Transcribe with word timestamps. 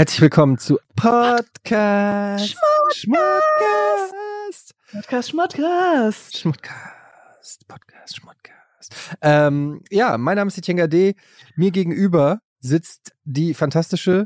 Herzlich 0.00 0.22
willkommen 0.22 0.56
zu 0.56 0.78
Podcast 0.96 2.56
Schmodcast. 2.94 4.74
Podcast 4.90 5.28
Schmodcast. 5.28 6.38
Schmodcast. 6.38 7.68
Podcast 7.68 8.16
Schmodcast. 8.16 8.94
Ähm, 9.20 9.82
ja, 9.90 10.16
mein 10.16 10.36
Name 10.36 10.48
ist 10.48 10.56
Etienne 10.56 10.88
D. 10.88 11.16
Mir 11.54 11.70
gegenüber 11.70 12.40
sitzt 12.60 13.12
die 13.24 13.52
fantastische 13.52 14.24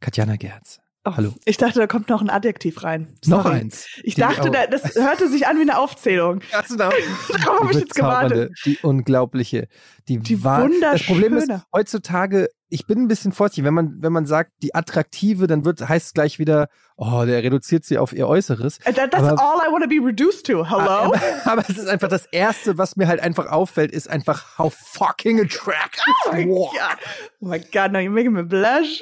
Katjana 0.00 0.36
Gerz. 0.36 0.80
Oh, 1.04 1.12
Hallo. 1.14 1.34
Ich 1.44 1.58
dachte, 1.58 1.78
da 1.80 1.86
kommt 1.86 2.08
noch 2.08 2.22
ein 2.22 2.30
Adjektiv 2.30 2.82
rein. 2.84 3.18
Noch 3.26 3.42
Sorry. 3.44 3.56
eins. 3.56 3.86
Ich 4.02 4.14
Den 4.14 4.28
dachte, 4.28 4.50
da, 4.50 4.66
das 4.66 4.94
hörte 4.94 5.28
sich 5.28 5.46
an 5.46 5.58
wie 5.58 5.62
eine 5.62 5.76
Aufzählung. 5.78 6.40
Du 6.68 6.76
da? 6.76 6.88
Darauf 7.44 7.60
habe 7.60 7.72
ich 7.72 7.80
jetzt 7.80 7.94
gewartet. 7.94 8.58
Die 8.64 8.78
unglaubliche, 8.78 9.68
die, 10.08 10.18
Die 10.18 10.42
wahr- 10.42 10.70
Das 10.80 11.02
Problem 11.04 11.36
ist 11.36 11.42
wunderschöne. 11.42 11.64
heutzutage, 11.74 12.48
ich 12.70 12.86
bin 12.86 12.98
ein 13.00 13.08
bisschen 13.08 13.32
vorsichtig, 13.32 13.64
wenn 13.64 13.74
man 13.74 13.96
wenn 14.02 14.12
man 14.12 14.26
sagt 14.26 14.52
die 14.62 14.74
attraktive, 14.74 15.46
dann 15.46 15.64
wird 15.64 15.88
heißt 15.88 16.06
es 16.08 16.12
gleich 16.14 16.38
wieder, 16.38 16.68
oh, 16.96 17.24
der 17.26 17.42
reduziert 17.42 17.84
sie 17.84 17.98
auf 17.98 18.12
ihr 18.12 18.28
Äußeres. 18.28 18.78
That, 18.78 18.96
that's 18.96 19.14
Aber- 19.16 19.40
all 19.40 19.58
I 19.68 19.72
want 19.72 19.82
to 19.84 19.88
be 19.88 20.04
reduced 20.04 20.46
to. 20.46 20.64
Hello? 20.68 20.80
Aber, 20.88 21.20
aber 21.44 21.62
es 21.68 21.78
ist 21.78 21.88
einfach 21.88 22.08
das 22.08 22.26
erste, 22.26 22.76
was 22.78 22.96
mir 22.96 23.08
halt 23.08 23.20
einfach 23.20 23.46
auffällt, 23.46 23.90
ist 23.92 24.08
einfach 24.10 24.58
how 24.58 24.74
fucking 24.74 25.40
attractive. 25.40 26.04
Oh 26.26 26.32
mein 26.32 26.48
Wow. 26.50 26.70
Gott. 26.72 26.98
Oh 27.40 27.46
mein 27.48 27.64
Gott, 27.72 27.92
now 27.92 27.98
you're 28.00 28.10
making 28.10 28.32
me 28.32 28.44
blush. 28.44 29.00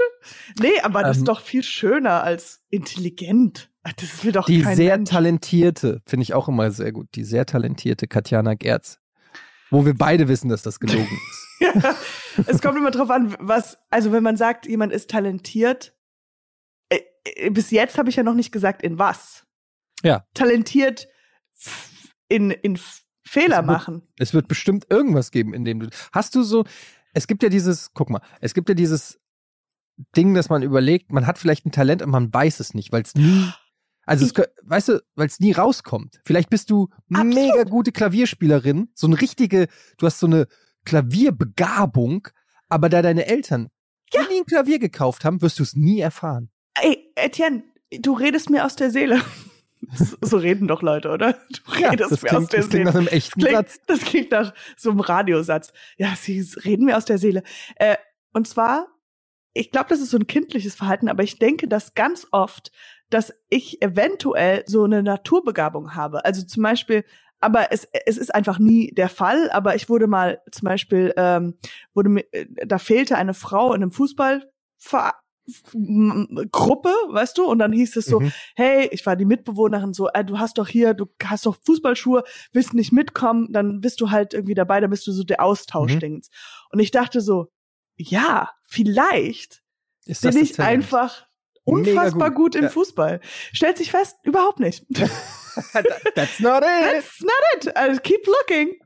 Nee, 0.61 0.81
aber 0.83 1.03
das 1.03 1.17
Ähm, 1.17 1.23
ist 1.23 1.29
doch 1.29 1.41
viel 1.41 1.63
schöner 1.63 2.23
als 2.23 2.61
intelligent. 2.71 3.71
Das 3.99 4.25
will 4.25 4.33
doch 4.33 4.47
Die 4.47 4.63
sehr 4.63 4.97
Mensch. 4.97 5.11
talentierte, 5.11 6.03
finde 6.07 6.25
ich 6.25 6.35
auch 6.35 6.49
immer 6.49 6.71
sehr 6.73 6.91
gut, 6.93 7.07
die 7.15 7.23
sehr 7.25 7.47
talentierte 7.47 8.09
Katjana 8.09 8.55
Gerz. 8.55 8.99
Wo 9.71 9.85
wir 9.85 9.95
beide 9.95 10.29
wissen, 10.29 10.49
dass 10.49 10.63
das 10.63 10.79
gelogen 10.81 11.07
ist. 11.31 11.47
Ja, 11.61 11.95
es 12.47 12.61
kommt 12.61 12.77
immer 12.77 12.91
drauf 12.91 13.11
an, 13.11 13.35
was, 13.41 13.79
also 13.91 14.13
wenn 14.13 14.23
man 14.23 14.37
sagt, 14.37 14.67
jemand 14.67 14.93
ist 14.93 15.11
talentiert, 15.11 15.95
äh, 16.91 17.01
äh, 17.25 17.51
bis 17.51 17.71
jetzt 17.71 17.99
habe 17.99 18.09
ich 18.11 18.17
ja 18.17 18.23
noch 18.23 18.35
nicht 18.35 18.53
gesagt, 18.53 18.83
in 18.83 18.99
was. 18.99 19.45
Ja. 20.03 20.25
Talentiert 20.35 21.09
in, 22.29 22.51
in 22.51 22.79
Fehler 23.25 23.57
wird- 23.59 23.67
machen. 23.67 24.03
Es 24.19 24.35
wird 24.35 24.49
bestimmt 24.49 24.87
irgendwas 24.91 25.31
geben, 25.31 25.55
in 25.55 25.65
dem 25.65 25.81
du. 25.81 25.89
Hast 26.13 26.35
du 26.35 26.43
so. 26.43 26.65
Es 27.15 27.27
gibt 27.27 27.43
ja 27.43 27.49
dieses, 27.49 27.93
guck 27.95 28.11
mal, 28.11 28.21
es 28.41 28.53
gibt 28.53 28.69
ja 28.69 28.75
dieses 28.75 29.19
Ding, 30.15 30.35
dass 30.35 30.51
man 30.51 30.63
überlegt, 30.63 31.11
man 31.13 31.27
hat 31.27 31.39
vielleicht 31.39 31.65
ein 31.65 31.73
Talent 31.73 32.03
und 32.03 32.11
man 32.11 32.33
weiß 32.33 32.61
es 32.61 32.75
nicht, 32.75 32.93
weil 32.93 33.03
es 33.03 33.15
nie. 33.15 33.51
Also, 34.07 34.25
es, 34.25 34.35
kö- 34.35 34.49
weißt 34.63 34.89
du, 34.89 35.03
weil 35.17 35.27
es 35.27 35.41
nie 35.41 35.53
rauskommt. 35.53 36.21
Vielleicht 36.25 36.49
bist 36.49 36.71
du 36.71 36.89
Absolut. 37.13 37.35
mega 37.35 37.65
gute 37.65 37.93
Klavierspielerin, 37.93 38.89
so 38.95 39.07
eine 39.09 39.21
richtige, 39.21 39.67
du 39.99 40.07
hast 40.07 40.21
so 40.21 40.27
eine 40.27 40.47
Klavierbegabung, 40.85 42.29
aber 42.69 42.89
da 42.89 43.03
deine 43.03 43.27
Eltern 43.27 43.69
Ja. 44.13 44.23
nie 44.29 44.39
ein 44.41 44.47
Klavier 44.47 44.79
gekauft 44.79 45.25
haben, 45.25 45.43
wirst 45.43 45.59
du 45.59 45.63
es 45.63 45.75
nie 45.75 46.01
erfahren. 46.01 46.51
Ey, 46.81 47.11
Etienne, 47.17 47.65
du 48.01 48.13
redest 48.15 48.51
mir 48.51 48.65
aus 48.65 48.77
der 48.77 48.91
Seele. 48.91 49.21
So- 50.23 50.39
reden 50.39 50.67
doch 50.69 50.83
Leute, 50.83 51.11
oder? 51.11 51.35
Du 51.67 51.73
redest 51.73 52.11
das 52.11 52.23
mir 52.23 52.31
aus 52.37 52.49
klingt, 52.49 52.53
der 52.53 52.61
das 52.61 52.69
klingt 52.71 52.85
nach 52.87 52.93
Seele. 52.93 52.99
einem 52.99 53.09
echten 53.09 53.41
Klingt, 53.41 53.55
Satz. 53.57 53.81
das 53.87 54.01
klingt 54.01 54.31
nach 54.31 54.55
so 54.77 54.91
einem 54.91 55.01
Radiosatz. 55.01 55.73
Ja, 55.97 56.15
sie 56.17 56.41
reden 56.65 56.87
mir 56.87 56.97
aus 56.97 57.05
der 57.05 57.19
Seele. 57.19 57.43
Äh, 57.77 57.97
und 58.33 58.49
zwar, 58.49 58.89
ich 59.53 59.71
glaube, 59.71 59.89
das 59.91 60.01
ist 60.01 60.11
so 60.11 60.17
ein 60.19 60.27
kindliches 60.27 60.75
Verhalten, 60.75 61.09
aber 61.09 61.23
ich 61.23 61.39
denke 61.39 61.69
das 61.69 61.95
ganz 61.95 62.27
oft, 62.33 62.73
dass 63.11 63.33
ich 63.49 63.83
eventuell 63.83 64.65
so 64.67 64.85
eine 64.85 65.03
Naturbegabung 65.03 65.95
habe. 65.95 66.25
Also 66.25 66.45
zum 66.45 66.63
Beispiel, 66.63 67.05
aber 67.41 67.71
es, 67.73 67.87
es 68.07 68.17
ist 68.17 68.35
einfach 68.35 68.59
nie 68.59 68.93
der 68.95 69.09
Fall, 69.09 69.51
aber 69.51 69.75
ich 69.77 69.89
wurde 69.89 70.07
mal 70.07 70.41
zum 70.51 70.67
Beispiel, 70.67 71.13
ähm, 71.17 71.59
wurde 71.95 72.09
mir, 72.09 72.25
äh, 72.33 72.47
da 72.67 72.79
fehlte 72.79 73.17
eine 73.17 73.35
Frau 73.35 73.69
in 73.75 73.83
einem 73.83 73.93
Fußball 73.93 74.51
Gruppe, 76.51 76.89
weißt 77.09 77.39
du, 77.39 77.45
und 77.45 77.59
dann 77.61 77.73
hieß 77.73 77.97
es 77.97 78.07
so, 78.07 78.21
Mhm. 78.21 78.33
hey, 78.57 78.89
ich 78.91 79.07
war 79.07 79.15
die 79.15 79.25
Mitbewohnerin 79.25 79.93
so, 79.95 80.09
äh, 80.09 80.25
du 80.25 80.39
hast 80.39 80.59
doch 80.59 80.67
hier, 80.67 80.95
du 80.95 81.07
hast 81.23 81.47
doch 81.47 81.57
Fußballschuhe, 81.65 82.25
willst 82.53 82.75
nicht 82.75 82.93
mitkommen, 82.93 83.53
dann 83.53 83.81
bist 83.81 84.01
du 84.01 84.11
halt 84.11 84.35
irgendwie 84.35 84.55
dabei, 84.55 84.81
dann 84.81 84.91
bist 84.91 85.07
du 85.07 85.13
so 85.13 85.23
der 85.23 85.41
Austauschdings. 85.41 86.31
Und 86.71 86.81
ich 86.81 86.91
dachte 86.91 87.21
so, 87.21 87.47
ja, 87.97 88.51
vielleicht 88.65 89.63
Ist 90.05 90.23
bin 90.23 90.33
das 90.33 90.41
ich 90.43 90.59
einfach 90.61 91.27
unfassbar 91.67 92.31
gut, 92.31 92.53
gut, 92.53 92.55
im 92.57 92.65
ja. 92.65 92.71
Fußball. 92.71 93.21
Stellt 93.53 93.77
sich 93.77 93.91
fest, 93.91 94.17
überhaupt 94.23 94.61
nicht. 94.61 94.87
That's 96.15 96.41
not 96.41 96.63
it. 96.63 96.93
That's 96.93 97.21
not 97.23 97.67
it. 97.67 97.77
Also 97.77 98.01
keep 98.01 98.27
looking. 98.27 98.77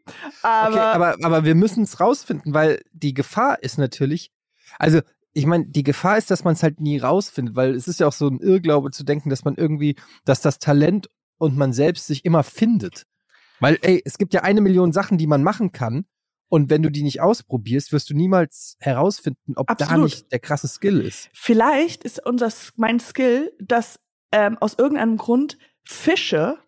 Aber, 0.43 0.75
okay, 0.75 0.79
aber, 0.79 1.17
aber 1.23 1.45
wir 1.45 1.55
müssen 1.55 1.83
es 1.83 2.01
rausfinden, 2.01 2.55
weil 2.55 2.83
die 2.93 3.15
Gefahr 3.15 3.63
ist 3.63 3.79
natürlich, 3.79 4.33
also 4.79 5.01
ich 5.33 5.47
meine, 5.47 5.67
die 5.67 5.83
Gefahr 5.83 6.19
ist, 6.19 6.31
dass 6.31 6.45
man 6.45 6.55
es 6.55 6.63
halt 6.63 6.81
nie 6.81 6.99
rausfindet, 6.99 7.55
weil 7.55 7.75
es 7.75 7.89
ist 7.89 8.01
ja 8.01 8.07
auch 8.07 8.13
so 8.13 8.29
ein 8.29 8.41
Irrglaube 8.41 8.91
zu 8.91 9.05
denken, 9.05 9.31
dass 9.31 9.45
man 9.45 9.55
irgendwie, 9.57 9.97
dass 10.25 10.41
das 10.41 10.59
Talent 10.59 11.09
und 11.39 11.57
man 11.57 11.73
selbst 11.73 12.07
sich 12.07 12.25
immer 12.25 12.43
findet. 12.43 13.07
Weil, 13.61 13.79
ey, 13.83 14.03
es 14.05 14.19
gibt 14.19 14.35
ja 14.35 14.43
eine 14.43 14.61
Million 14.61 14.93
Sachen, 14.93 15.19
die 15.19 15.27
man 15.27 15.43
machen 15.43 15.73
kann. 15.73 16.07
Und 16.51 16.69
wenn 16.69 16.83
du 16.83 16.91
die 16.91 17.03
nicht 17.03 17.21
ausprobierst, 17.23 17.93
wirst 17.93 18.11
du 18.11 18.15
niemals 18.15 18.77
herausfinden, 18.81 19.55
ob 19.57 19.69
da 19.69 19.73
Absolut. 19.87 20.05
nicht 20.05 20.33
der 20.33 20.41
krasse 20.41 20.69
Skill 20.69 21.01
ist. 21.01 21.31
vielleicht 21.33 22.05
ist 22.05 22.25
unser 22.27 22.53
mein 22.77 23.01
Skill, 23.01 23.53
dass 23.61 23.99
ähm, 24.33 24.59
aus 24.59 24.75
irgendeinem 24.79 25.17
Grund 25.17 25.57
Fische 25.85 26.59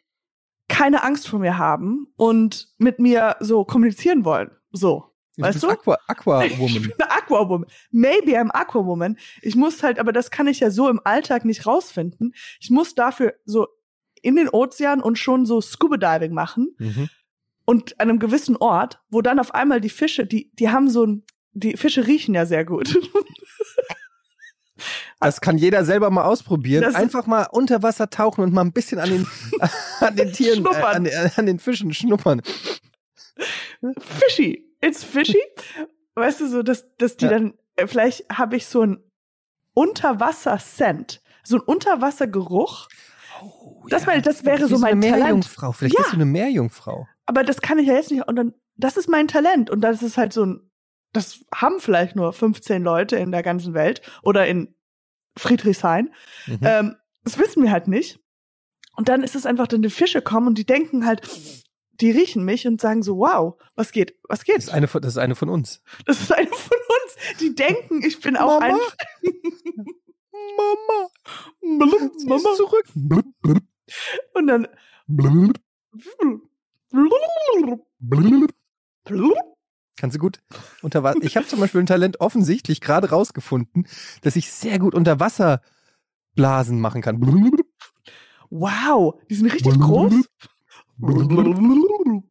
keine 0.68 1.02
Angst 1.02 1.28
vor 1.28 1.38
mir 1.40 1.58
haben 1.58 2.06
und 2.16 2.68
mit 2.78 2.98
mir 2.98 3.36
so 3.40 3.64
kommunizieren 3.64 4.24
wollen. 4.24 4.50
So. 4.70 5.04
Weißt 5.36 5.54
bist 5.60 5.64
du? 5.64 5.70
Aqua, 5.70 5.98
Ich 6.44 6.52
Aqua-Woman. 6.54 6.82
bin 6.82 6.92
eine 6.98 7.10
Aquawoman. 7.10 7.66
Maybe 7.90 8.38
I'm 8.38 8.50
Aquawoman. 8.50 9.18
Ich 9.42 9.56
muss 9.56 9.82
halt, 9.82 9.98
aber 9.98 10.12
das 10.12 10.30
kann 10.30 10.46
ich 10.46 10.60
ja 10.60 10.70
so 10.70 10.88
im 10.88 11.00
Alltag 11.04 11.44
nicht 11.44 11.66
rausfinden. 11.66 12.34
Ich 12.60 12.70
muss 12.70 12.94
dafür 12.94 13.34
so 13.44 13.66
in 14.22 14.36
den 14.36 14.48
Ozean 14.48 15.00
und 15.02 15.18
schon 15.18 15.44
so 15.46 15.60
Scuba 15.60 15.96
Diving 15.96 16.32
machen 16.34 16.74
Mhm. 16.78 17.08
Und 17.64 17.98
an 18.00 18.08
einem 18.10 18.18
gewissen 18.18 18.56
Ort, 18.56 19.00
wo 19.10 19.22
dann 19.22 19.38
auf 19.38 19.54
einmal 19.54 19.80
die 19.80 19.88
Fische, 19.90 20.26
die, 20.26 20.50
die 20.54 20.70
haben 20.70 20.88
so 20.90 21.04
ein, 21.06 21.24
die 21.52 21.76
Fische 21.76 22.06
riechen 22.06 22.34
ja 22.34 22.46
sehr 22.46 22.64
gut. 22.64 22.98
Das 25.20 25.40
kann 25.40 25.56
jeder 25.58 25.84
selber 25.84 26.10
mal 26.10 26.24
ausprobieren. 26.24 26.82
Das- 26.82 26.96
Einfach 26.96 27.26
mal 27.26 27.44
unter 27.52 27.84
Wasser 27.84 28.10
tauchen 28.10 28.42
und 28.42 28.52
mal 28.52 28.62
ein 28.62 28.72
bisschen 28.72 28.98
an 28.98 29.08
den, 29.10 29.26
an 30.00 30.16
den 30.16 30.32
Tieren, 30.32 30.64
äh, 30.66 30.68
an, 30.80 31.04
den- 31.04 31.30
an 31.36 31.46
den 31.46 31.58
Fischen 31.60 31.94
schnuppern. 31.94 32.42
fishy. 33.98 34.66
It's 34.80 35.04
fishy. 35.04 35.40
Weißt 36.16 36.40
du, 36.40 36.48
so, 36.48 36.62
dass, 36.64 36.86
dass 36.96 37.16
die 37.16 37.26
Ja. 37.26 37.30
dann, 37.30 37.54
äh, 37.76 37.86
vielleicht 37.86 38.24
habe 38.36 38.56
ich 38.56 38.66
so 38.66 38.82
ein 38.82 38.98
Unterwasser-Scent, 39.74 41.22
so 41.44 41.56
ein 41.58 41.60
Unterwassergeruch. 41.62 42.88
Das 43.88 44.06
meine 44.06 44.18
ich, 44.18 44.24
das 44.24 44.44
wäre 44.44 44.66
so 44.66 44.78
mein 44.78 44.92
eine 44.94 45.02
Talent. 45.02 45.20
Meerjungfrau. 45.22 45.72
Vielleicht 45.72 45.94
Ja. 45.94 46.00
bist 46.00 46.12
du 46.12 46.16
eine 46.16 46.24
Meerjungfrau. 46.24 47.06
Aber 47.26 47.44
das 47.44 47.60
kann 47.60 47.78
ich 47.78 47.86
ja 47.86 47.94
jetzt 47.94 48.10
nicht. 48.10 48.26
Und 48.26 48.36
dann, 48.36 48.54
das 48.76 48.96
ist 48.96 49.08
mein 49.08 49.28
Talent. 49.28 49.70
Und 49.70 49.80
das 49.80 50.02
ist 50.02 50.16
halt 50.16 50.32
so 50.32 50.44
ein, 50.44 50.70
das 51.12 51.44
haben 51.54 51.78
vielleicht 51.78 52.16
nur 52.16 52.32
15 52.32 52.82
Leute 52.82 53.16
in 53.16 53.32
der 53.32 53.42
ganzen 53.42 53.74
Welt 53.74 54.02
oder 54.22 54.46
in 54.46 54.74
Friedrichshain. 55.36 56.12
Mhm. 56.46 56.58
Ähm, 56.62 56.96
das 57.24 57.38
wissen 57.38 57.62
wir 57.62 57.70
halt 57.70 57.88
nicht. 57.88 58.18
Und 58.96 59.08
dann 59.08 59.22
ist 59.22 59.34
es 59.34 59.46
einfach, 59.46 59.66
dann 59.68 59.82
die 59.82 59.90
Fische 59.90 60.20
kommen 60.22 60.48
und 60.48 60.58
die 60.58 60.66
denken 60.66 61.06
halt, 61.06 61.28
die 62.00 62.10
riechen 62.10 62.44
mich 62.44 62.66
und 62.66 62.80
sagen 62.80 63.02
so, 63.02 63.18
wow, 63.18 63.60
was 63.74 63.92
geht, 63.92 64.18
was 64.28 64.40
das, 64.40 64.44
geht? 64.44 64.58
ist 64.58 64.70
eine 64.70 64.88
von, 64.88 65.00
das 65.02 65.12
ist 65.14 65.18
eine 65.18 65.34
von 65.34 65.48
uns. 65.48 65.82
Das 66.06 66.20
ist 66.20 66.32
eine 66.32 66.48
von 66.48 66.76
uns. 66.76 67.38
Die 67.40 67.54
denken, 67.54 68.02
ich 68.02 68.20
bin 68.20 68.36
auch 68.36 68.60
Mama? 68.60 68.74
ein. 69.22 69.30
Mama, 71.68 71.86
Blub, 71.86 72.12
sie 72.16 72.26
Mama. 72.26 72.50
ist 72.50 72.56
zurück. 72.56 72.84
Blub, 72.94 73.24
blub, 73.40 73.58
Und 74.34 74.46
dann. 74.46 74.68
blub, 75.06 75.54
blub. 75.92 76.51
Kannst 79.96 80.16
du 80.16 80.20
gut 80.20 80.40
unter 80.82 81.02
Wasser. 81.02 81.22
Ich 81.22 81.36
habe 81.36 81.46
zum 81.46 81.60
Beispiel 81.60 81.80
ein 81.80 81.86
Talent 81.86 82.20
offensichtlich 82.20 82.80
gerade 82.80 83.10
rausgefunden, 83.10 83.86
dass 84.22 84.36
ich 84.36 84.50
sehr 84.50 84.78
gut 84.78 84.94
unter 84.94 85.20
Wasser 85.20 85.60
Blasen 86.34 86.80
machen 86.80 87.02
kann. 87.02 87.20
Wow, 88.50 89.20
die 89.28 89.34
sind 89.34 89.52
richtig 89.52 89.78
groß. 89.78 90.14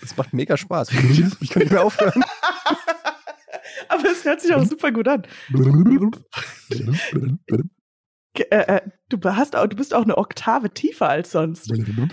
Das 0.00 0.16
macht 0.16 0.32
mega 0.32 0.56
Spaß. 0.56 0.90
Ich 1.40 1.50
kann 1.50 1.62
nicht 1.62 1.70
mehr 1.70 1.84
aufhören. 1.84 2.24
Aber 3.88 4.10
es 4.10 4.24
hört 4.24 4.40
sich 4.40 4.52
auch 4.52 4.64
super 4.64 4.90
gut 4.90 5.06
an. 5.06 5.22
Äh, 8.34 8.44
äh, 8.76 8.80
du, 9.10 9.18
hast 9.24 9.54
auch, 9.56 9.66
du 9.66 9.76
bist 9.76 9.92
auch 9.92 10.02
eine 10.04 10.16
Oktave 10.16 10.70
tiefer 10.72 11.08
als 11.08 11.32
sonst. 11.32 11.70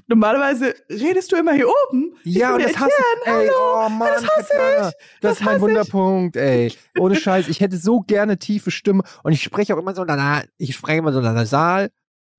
Normalerweise 0.07 0.74
redest 0.89 1.31
du 1.31 1.38
immer 1.38 1.54
hier 1.54 1.68
oben. 1.69 2.13
Ja, 2.24 2.56
und 2.56 2.62
das 2.63 2.77
hasse 2.77 2.92
ich. 3.21 3.27
Ey, 3.27 3.33
Etienne, 3.45 3.51
oh 3.57 3.80
hallo, 3.83 3.89
Mann, 3.89 4.10
das 4.13 4.24
hasse 4.27 4.54
ich. 4.54 4.77
Das, 4.77 4.94
Das 5.21 5.31
ist 5.33 5.39
mein 5.39 5.48
hasse 5.48 5.56
ich. 5.56 5.62
Wunderpunkt, 5.62 6.36
ey. 6.36 6.74
Ohne 7.00 7.16
Scheiß. 7.16 7.48
Ich 7.48 7.62
hätte 7.62 7.77
so 7.77 8.01
gerne 8.01 8.38
tiefe 8.38 8.69
Stimme 8.69 9.04
und 9.24 9.31
ich 9.31 9.42
spreche 9.42 9.74
auch 9.75 9.80
immer 9.80 9.95
so, 9.95 10.04
na, 10.04 10.44
ich 10.57 10.75
spreche 10.75 10.98
immer 11.00 11.13
so 11.13 11.21
nasal, 11.21 11.89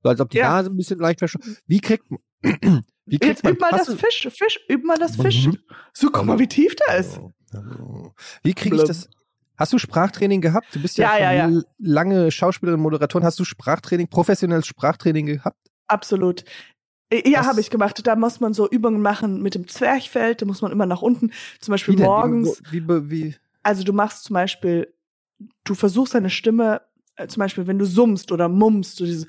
so 0.02 0.10
als 0.10 0.20
ob 0.20 0.28
die 0.30 0.38
Ja. 0.38 0.50
Nase 0.50 0.68
ein 0.70 0.76
bisschen 0.76 0.98
leicht 0.98 1.20
verschw- 1.20 1.40
Wie 1.66 1.80
kriegt 1.80 2.04
man, 2.10 2.20
wie 3.06 3.18
kriegt 3.18 3.24
Jetzt 3.24 3.44
man 3.44 3.54
üb 3.54 3.60
mal 3.60 3.70
das 3.70 3.88
Fisch, 3.94 4.28
Fisch, 4.30 4.60
üb 4.70 4.84
mal 4.84 4.98
das 4.98 5.16
Fisch. 5.16 5.48
So, 5.94 6.10
guck 6.10 6.26
mal, 6.26 6.38
wie 6.38 6.48
tief 6.48 6.76
der 6.76 6.98
ist. 6.98 7.18
Wie 8.42 8.52
kriege 8.54 8.76
ich 8.76 8.84
das? 8.84 9.08
Hast 9.60 9.74
du 9.74 9.78
Sprachtraining 9.78 10.40
gehabt? 10.40 10.74
Du 10.74 10.80
bist 10.80 10.96
ja, 10.96 11.18
Ja, 11.18 11.32
ja, 11.32 11.44
schon 11.44 11.64
lange 11.78 12.30
Schauspielerin, 12.30 12.80
Moderatorin. 12.80 13.26
Hast 13.26 13.38
du 13.38 13.44
Sprachtraining, 13.44 14.08
professionelles 14.08 14.66
Sprachtraining 14.66 15.26
gehabt? 15.26 15.70
Absolut. 15.86 16.44
Ja, 17.12 17.44
habe 17.44 17.60
ich 17.60 17.68
gemacht. 17.68 18.00
Da 18.06 18.16
muss 18.16 18.40
man 18.40 18.54
so 18.54 18.66
Übungen 18.66 19.02
machen 19.02 19.42
mit 19.42 19.54
dem 19.54 19.68
Zwerchfell. 19.68 20.34
Da 20.34 20.46
muss 20.46 20.62
man 20.62 20.72
immer 20.72 20.86
nach 20.86 21.02
unten. 21.02 21.32
Zum 21.60 21.72
Beispiel 21.72 21.94
denn? 21.94 22.06
morgens. 22.06 22.62
Wie, 22.70 22.88
wie, 22.88 23.10
wie, 23.10 23.34
Also 23.62 23.84
du 23.84 23.92
machst 23.92 24.24
zum 24.24 24.32
Beispiel, 24.34 24.94
du 25.64 25.74
versuchst 25.74 26.14
deine 26.14 26.30
Stimme, 26.30 26.80
äh, 27.16 27.26
zum 27.26 27.40
Beispiel, 27.40 27.66
wenn 27.66 27.78
du 27.78 27.84
summst 27.84 28.32
oder 28.32 28.48
mummst, 28.48 28.96
so 28.96 29.04
dieses. 29.04 29.26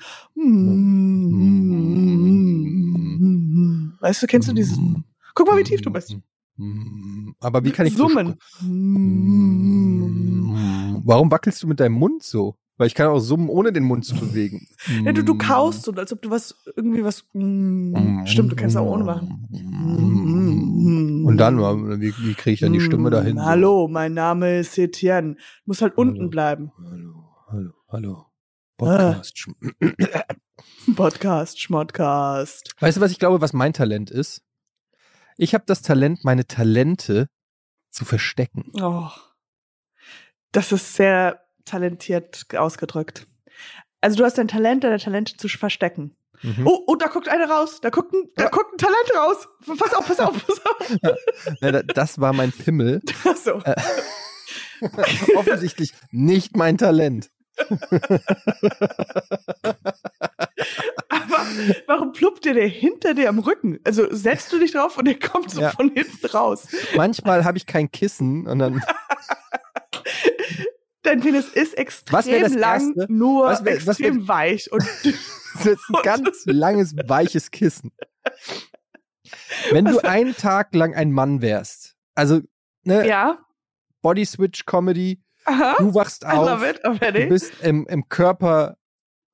Weißt 4.00 4.22
du, 4.22 4.26
kennst 4.26 4.48
du 4.48 4.54
dieses? 4.54 4.78
Guck 5.34 5.46
mal, 5.46 5.58
wie 5.58 5.64
tief 5.64 5.82
du 5.82 5.90
bist. 5.90 6.16
Aber 7.40 7.64
wie 7.64 7.70
kann 7.70 7.86
ich 7.86 7.96
Summen. 7.96 8.38
Warum 11.04 11.30
wackelst 11.30 11.62
du 11.62 11.66
mit 11.66 11.80
deinem 11.80 11.94
Mund 11.94 12.22
so? 12.22 12.56
Weil 12.78 12.86
ich 12.86 12.94
kann 12.94 13.08
auch 13.08 13.20
summen, 13.20 13.48
ohne 13.48 13.72
den 13.72 13.84
Mund 13.84 14.04
zu 14.04 14.16
bewegen. 14.16 14.66
Ja, 15.04 15.12
du, 15.12 15.22
du 15.22 15.36
kaust 15.36 15.82
so, 15.82 15.92
als 15.92 16.12
ob 16.12 16.22
du 16.22 16.30
was, 16.30 16.54
irgendwie 16.74 17.04
was. 17.04 17.18
Stimmt, 18.28 18.52
du 18.52 18.56
kannst 18.56 18.76
auch 18.76 18.86
ohne 18.86 19.04
machen. 19.04 19.46
Und 21.26 21.36
dann, 21.36 21.58
wie, 22.00 22.12
wie 22.18 22.34
kriege 22.34 22.54
ich 22.54 22.60
dann 22.60 22.72
die 22.72 22.80
Stimme 22.80 23.10
dahin? 23.10 23.36
so? 23.36 23.44
Hallo, 23.44 23.88
mein 23.88 24.14
Name 24.14 24.58
ist 24.58 24.76
Etienne. 24.78 25.36
Muss 25.64 25.82
halt 25.82 25.96
unten 25.96 26.18
Hallo. 26.18 26.30
bleiben. 26.30 26.72
Hallo, 26.90 27.24
hallo, 27.48 27.72
hallo. 27.88 28.26
Ah. 28.80 29.20
Podcast. 29.22 29.46
Podcast, 30.96 31.60
Schmodcast. 31.60 32.74
Weißt 32.80 32.96
du, 32.96 33.00
was 33.00 33.12
ich 33.12 33.18
glaube, 33.18 33.40
was 33.40 33.52
mein 33.52 33.72
Talent 33.72 34.10
ist? 34.10 34.42
Ich 35.36 35.54
habe 35.54 35.64
das 35.66 35.82
Talent, 35.82 36.24
meine 36.24 36.46
Talente 36.46 37.28
zu 37.90 38.04
verstecken. 38.04 38.72
Oh. 38.80 39.08
Das 40.52 40.70
ist 40.72 40.94
sehr 40.94 41.40
talentiert 41.64 42.46
ausgedrückt. 42.56 43.26
Also 44.00 44.16
du 44.18 44.24
hast 44.24 44.36
dein 44.38 44.48
Talent, 44.48 44.84
deine 44.84 44.98
Talente 44.98 45.36
zu 45.36 45.48
verstecken. 45.48 46.16
Mhm. 46.42 46.66
Oh, 46.66 46.82
oh, 46.88 46.96
da 46.96 47.06
guckt 47.06 47.28
einer 47.28 47.48
raus. 47.48 47.80
Da 47.80 47.90
guckt 47.90 48.12
ein, 48.12 48.28
da 48.34 48.44
Ja. 48.44 48.50
guckt 48.50 48.72
ein 48.74 48.78
Talent 48.78 49.16
raus. 49.16 49.48
Pass 49.78 49.94
auf, 49.94 50.06
pass 50.08 50.18
auf, 50.20 50.44
pass 50.46 50.60
auf. 50.66 50.96
Na, 51.60 51.70
da- 51.70 51.82
das 51.82 52.20
war 52.20 52.32
mein 52.32 52.50
Pimmel. 52.52 53.00
Ach 53.24 53.36
so. 53.36 53.60
Äh. 53.64 53.76
Offensichtlich 55.36 55.92
nicht 56.10 56.56
mein 56.56 56.76
Talent. 56.78 57.30
Aber 61.08 61.46
warum 61.86 62.12
pluppt 62.12 62.44
dir 62.44 62.54
der 62.54 62.66
hinter 62.66 63.14
dir 63.14 63.28
am 63.28 63.38
Rücken? 63.38 63.78
Also 63.84 64.12
setzt 64.12 64.52
du 64.52 64.58
dich 64.58 64.72
drauf 64.72 64.98
und 64.98 65.04
der 65.06 65.18
kommt 65.18 65.50
so 65.50 65.60
Ja. 65.60 65.70
von 65.70 65.90
hinten 65.92 66.26
raus. 66.26 66.66
Manchmal 66.96 67.44
habe 67.44 67.58
ich 67.58 67.66
kein 67.66 67.92
Kissen 67.92 68.46
und 68.48 68.58
dann 68.58 68.82
Dein 71.02 71.20
Penis 71.20 71.48
ist 71.48 71.72
wär 71.72 71.78
extrem 71.80 72.42
das 72.42 72.54
lang, 72.54 72.94
Erste? 72.96 73.12
nur 73.12 73.46
Was 73.46 73.64
wär- 73.64 73.74
was 73.86 73.98
extrem 74.00 74.28
weich. 74.28 74.70
Und 74.72 74.84
Das 75.54 75.66
ist 75.66 75.84
ein 75.92 76.00
ganz 76.02 76.44
langes, 76.46 76.94
weiches 77.06 77.50
Kissen. 77.50 77.92
Wenn 79.70 79.84
du 79.84 79.98
einen 80.00 80.34
Tag 80.36 80.74
lang 80.74 80.94
ein 80.94 81.12
Mann 81.12 81.42
wärst, 81.42 81.94
also 82.14 82.40
ne, 82.84 83.06
ja, 83.06 83.38
Body 84.00 84.24
Switch 84.24 84.64
Comedy, 84.64 85.22
aha, 85.44 85.74
du 85.78 85.94
wachst 85.94 86.24
auf, 86.24 86.48
du 86.98 87.26
bist 87.28 87.52
im, 87.60 87.86
im 87.86 88.08
Körper 88.08 88.76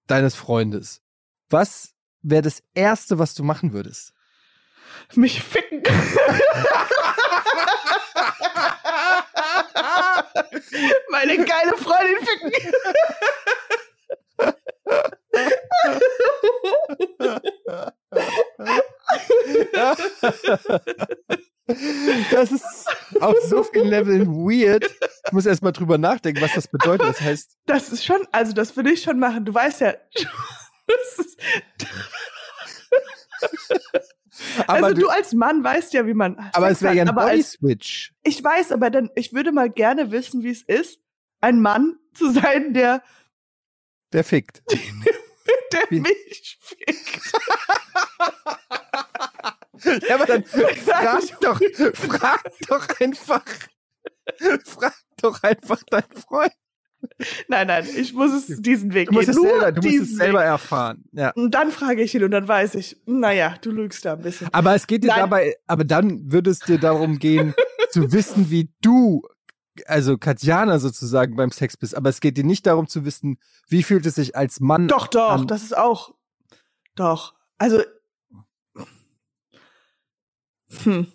deines 0.09 0.35
Freundes. 0.35 1.03
Was 1.51 1.95
wäre 2.23 2.43
das 2.43 2.63
Erste, 2.75 3.19
was 3.19 3.35
du 3.35 3.45
machen 3.45 3.73
würdest? 3.73 4.13
Mich 5.15 5.43
ficken. 5.43 5.83
Meine 11.11 11.37
geile 11.45 11.77
Freundin 11.77 12.17
ficken. 12.25 12.53
Das 22.31 22.51
ist 22.51 22.65
auf 23.21 23.37
so 23.45 23.63
vielen 23.63 23.89
Leveln 23.89 24.27
weird. 24.27 24.85
Ich 25.27 25.33
muss 25.33 25.45
erst 25.47 25.63
mal 25.63 25.73
drüber 25.73 25.99
nachdenken, 25.99 26.41
was 26.41 26.55
das 26.55 26.67
bedeutet. 26.69 27.09
Das 27.09 27.21
heißt, 27.21 27.51
Das 27.67 27.91
ist 27.91 28.05
schon, 28.05 28.27
also 28.33 28.53
das 28.53 28.75
würde 28.77 28.91
ich 28.91 29.03
schon 29.03 29.19
machen. 29.19 29.45
Du 29.45 29.53
weißt 29.55 29.81
ja. 29.83 29.95
Das 30.91 31.19
ist, 31.19 31.39
aber, 34.67 34.87
also 34.87 35.01
du, 35.01 35.09
als 35.09 35.33
Mann 35.33 35.63
weißt 35.65 35.93
ja, 35.93 36.07
wie 36.07 36.15
man. 36.15 36.37
aber 36.53 36.71
es 36.71 36.83
wäre 36.83 36.95
ja 36.95 37.03
ein 37.03 37.09
hat, 37.09 37.17
aber 37.17 37.27
Body 37.27 37.39
als, 37.39 37.53
Switch. 37.53 38.13
Ich 38.23 38.43
weiß, 38.43 38.73
aber 38.73 38.91
dann, 38.91 39.11
ich 39.15 39.33
würde 39.33 39.53
mal 39.53 39.71
gerne 39.71 40.11
wissen, 40.11 40.43
wie 40.43 40.51
es 40.51 40.63
ist, 40.63 41.01
ein 41.41 41.61
Mann 41.61 41.97
zu 42.15 42.31
sein, 42.31 42.75
der, 42.75 43.03
Der 44.13 44.25
fickt. 44.25 44.63
der 45.73 45.85
Wie- 45.91 46.01
mich 46.01 46.59
fickt. 46.61 47.33
Ja, 50.09 50.15
aber 50.17 50.27
dann 50.27 50.45
frag 50.45 51.23
doch, 51.41 51.61
frag 51.95 52.43
doch 52.69 53.01
einfach, 53.01 53.45
frag 54.65 54.95
doch 55.21 55.43
einfach 55.43 55.83
deinen 55.85 56.13
Freund. 56.13 56.53
Nein, 57.49 57.67
nein, 57.69 57.87
ich 57.97 58.13
muss 58.13 58.33
es 58.33 58.61
diesen 58.61 58.93
Weg 58.93 59.09
Du 59.09 59.15
musst 59.15 59.29
gehen. 59.29 59.37
es 59.37 59.43
selber, 59.43 59.73
du 59.73 59.83
musst 59.89 60.03
es 60.11 60.17
selber 60.17 60.41
Weg. 60.41 60.47
erfahren. 60.47 61.05
Ja. 61.13 61.31
Und 61.31 61.53
dann 61.53 61.71
frage 61.71 62.03
ich 62.03 62.15
ihn 62.15 62.25
und 62.25 62.33
dann 62.33 62.49
weiß 62.49 62.75
ich, 62.75 62.97
naja, 63.07 63.55
du 63.61 63.71
lügst 63.71 64.05
da 64.05 64.15
ein 64.15 64.23
bisschen. 64.23 64.49
Aber 64.53 64.75
es 64.75 64.87
geht 64.87 65.05
dir 65.05 65.09
Nein. 65.09 65.21
dabei, 65.21 65.57
aber 65.67 65.85
dann 65.85 66.33
würde 66.33 66.51
es 66.51 66.59
dir 66.61 66.79
darum 66.79 67.19
gehen, 67.19 67.55
zu 67.91 68.13
wissen, 68.13 68.51
wie 68.51 68.71
du, 68.81 69.23
also 69.87 70.19
Katjana 70.19 70.79
sozusagen 70.81 71.37
beim 71.37 71.53
Sex 71.53 71.77
bist. 71.77 71.97
Aber 71.97 72.09
es 72.11 72.21
geht 72.21 72.37
dir 72.37 72.45
nicht 72.45 72.67
darum 72.67 72.89
zu 72.89 73.05
wissen, 73.05 73.39
wie 73.69 73.83
fühlt 73.85 74.05
es 74.07 74.17
sich 74.17 74.35
als 74.37 74.59
Mann 74.61 74.89
Doch, 74.89 75.07
doch, 75.07 75.31
an. 75.31 75.47
das 75.47 75.63
ist 75.63 75.77
auch. 75.77 76.15
Doch. 76.97 77.35
Also. 77.59 77.81
Hm. 80.83 81.07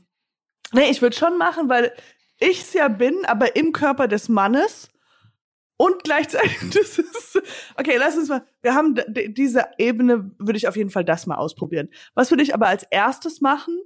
Nee, 0.73 0.89
ich 0.89 1.01
würde 1.01 1.15
schon 1.15 1.37
machen, 1.37 1.69
weil 1.69 1.91
ich's 2.39 2.73
ja 2.73 2.87
bin, 2.87 3.25
aber 3.25 3.55
im 3.55 3.73
Körper 3.73 4.07
des 4.07 4.29
Mannes. 4.29 4.89
Und 5.77 6.03
gleichzeitig, 6.03 6.57
das 6.73 6.99
ist, 6.99 7.41
okay, 7.75 7.97
lass 7.97 8.15
uns 8.15 8.29
mal, 8.29 8.45
wir 8.61 8.75
haben 8.75 8.95
diese 9.07 9.65
Ebene, 9.77 10.31
würde 10.37 10.57
ich 10.57 10.67
auf 10.67 10.75
jeden 10.75 10.89
Fall 10.89 11.03
das 11.03 11.25
mal 11.25 11.35
ausprobieren. 11.35 11.89
Was 12.13 12.31
würde 12.31 12.43
ich 12.43 12.53
aber 12.53 12.67
als 12.67 12.83
erstes 12.89 13.41
machen? 13.41 13.79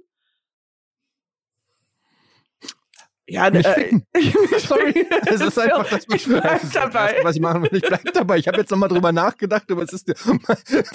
Ja, 3.30 3.50
Mich 3.50 3.66
äh. 3.66 3.90
Sorry, 4.58 5.06
es 5.26 5.40
ist 5.40 5.58
einfach 5.58 5.88
das, 5.90 6.06
ich 6.14 6.24
bleib 6.24 6.42
das 6.44 6.64
ist 6.64 6.74
das 6.74 6.90
dabei. 6.90 7.18
Was 7.22 7.36
ich 7.36 7.42
machen 7.42 7.62
will. 7.62 7.70
Ich 7.74 7.82
bleib 7.82 8.12
dabei. 8.14 8.38
Ich 8.38 8.48
habe 8.48 8.58
jetzt 8.58 8.70
nochmal 8.70 8.88
drüber 8.88 9.12
nachgedacht, 9.12 9.70
aber 9.70 9.82
es 9.82 9.92
ist 9.92 10.08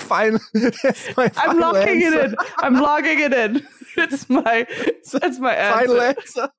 mein 0.10 0.40
I'm 0.40 1.60
locking 1.60 2.02
it 2.02 2.08
answer. 2.08 2.26
in. 2.26 2.36
I'm 2.58 2.80
logging 2.80 3.20
it 3.20 3.34
in. 3.34 3.62
It's 3.96 4.28
my, 4.30 4.66
it's 5.04 5.40
my 5.40 5.54
Final 5.54 6.00
answer. 6.00 6.52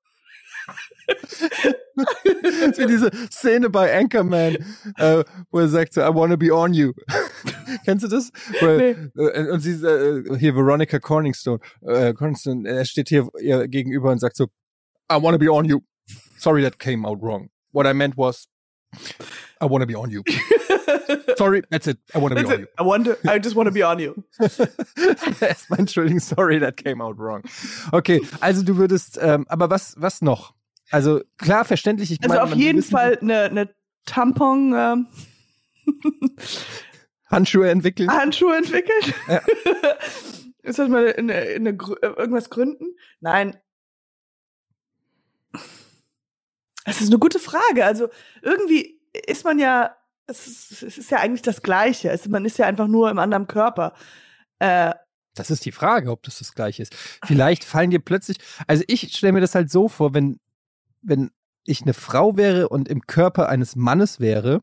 Wie 2.77 2.85
diese 2.87 3.11
Szene 3.29 3.69
bei 3.69 3.97
Anchorman, 3.97 4.57
äh, 4.97 5.23
wo 5.51 5.59
er 5.59 5.67
sagt 5.67 5.93
so, 5.93 6.01
I 6.01 6.13
wanna 6.13 6.35
be 6.35 6.53
on 6.53 6.73
you. 6.73 6.93
Kennst 7.85 8.03
du 8.03 8.07
das? 8.07 8.31
Wo 8.59 8.65
er, 8.67 9.09
äh, 9.15 9.51
und 9.51 9.59
sie, 9.61 9.73
äh, 9.85 10.37
hier 10.37 10.55
Veronica 10.55 10.99
Corningstone, 10.99 11.59
äh, 11.81 12.13
Corningstone, 12.13 12.67
er 12.67 12.85
steht 12.85 13.09
hier 13.09 13.27
ihr 13.39 13.67
gegenüber 13.67 14.11
und 14.11 14.19
sagt 14.19 14.35
so, 14.35 14.45
I 15.11 15.21
wanna 15.21 15.37
be 15.37 15.51
on 15.51 15.65
you. 15.65 15.81
Sorry, 16.37 16.63
that 16.63 16.79
came 16.79 17.07
out 17.07 17.21
wrong. 17.21 17.49
What 17.71 17.85
I 17.85 17.93
meant 17.93 18.17
was, 18.17 18.47
I 19.61 19.65
wanna 19.65 19.85
be 19.85 19.95
on 19.95 20.09
you. 20.09 20.23
Sorry, 21.37 21.61
that's 21.69 21.87
it. 21.87 21.97
I 22.13 22.19
wanna 22.19 22.35
be 22.35 22.41
That's 22.41 22.53
on 22.53 22.61
it. 22.63 22.69
I 22.77 22.83
wonder, 22.83 23.17
I 23.27 23.39
just 23.39 23.55
want 23.55 23.67
to 23.67 23.71
be 23.71 23.83
on 23.83 23.99
you. 23.99 24.23
Erstmal 24.39 25.79
entschuldigen, 25.79 26.21
sorry, 26.21 26.59
that 26.59 26.77
came 26.77 27.01
out 27.01 27.17
wrong. 27.17 27.43
Okay, 27.91 28.21
also 28.41 28.63
du 28.63 28.77
würdest, 28.77 29.19
ähm, 29.21 29.45
aber 29.49 29.69
was, 29.69 29.95
was 29.97 30.21
noch? 30.21 30.54
Also 30.91 31.21
klar, 31.37 31.65
verständlich. 31.65 32.11
Ich 32.11 32.21
Also 32.21 32.35
meine, 32.35 32.43
auf 32.43 32.53
jeden 32.53 32.83
Fall 32.83 33.17
eine, 33.21 33.43
eine 33.43 33.75
Tampon 34.05 34.73
ähm, 34.75 35.07
Handschuhe 37.27 37.69
entwickeln. 37.69 38.09
Handschuhe 38.09 38.55
entwickelt. 38.57 39.13
Ja. 39.27 39.41
Ist 40.61 40.79
das 40.79 40.89
mal 40.89 41.05
in, 41.05 41.29
in, 41.29 41.65
in, 41.67 41.79
irgendwas 42.01 42.49
gründen? 42.49 42.95
Nein. 43.19 43.55
Es 46.85 47.01
ist 47.01 47.09
eine 47.09 47.19
gute 47.19 47.37
Frage. 47.37 47.85
Also 47.85 48.09
irgendwie 48.41 48.99
ist 49.27 49.43
man 49.43 49.59
ja, 49.59 49.95
es 50.25 50.47
ist, 50.47 50.81
es 50.81 50.97
ist 50.97 51.11
ja 51.11 51.19
eigentlich 51.19 51.43
das 51.43 51.61
Gleiche. 51.61 52.09
Es, 52.09 52.27
man 52.27 52.45
ist 52.45 52.57
ja 52.57 52.65
einfach 52.65 52.87
nur 52.87 53.11
im 53.11 53.19
anderen 53.19 53.45
Körper. 53.45 53.93
Äh, 54.57 54.93
Das 55.35 55.51
ist 55.51 55.65
die 55.65 55.71
Frage, 55.71 56.09
ob 56.09 56.23
das 56.23 56.39
das 56.39 56.53
gleiche 56.53 56.81
ist. 56.81 56.95
Vielleicht 57.25 57.63
fallen 57.63 57.91
dir 57.91 57.99
plötzlich, 57.99 58.37
also 58.65 58.83
ich 58.87 59.15
stelle 59.15 59.33
mir 59.33 59.41
das 59.41 59.53
halt 59.53 59.69
so 59.69 59.87
vor, 59.87 60.15
wenn, 60.15 60.39
wenn 61.05 61.31
ich 61.65 61.81
eine 61.81 61.93
Frau 61.93 62.37
wäre 62.37 62.69
und 62.69 62.87
im 62.87 63.01
Körper 63.07 63.49
eines 63.49 63.75
Mannes 63.75 64.19
wäre. 64.19 64.61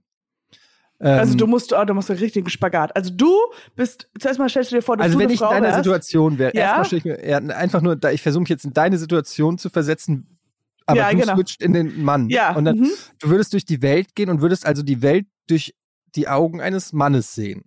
Ähm, 1.01 1.19
also 1.19 1.37
du 1.37 1.47
musst, 1.47 1.73
oh, 1.73 1.85
du 1.85 1.95
musst 1.95 2.11
einen 2.11 2.21
richtigen 2.21 2.49
Spagat. 2.49 2.95
Also 2.95 3.11
du 3.11 3.35
bist, 3.75 4.09
zuerst 4.21 4.39
mal 4.39 4.49
stellst 4.49 4.71
du 4.71 4.77
dir 4.77 4.83
vor, 4.83 4.97
dass 4.97 5.05
also 5.07 5.15
du 5.15 5.21
wenn 5.21 5.27
eine 5.27 5.35
ich 5.35 5.41
in 5.41 5.47
Frau 5.47 5.53
deiner 5.53 5.67
wärst. 5.69 5.79
Situation 5.85 6.39
wäre, 6.39 6.53
Ja? 6.55 6.61
erstmal 6.63 6.85
stelle 6.85 6.99
ich 6.99 7.05
mir, 7.05 7.29
ja, 7.29 7.39
einfach 7.39 7.81
nur, 7.81 7.97
da 7.97 8.11
ich 8.13 8.23
versuche 8.23 8.43
mich 8.43 8.51
jetzt 8.51 8.65
in 8.65 8.73
deine 8.73 8.99
Situation 8.99 9.59
zu 9.59 9.69
versetzen, 9.69 10.39
aber 10.87 10.99
Ja, 10.99 11.11
du 11.11 11.17
genau. 11.19 11.35
switcht 11.35 11.63
in 11.63 11.73
den 11.73 12.03
Mann. 12.05 12.29
Ja. 12.29 12.55
Und 12.55 12.65
dann, 12.67 12.79
mhm. 12.79 12.91
du 13.19 13.31
würdest 13.31 13.53
durch 13.53 13.65
die 13.65 13.83
Welt 13.83 14.15
gehen 14.15 14.31
und 14.31 14.43
würdest 14.43 14.65
also 14.67 14.83
die 14.83 15.03
Welt 15.03 15.27
durch 15.49 15.75
die 16.15 16.29
Augen 16.29 16.61
eines 16.61 16.93
Mannes 16.93 17.35
sehen. 17.35 17.65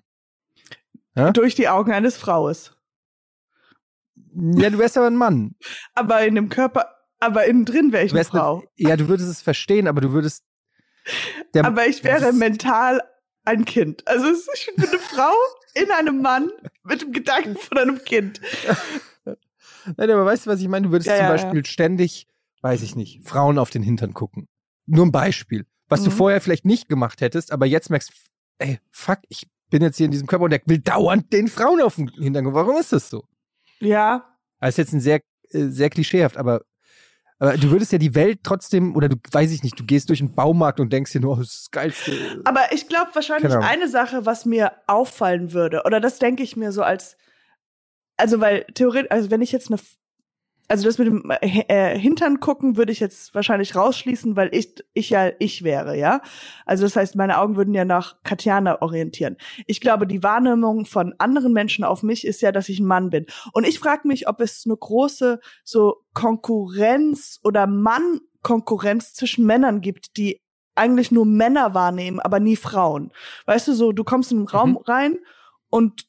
Durch 1.33 1.55
die 1.55 1.69
Augen 1.69 1.93
eines 1.93 2.17
Fraues. 2.17 2.75
Ja, 4.35 4.69
du 4.69 4.77
wärst 4.77 4.97
aber 4.97 5.07
ein 5.07 5.15
Mann. 5.15 5.55
Aber 5.93 6.25
in 6.25 6.35
dem 6.35 6.49
Körper, 6.49 6.94
aber 7.25 7.45
innen 7.45 7.65
drin 7.65 7.91
wäre 7.91 8.03
ich 8.05 8.11
Du 8.11 8.15
eine 8.15 8.19
wärst 8.19 8.33
eine- 8.33 8.41
Frau. 8.41 8.63
Ja, 8.75 8.95
du 8.97 9.07
würdest 9.07 9.29
es 9.29 9.41
verstehen, 9.41 9.87
aber 9.87 10.01
du 10.01 10.11
würdest. 10.11 10.43
Der, 11.53 11.65
aber 11.65 11.87
ich 11.87 12.03
wäre 12.03 12.33
mental 12.33 13.01
ein 13.43 13.65
Kind. 13.65 14.07
Also 14.07 14.25
ich 14.53 14.71
bin 14.75 14.87
eine 14.87 14.97
Frau 14.99 15.31
in 15.75 15.91
einem 15.91 16.21
Mann 16.21 16.49
mit 16.83 17.01
dem 17.01 17.11
Gedanken 17.11 17.57
von 17.57 17.77
einem 17.77 18.03
Kind. 18.03 18.41
Nein, 19.97 20.09
aber 20.11 20.25
weißt 20.25 20.45
du, 20.45 20.49
was 20.49 20.59
ich 20.61 20.67
meine? 20.67 20.87
Du 20.87 20.91
würdest 20.91 21.07
Ja, 21.07 21.17
zum 21.17 21.25
ja, 21.25 21.31
Beispiel 21.31 21.65
ständig, 21.65 22.27
weiß 22.61 22.81
ich 22.81 22.95
nicht, 22.95 23.27
Frauen 23.27 23.59
auf 23.59 23.69
den 23.69 23.83
Hintern 23.83 24.13
gucken. 24.13 24.47
Nur 24.87 25.05
ein 25.05 25.11
Beispiel. 25.11 25.65
Was 25.87 26.03
du 26.03 26.09
Mhm. 26.09 26.15
vorher 26.15 26.41
vielleicht 26.41 26.65
nicht 26.65 26.89
gemacht 26.89 27.21
hättest, 27.21 27.51
aber 27.51 27.65
jetzt 27.67 27.89
merkst, 27.91 28.11
ey, 28.57 28.79
fuck, 28.89 29.19
ich 29.29 29.47
bin 29.69 29.83
jetzt 29.83 29.97
hier 29.97 30.05
in 30.05 30.11
diesem 30.11 30.25
Körper 30.27 30.45
und 30.45 30.51
der 30.51 30.61
will 30.65 30.79
dauernd 30.79 31.31
den 31.31 31.47
Frauen 31.47 31.81
auf 31.81 31.95
den 31.95 32.07
Hintern 32.09 32.45
gucken. 32.45 32.55
Warum 32.55 32.77
ist 32.77 32.91
das 32.93 33.09
so? 33.09 33.25
Ja, 33.79 34.25
Das 34.59 34.69
ist 34.69 34.77
jetzt 34.77 34.93
ein 34.93 35.01
sehr, 35.01 35.21
äh, 35.51 35.67
sehr 35.67 35.89
klischeehaft, 35.91 36.37
aber, 36.37 36.61
aber 37.39 37.57
du 37.57 37.69
würdest 37.71 37.91
ja 37.91 37.97
die 37.97 38.15
Welt 38.15 38.39
trotzdem, 38.43 38.95
oder 38.95 39.09
du, 39.09 39.17
weiß 39.31 39.51
ich 39.51 39.63
nicht, 39.63 39.79
du 39.79 39.83
gehst 39.83 40.09
durch 40.09 40.19
den 40.19 40.33
Baumarkt 40.33 40.79
und 40.79 40.91
denkst 40.93 41.11
dir 41.11 41.19
nur, 41.19 41.33
oh, 41.33 41.39
das 41.39 41.47
ist 41.47 41.61
das 41.63 41.71
Geilste. 41.71 42.41
aber 42.45 42.71
ich 42.71 42.87
glaube 42.87 43.11
wahrscheinlich 43.13 43.53
eine 43.53 43.89
Sache, 43.89 44.25
was 44.25 44.45
mir 44.45 44.71
auffallen 44.87 45.51
würde, 45.53 45.83
oder 45.85 45.99
das 45.99 46.19
denke 46.19 46.43
ich 46.43 46.55
mir 46.55 46.71
so 46.71 46.81
als, 46.81 47.17
also 48.17 48.39
weil 48.39 48.63
theoretisch, 48.73 49.11
also 49.11 49.31
wenn 49.31 49.41
ich 49.41 49.51
jetzt 49.51 49.69
eine, 49.69 49.79
also 50.67 50.85
das 50.85 50.97
mit 50.97 51.07
dem 51.07 51.29
äh, 51.29 51.63
äh, 51.67 51.99
Hintern 51.99 52.39
gucken 52.39 52.77
würde 52.77 52.91
ich 52.91 52.99
jetzt 52.99 53.35
wahrscheinlich 53.35 53.75
rausschließen, 53.75 54.35
weil 54.35 54.49
ich 54.53 54.75
ich 54.93 55.09
ja 55.09 55.31
ich 55.39 55.63
wäre, 55.63 55.97
ja. 55.97 56.21
Also 56.65 56.83
das 56.83 56.95
heißt, 56.95 57.15
meine 57.15 57.37
Augen 57.39 57.55
würden 57.55 57.73
ja 57.73 57.85
nach 57.85 58.15
Katjana 58.23 58.81
orientieren. 58.81 59.37
Ich 59.67 59.81
glaube, 59.81 60.07
die 60.07 60.23
Wahrnehmung 60.23 60.85
von 60.85 61.13
anderen 61.19 61.53
Menschen 61.53 61.83
auf 61.83 62.03
mich 62.03 62.25
ist 62.25 62.41
ja, 62.41 62.51
dass 62.51 62.69
ich 62.69 62.79
ein 62.79 62.87
Mann 62.87 63.09
bin. 63.09 63.25
Und 63.53 63.65
ich 63.67 63.79
frage 63.79 64.07
mich, 64.07 64.27
ob 64.27 64.41
es 64.41 64.63
eine 64.65 64.75
große 64.77 65.39
so 65.63 65.97
Konkurrenz 66.13 67.39
oder 67.43 67.67
Mann-Konkurrenz 67.67 69.13
zwischen 69.13 69.45
Männern 69.45 69.81
gibt, 69.81 70.17
die 70.17 70.41
eigentlich 70.75 71.11
nur 71.11 71.25
Männer 71.25 71.73
wahrnehmen, 71.73 72.19
aber 72.19 72.39
nie 72.39 72.55
Frauen. 72.55 73.11
Weißt 73.45 73.67
du, 73.67 73.73
so 73.73 73.91
du 73.91 74.03
kommst 74.03 74.31
in 74.31 74.39
einen 74.39 74.47
Raum 74.47 74.71
Mhm. 74.71 74.77
rein 74.85 75.19
und 75.69 76.05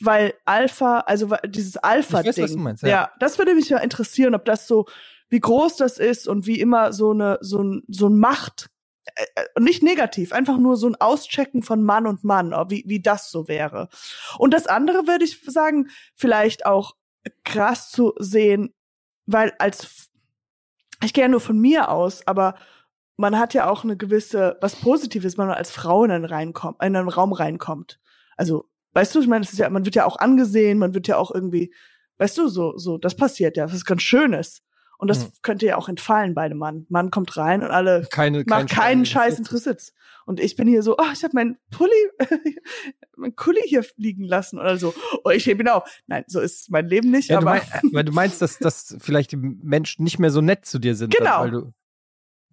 weil 0.00 0.34
Alpha, 0.44 1.00
also 1.00 1.34
dieses 1.46 1.76
Alpha-Ding, 1.76 2.76
ja. 2.82 2.88
ja. 2.88 3.12
das 3.18 3.38
würde 3.38 3.54
mich 3.54 3.68
ja 3.68 3.78
interessieren, 3.78 4.34
ob 4.34 4.44
das 4.44 4.66
so, 4.66 4.86
wie 5.28 5.40
groß 5.40 5.76
das 5.76 5.98
ist 5.98 6.28
und 6.28 6.46
wie 6.46 6.60
immer 6.60 6.92
so 6.92 7.10
eine, 7.10 7.38
so 7.40 7.62
ein, 7.62 7.82
so 7.88 8.08
ein 8.08 8.18
Macht, 8.18 8.70
äh, 9.14 9.24
äh, 9.34 9.60
nicht 9.60 9.82
negativ, 9.82 10.32
einfach 10.32 10.58
nur 10.58 10.76
so 10.76 10.88
ein 10.88 10.96
Auschecken 10.96 11.62
von 11.62 11.82
Mann 11.82 12.06
und 12.06 12.24
Mann, 12.24 12.52
wie, 12.68 12.84
wie 12.86 13.00
das 13.00 13.30
so 13.30 13.48
wäre. 13.48 13.88
Und 14.38 14.54
das 14.54 14.66
andere 14.66 15.06
würde 15.06 15.24
ich 15.24 15.40
sagen, 15.44 15.88
vielleicht 16.14 16.66
auch 16.66 16.94
krass 17.44 17.90
zu 17.90 18.14
sehen, 18.18 18.74
weil 19.26 19.52
als, 19.58 20.10
ich 21.02 21.12
gehe 21.12 21.24
ja 21.24 21.28
nur 21.28 21.40
von 21.40 21.58
mir 21.58 21.90
aus, 21.90 22.26
aber 22.26 22.54
man 23.16 23.38
hat 23.38 23.52
ja 23.52 23.68
auch 23.68 23.84
eine 23.84 23.96
gewisse, 23.96 24.56
was 24.60 24.76
Positives, 24.76 25.36
wenn 25.36 25.48
man 25.48 25.56
als 25.56 25.70
Frau 25.70 26.04
in 26.04 26.10
einen, 26.10 26.24
reinkommt, 26.24 26.82
in 26.82 26.96
einen 26.96 27.08
Raum 27.08 27.32
reinkommt. 27.32 27.98
Also, 28.36 28.68
weißt 28.98 29.14
du, 29.14 29.20
ich 29.20 29.28
meine, 29.28 29.44
es 29.44 29.52
ist 29.52 29.60
ja, 29.60 29.70
man 29.70 29.84
wird 29.84 29.94
ja 29.94 30.04
auch 30.06 30.18
angesehen, 30.18 30.76
man 30.76 30.92
wird 30.92 31.06
ja 31.06 31.18
auch 31.18 31.32
irgendwie, 31.32 31.72
weißt 32.18 32.36
du, 32.36 32.48
so, 32.48 32.76
so, 32.76 32.98
das 32.98 33.14
passiert 33.14 33.56
ja, 33.56 33.64
das 33.64 33.72
ist 33.74 33.84
ganz 33.84 34.02
Schönes. 34.02 34.62
Und 35.00 35.06
das 35.06 35.20
Mhm. 35.26 35.32
könnte 35.42 35.66
ja 35.66 35.76
auch 35.76 35.88
entfallen 35.88 36.34
bei 36.34 36.48
dem 36.48 36.58
Mann. 36.58 36.84
Mann 36.88 37.12
kommt 37.12 37.36
rein 37.36 37.62
und 37.62 37.70
alle 37.70 38.08
Keine, 38.10 38.42
macht 38.48 38.70
keinen 38.70 39.06
Scheiß 39.06 39.38
interessiert. 39.38 39.92
Und 40.26 40.40
ich 40.40 40.56
bin 40.56 40.66
hier 40.66 40.82
so, 40.82 40.96
oh, 40.98 41.12
ich 41.12 41.22
habe 41.22 41.36
meinen 41.36 41.56
Pulli, 41.70 41.92
mein 43.16 43.36
Kuli 43.36 43.60
hier 43.64 43.84
liegen 43.96 44.24
lassen 44.24 44.58
oder 44.58 44.76
so. 44.76 44.92
Oh, 45.22 45.30
ich 45.30 45.46
hebe 45.46 45.62
ihn 45.62 45.68
auf. 45.68 45.88
Nein, 46.08 46.24
so 46.26 46.40
ist 46.40 46.68
mein 46.72 46.88
Leben 46.88 47.12
nicht, 47.12 47.28
Ja, 47.30 47.40
du, 47.40 47.46
aber 47.46 47.60
mein, 47.82 47.92
weil 47.92 48.04
du 48.04 48.10
meinst, 48.12 48.42
dass, 48.42 48.58
dass 48.58 48.96
vielleicht 48.98 49.30
die 49.30 49.36
Menschen 49.36 50.02
nicht 50.02 50.18
mehr 50.18 50.30
so 50.32 50.40
nett 50.40 50.66
zu 50.66 50.80
dir 50.80 50.96
sind. 50.96 51.14
Genau. 51.16 51.30
Dann, 51.30 51.40
weil 51.42 51.50
du, 51.52 51.72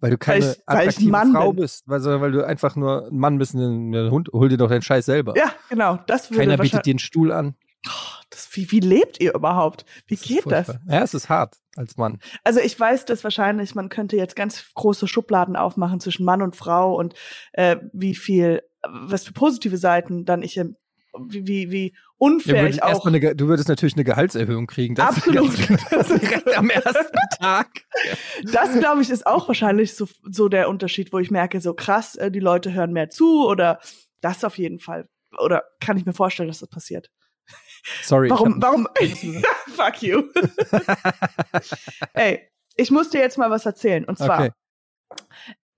weil 0.00 0.10
du 0.10 0.18
keine 0.18 0.44
Weil 0.44 0.52
ich- 0.52 0.58
weil 0.66 0.76
attraktive 0.78 1.10
Mann 1.10 1.32
Frau 1.32 1.52
bin. 1.52 1.62
bist, 1.62 1.84
weil, 1.88 2.02
weil 2.20 2.32
du 2.32 2.44
einfach 2.46 2.76
nur 2.76 3.06
ein 3.08 3.16
Mann 3.18 3.38
bist, 3.38 3.54
ein 3.54 4.10
Hund, 4.10 4.28
hol 4.32 4.48
dir 4.48 4.56
doch 4.56 4.68
deinen 4.68 4.82
Scheiß 4.82 5.06
selber. 5.06 5.34
ja, 5.36 5.50
genau, 5.68 5.98
das 6.06 6.30
würde 6.30 6.40
Keiner 6.46 6.58
bietet 6.58 6.86
dir 6.86 6.90
einen 6.92 6.98
Stuhl 6.98 7.32
an. 7.32 7.54
Oh, 7.88 8.22
das, 8.30 8.48
wie, 8.56 8.70
wie 8.72 8.80
lebt 8.80 9.20
ihr 9.20 9.32
überhaupt? 9.34 9.84
Wie 10.08 10.16
Das 10.16 10.24
geht 10.24 10.50
das? 10.50 10.68
Ja, 10.88 11.02
es 11.02 11.14
ist 11.14 11.28
hart 11.28 11.56
als 11.76 11.96
Mann. 11.96 12.18
Also 12.42 12.58
ich 12.58 12.78
weiß, 12.78 13.04
dass 13.04 13.22
wahrscheinlich 13.22 13.74
man 13.76 13.88
könnte 13.90 14.16
jetzt 14.16 14.34
ganz 14.34 14.64
große 14.74 15.06
Schubladen 15.06 15.54
aufmachen 15.54 16.00
zwischen 16.00 16.24
Mann 16.24 16.42
und 16.42 16.56
Frau 16.56 16.96
und 16.96 17.14
äh, 17.52 17.76
wie 17.92 18.14
viel, 18.16 18.62
was 18.82 19.24
für 19.24 19.32
positive 19.32 19.76
Seiten 19.76 20.24
dann 20.24 20.42
ich, 20.42 20.56
ähm, 20.56 20.76
wie 21.18 21.70
wie, 21.70 21.86
Ja, 21.88 22.00
unfair 22.18 22.62
würdest 22.62 22.78
ich 22.78 22.82
auch. 22.82 23.06
eine, 23.06 23.34
du 23.34 23.48
würdest 23.48 23.68
natürlich 23.68 23.94
eine 23.94 24.04
Gehaltserhöhung 24.04 24.66
kriegen. 24.66 24.94
Das 24.94 25.16
Absolut. 25.16 25.50
Das 25.90 26.08
direkt 26.08 26.56
am 26.56 26.70
ersten 26.70 27.18
Tag. 27.38 27.68
Das 28.44 28.78
glaube 28.78 29.02
ich 29.02 29.10
ist 29.10 29.26
auch 29.26 29.48
wahrscheinlich 29.48 29.94
so 29.94 30.08
so 30.30 30.48
der 30.48 30.68
Unterschied, 30.68 31.12
wo 31.12 31.18
ich 31.18 31.30
merke, 31.30 31.60
so 31.60 31.74
krass, 31.74 32.16
äh, 32.16 32.30
die 32.30 32.40
Leute 32.40 32.72
hören 32.72 32.92
mehr 32.92 33.10
zu 33.10 33.46
oder 33.46 33.80
das 34.20 34.44
auf 34.44 34.58
jeden 34.58 34.78
Fall. 34.78 35.08
Oder 35.38 35.64
kann 35.80 35.96
ich 35.96 36.06
mir 36.06 36.14
vorstellen, 36.14 36.48
dass 36.48 36.60
das 36.60 36.68
passiert. 36.68 37.10
Sorry. 38.02 38.30
Warum, 38.30 38.60
warum? 38.60 38.88
Fuck 39.76 40.02
you. 40.02 40.22
Ey, 42.14 42.48
ich 42.74 42.90
muss 42.90 43.10
dir 43.10 43.20
jetzt 43.20 43.38
mal 43.38 43.50
was 43.50 43.66
erzählen. 43.66 44.04
Und 44.04 44.18
zwar 44.18 44.40
okay. 44.40 44.50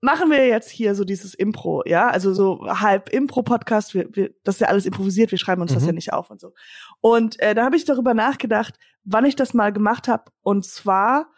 Machen 0.01 0.31
wir 0.31 0.47
jetzt 0.47 0.69
hier 0.69 0.95
so 0.95 1.03
dieses 1.03 1.33
Impro, 1.33 1.83
ja, 1.85 2.09
also 2.09 2.33
so 2.33 2.65
halb 2.67 3.09
Impro-Podcast, 3.09 3.93
wir, 3.93 4.07
wir, 4.15 4.31
das 4.43 4.55
ist 4.55 4.61
ja 4.61 4.67
alles 4.67 4.85
improvisiert, 4.85 5.31
wir 5.31 5.37
schreiben 5.37 5.61
uns 5.61 5.73
das 5.73 5.83
Mhm. 5.83 5.87
ja 5.87 5.93
nicht 5.93 6.13
auf 6.13 6.29
und 6.29 6.39
so. 6.39 6.53
Und 7.01 7.39
äh, 7.39 7.53
da 7.53 7.65
habe 7.65 7.75
ich 7.75 7.85
darüber 7.85 8.13
nachgedacht, 8.13 8.75
wann 9.03 9.25
ich 9.25 9.35
das 9.35 9.53
mal 9.53 9.73
gemacht 9.73 10.07
habe. 10.07 10.31
Und 10.41 10.65
zwar 10.65 11.31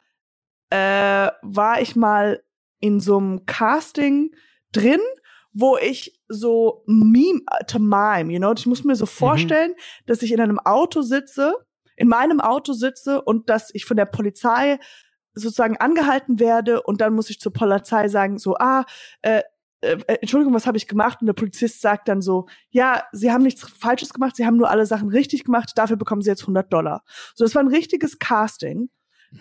äh, 0.69 1.29
war 1.41 1.81
ich 1.81 1.95
mal 1.95 2.43
in 2.79 2.99
so 2.99 3.17
einem 3.17 3.45
Casting 3.45 4.35
drin, 4.71 4.99
wo 5.53 5.77
ich 5.77 6.21
so 6.27 6.83
meme 6.87 7.41
to 7.67 7.77
mime, 7.79 8.31
you 8.31 8.39
know, 8.39 8.53
ich 8.53 8.65
muss 8.65 8.83
mir 8.83 8.95
so 8.95 9.05
vorstellen, 9.05 9.73
dass 10.05 10.21
ich 10.21 10.31
in 10.31 10.39
einem 10.39 10.59
Auto 10.59 11.01
sitze, 11.01 11.53
in 11.97 12.07
meinem 12.07 12.39
Auto 12.39 12.73
sitze 12.73 13.21
und 13.21 13.49
dass 13.49 13.69
ich 13.73 13.85
von 13.85 13.97
der 13.97 14.05
Polizei 14.05 14.79
sozusagen 15.33 15.77
angehalten 15.77 16.39
werde 16.39 16.81
und 16.81 17.01
dann 17.01 17.13
muss 17.13 17.29
ich 17.29 17.39
zur 17.39 17.53
Polizei 17.53 18.07
sagen 18.07 18.37
so 18.37 18.55
ah 18.55 18.85
äh, 19.21 19.41
äh, 19.81 19.97
Entschuldigung, 20.21 20.53
was 20.53 20.67
habe 20.67 20.77
ich 20.77 20.87
gemacht? 20.87 21.21
Und 21.21 21.27
der 21.27 21.33
Polizist 21.33 21.81
sagt 21.81 22.07
dann 22.07 22.21
so, 22.21 22.47
ja, 22.69 23.03
Sie 23.11 23.31
haben 23.31 23.43
nichts 23.43 23.67
Falsches 23.67 24.13
gemacht, 24.13 24.35
Sie 24.35 24.45
haben 24.45 24.57
nur 24.57 24.69
alle 24.69 24.85
Sachen 24.85 25.09
richtig 25.09 25.43
gemacht, 25.43 25.71
dafür 25.75 25.97
bekommen 25.97 26.21
Sie 26.21 26.29
jetzt 26.29 26.43
100 26.43 26.71
Dollar. 26.71 27.03
So, 27.35 27.43
das 27.43 27.55
war 27.55 27.63
ein 27.63 27.67
richtiges 27.67 28.19
Casting. 28.19 28.89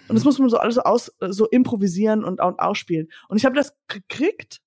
Und 0.08 0.14
das 0.14 0.24
muss 0.24 0.38
man 0.38 0.48
so 0.48 0.56
alles 0.56 0.76
so 0.76 0.82
aus, 0.82 1.12
so 1.20 1.46
improvisieren 1.46 2.24
und, 2.24 2.40
und 2.40 2.60
ausspielen. 2.60 3.08
Und 3.28 3.36
ich 3.36 3.44
habe 3.44 3.56
das 3.56 3.76
gekriegt 3.88 4.60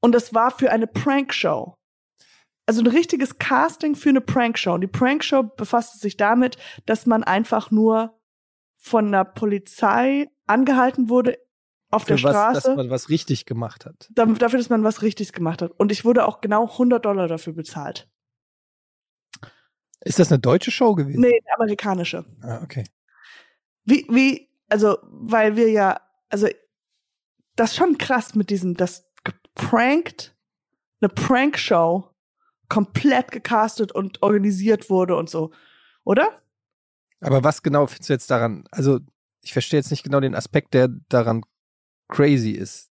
und 0.00 0.12
das 0.14 0.34
war 0.34 0.50
für 0.50 0.70
eine 0.70 0.86
Prankshow. 0.86 1.76
Also 2.66 2.82
ein 2.82 2.86
richtiges 2.86 3.38
Casting 3.38 3.94
für 3.94 4.10
eine 4.10 4.20
Prankshow. 4.20 4.74
Und 4.74 4.82
die 4.82 4.88
Prankshow 4.88 5.42
befasste 5.42 5.98
sich 5.98 6.16
damit, 6.16 6.58
dass 6.86 7.06
man 7.06 7.24
einfach 7.24 7.70
nur 7.70 8.20
von 8.76 9.10
der 9.10 9.24
Polizei 9.24 10.28
angehalten 10.46 11.08
wurde 11.08 11.38
auf 11.90 12.04
der 12.04 12.18
Für 12.18 12.24
was, 12.24 12.30
Straße 12.32 12.68
dass 12.68 12.76
man 12.76 12.90
was 12.90 13.08
richtig 13.10 13.44
gemacht 13.46 13.84
hat. 13.84 14.08
dafür, 14.14 14.58
dass 14.58 14.70
man 14.70 14.82
was 14.82 15.02
richtig 15.02 15.32
gemacht 15.32 15.62
hat. 15.62 15.72
Und 15.72 15.92
ich 15.92 16.04
wurde 16.04 16.26
auch 16.26 16.40
genau 16.40 16.66
100 16.66 17.04
Dollar 17.04 17.28
dafür 17.28 17.52
bezahlt. 17.52 18.08
Ist 20.00 20.18
das 20.18 20.32
eine 20.32 20.40
deutsche 20.40 20.70
Show 20.70 20.94
gewesen? 20.94 21.20
Nee, 21.20 21.40
eine 21.44 21.54
amerikanische. 21.56 22.24
Ah, 22.40 22.60
okay. 22.62 22.84
Wie, 23.84 24.06
wie, 24.10 24.48
also, 24.68 24.98
weil 25.02 25.56
wir 25.56 25.70
ja, 25.70 26.00
also, 26.28 26.48
das 27.56 27.70
ist 27.70 27.76
schon 27.76 27.98
krass 27.98 28.34
mit 28.34 28.50
diesem, 28.50 28.74
das 28.74 29.08
geprankt, 29.22 30.34
eine 31.00 31.08
Prankshow 31.08 32.08
komplett 32.68 33.30
gecastet 33.30 33.92
und 33.92 34.22
organisiert 34.22 34.88
wurde 34.88 35.16
und 35.16 35.28
so. 35.28 35.52
Oder? 36.04 36.40
Aber 37.20 37.44
was 37.44 37.62
genau 37.62 37.86
findest 37.86 38.08
du 38.08 38.12
jetzt 38.14 38.30
daran? 38.30 38.64
Also, 38.70 39.00
ich 39.42 39.52
verstehe 39.52 39.78
jetzt 39.78 39.90
nicht 39.90 40.04
genau 40.04 40.20
den 40.20 40.34
Aspekt, 40.34 40.74
der 40.74 40.88
daran 41.08 41.42
crazy 42.08 42.52
ist. 42.52 42.90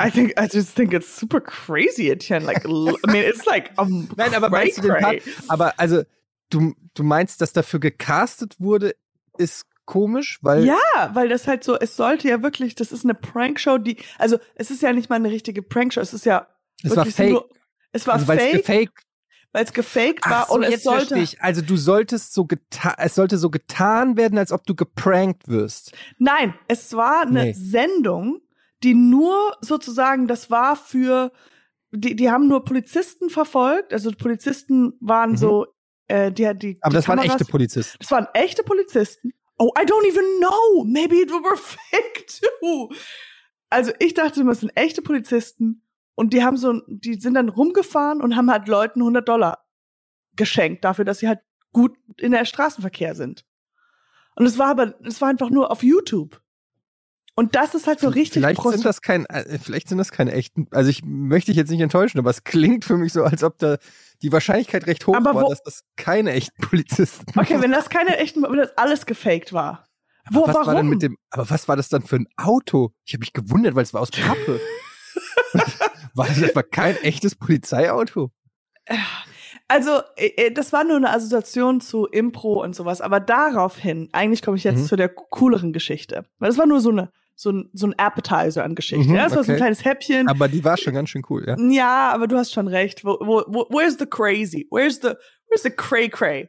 I 0.00 0.10
think 0.10 0.32
I 0.38 0.48
just 0.50 0.74
think 0.74 0.92
it's 0.92 1.16
super 1.16 1.40
crazy, 1.40 2.10
Etienne. 2.10 2.44
Like, 2.44 2.64
I 2.64 2.68
mean, 3.06 3.24
it's 3.24 3.46
like 3.46 3.70
um, 3.78 4.08
Nein, 4.16 4.34
aber 4.34 4.48
cray, 4.48 4.64
meinst 4.64 4.78
du 4.78 4.82
den. 4.82 4.96
Part, 5.00 5.22
aber 5.48 5.78
also 5.78 6.02
du, 6.50 6.74
du 6.94 7.02
meinst, 7.04 7.40
dass 7.40 7.52
dafür 7.52 7.80
gecastet 7.80 8.56
wurde, 8.60 8.94
ist 9.38 9.66
komisch, 9.86 10.38
weil 10.42 10.64
Ja, 10.66 11.10
weil 11.14 11.28
das 11.28 11.46
halt 11.46 11.64
so, 11.64 11.76
es 11.78 11.96
sollte 11.96 12.28
ja 12.28 12.42
wirklich, 12.42 12.74
das 12.74 12.92
ist 12.92 13.04
eine 13.04 13.14
Prankshow, 13.14 13.78
die, 13.78 13.96
also 14.18 14.38
es 14.54 14.70
ist 14.70 14.82
ja 14.82 14.92
nicht 14.92 15.08
mal 15.10 15.16
eine 15.16 15.30
richtige 15.30 15.62
Prankshow, 15.62 16.00
es 16.00 16.12
ist 16.12 16.26
ja 16.26 16.46
es 16.82 16.90
war 16.90 16.98
wirklich 16.98 17.14
fake. 17.14 17.30
Nur, 17.30 17.48
es 17.92 18.06
war 18.06 18.14
also, 18.14 18.26
fake, 18.26 18.52
gefaked 18.66 19.04
weil 19.52 19.64
es 19.64 19.72
gefaked 19.72 20.28
war 20.28 20.46
so, 20.46 20.54
und 20.54 20.62
es 20.64 20.70
jetzt 20.70 20.82
sollte. 20.84 21.24
Also 21.40 21.62
du 21.62 21.76
solltest 21.78 22.34
so 22.34 22.44
getan, 22.44 22.94
es 22.98 23.14
sollte 23.14 23.38
so 23.38 23.48
getan 23.50 24.16
werden, 24.18 24.36
als 24.38 24.52
ob 24.52 24.66
du 24.66 24.74
geprankt 24.74 25.48
wirst. 25.48 25.92
Nein, 26.18 26.54
es 26.68 26.92
war 26.94 27.22
eine 27.22 27.44
Nee. 27.46 27.52
Sendung, 27.54 28.40
die 28.82 28.94
nur 28.94 29.56
sozusagen, 29.62 30.28
das 30.28 30.50
war 30.50 30.76
für, 30.76 31.32
die, 31.92 32.14
die 32.14 32.30
haben 32.30 32.46
nur 32.46 32.64
Polizisten 32.64 33.30
verfolgt. 33.30 33.92
Also 33.94 34.10
Polizisten 34.12 34.92
waren 35.00 35.30
Mhm. 35.32 35.36
so, 35.38 35.66
äh, 36.08 36.30
die, 36.30 36.42
die, 36.54 36.78
Aber 36.82 36.90
die 36.90 36.96
das 36.96 37.08
waren 37.08 37.18
Kameras- 37.18 37.32
echte 37.40 37.44
Polizisten. 37.46 37.96
Das 38.00 38.10
waren 38.10 38.26
echte 38.34 38.62
Polizisten. 38.62 39.32
Oh, 39.56 39.72
I 39.80 39.84
don't 39.86 40.06
even 40.06 40.24
know. 40.38 40.84
Maybe 40.84 41.16
it 41.16 41.30
were 41.30 41.56
fake 41.56 42.26
too. 42.60 42.90
Also 43.70 43.92
ich 43.98 44.12
dachte 44.14 44.42
es 44.42 44.60
sind 44.60 44.70
echte 44.76 45.00
Polizisten 45.02 45.82
und 46.18 46.32
die 46.32 46.42
haben 46.42 46.56
so, 46.56 46.82
die 46.88 47.14
sind 47.20 47.34
dann 47.34 47.48
rumgefahren 47.48 48.20
und 48.20 48.34
haben 48.34 48.50
halt 48.50 48.66
Leuten 48.66 49.02
100 49.02 49.28
Dollar 49.28 49.64
geschenkt 50.34 50.84
dafür, 50.84 51.04
dass 51.04 51.20
sie 51.20 51.28
halt 51.28 51.38
gut 51.72 51.96
in 52.16 52.32
der 52.32 52.44
Straßenverkehr 52.44 53.14
sind. 53.14 53.44
Und 54.34 54.44
es 54.44 54.58
war 54.58 54.66
aber, 54.66 54.94
es 55.04 55.20
war 55.20 55.28
einfach 55.28 55.48
nur 55.50 55.70
auf 55.70 55.84
YouTube. 55.84 56.40
Und 57.36 57.54
das 57.54 57.76
ist 57.76 57.86
halt 57.86 58.00
so 58.00 58.08
richtig 58.08 58.42
Vielleicht 58.42 58.58
Prost- 58.58 58.72
sind 58.72 58.84
das 58.84 59.00
kein, 59.00 59.26
äh, 59.26 59.60
vielleicht 59.60 59.88
sind 59.88 59.98
das 59.98 60.10
keine 60.10 60.32
echten. 60.32 60.66
Also 60.72 60.90
ich 60.90 61.04
möchte 61.04 61.52
dich 61.52 61.56
jetzt 61.56 61.70
nicht 61.70 61.82
enttäuschen, 61.82 62.18
aber 62.18 62.30
es 62.30 62.42
klingt 62.42 62.84
für 62.84 62.96
mich 62.96 63.12
so, 63.12 63.22
als 63.22 63.44
ob 63.44 63.56
da 63.58 63.76
die 64.20 64.32
Wahrscheinlichkeit 64.32 64.88
recht 64.88 65.06
hoch 65.06 65.14
Aber 65.14 65.36
war, 65.36 65.48
dass 65.48 65.62
das 65.62 65.84
keine 65.96 66.32
echten 66.32 66.60
Polizisten 66.60 67.38
Okay, 67.38 67.62
wenn 67.62 67.70
das 67.70 67.90
keine 67.90 68.16
echten, 68.16 68.42
wenn 68.42 68.56
das 68.56 68.76
alles 68.76 69.06
gefaked 69.06 69.52
war. 69.52 69.86
Wo, 70.32 70.48
was 70.48 70.52
warum? 70.56 70.66
war 70.66 70.74
denn 70.74 70.88
mit 70.88 71.00
dem, 71.02 71.16
aber 71.30 71.48
was 71.48 71.68
war 71.68 71.76
das 71.76 71.88
dann 71.88 72.02
für 72.02 72.16
ein 72.16 72.26
Auto? 72.36 72.92
Ich 73.04 73.12
habe 73.14 73.20
mich 73.20 73.32
gewundert, 73.32 73.76
weil 73.76 73.84
es 73.84 73.94
war 73.94 74.00
aus 74.00 74.10
Pappe. 74.10 74.60
war 76.18 76.26
das 76.26 76.42
etwa 76.42 76.62
kein 76.62 76.96
echtes 76.96 77.34
Polizeiauto? 77.34 78.30
Also, 79.68 80.00
äh, 80.16 80.46
äh, 80.46 80.50
das 80.50 80.72
war 80.72 80.84
nur 80.84 80.96
eine 80.96 81.10
Assoziation 81.10 81.80
zu 81.80 82.06
Impro 82.06 82.62
und 82.62 82.74
sowas, 82.74 83.00
aber 83.00 83.20
daraufhin, 83.20 84.08
eigentlich 84.12 84.42
komme 84.42 84.56
ich 84.56 84.64
jetzt 84.64 84.80
Mhm. 84.80 84.86
zu 84.86 84.96
der 84.96 85.10
cooleren 85.10 85.72
Geschichte. 85.72 86.24
Weil 86.38 86.48
das 86.48 86.58
war 86.58 86.66
nur 86.66 86.80
so 86.80 86.90
eine, 86.90 87.12
so 87.34 87.50
ein, 87.52 87.70
so 87.72 87.86
ein 87.86 87.94
Appetizer 87.98 88.64
an 88.64 88.74
Geschichte. 88.74 89.08
Mhm, 89.08 89.14
ja, 89.14 89.24
das 89.24 89.36
war 89.36 89.44
so 89.44 89.52
ein 89.52 89.54
okay. 89.54 89.60
kleines 89.60 89.84
Häppchen. 89.84 90.28
Aber 90.28 90.48
die 90.48 90.64
war 90.64 90.76
schon 90.76 90.94
ganz 90.94 91.10
schön 91.10 91.22
cool, 91.28 91.44
ja. 91.46 91.56
Ja, 91.58 92.12
aber 92.12 92.26
du 92.26 92.36
hast 92.36 92.52
schon 92.52 92.66
recht. 92.66 93.04
Wo, 93.04 93.18
wo, 93.20 93.44
wo, 93.46 93.66
where's 93.70 93.96
the 93.98 94.06
crazy? 94.06 94.66
Where's 94.70 94.96
the, 94.96 95.12
where's 95.48 95.62
the 95.62 95.70
cray 95.70 96.08
cray? 96.08 96.48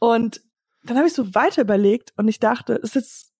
Und 0.00 0.42
dann 0.82 0.98
habe 0.98 1.06
ich 1.06 1.14
so 1.14 1.34
weiter 1.34 1.62
überlegt 1.62 2.12
und 2.16 2.28
ich 2.28 2.40
dachte, 2.40 2.74
es 2.82 2.90
ist 2.90 2.94
jetzt, 2.94 3.32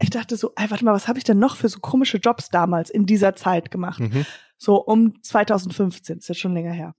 ich 0.00 0.10
dachte 0.10 0.36
so, 0.36 0.52
ey, 0.56 0.70
warte 0.70 0.84
mal, 0.84 0.92
was 0.92 1.08
habe 1.08 1.18
ich 1.18 1.24
denn 1.24 1.38
noch 1.38 1.56
für 1.56 1.68
so 1.68 1.78
komische 1.78 2.18
Jobs 2.18 2.50
damals 2.50 2.90
in 2.90 3.06
dieser 3.06 3.36
Zeit 3.36 3.70
gemacht? 3.70 4.00
Mhm. 4.00 4.26
So 4.56 4.76
um 4.82 5.22
2015, 5.22 6.18
ist 6.18 6.28
jetzt 6.28 6.40
schon 6.40 6.54
länger 6.54 6.72
her. 6.72 6.94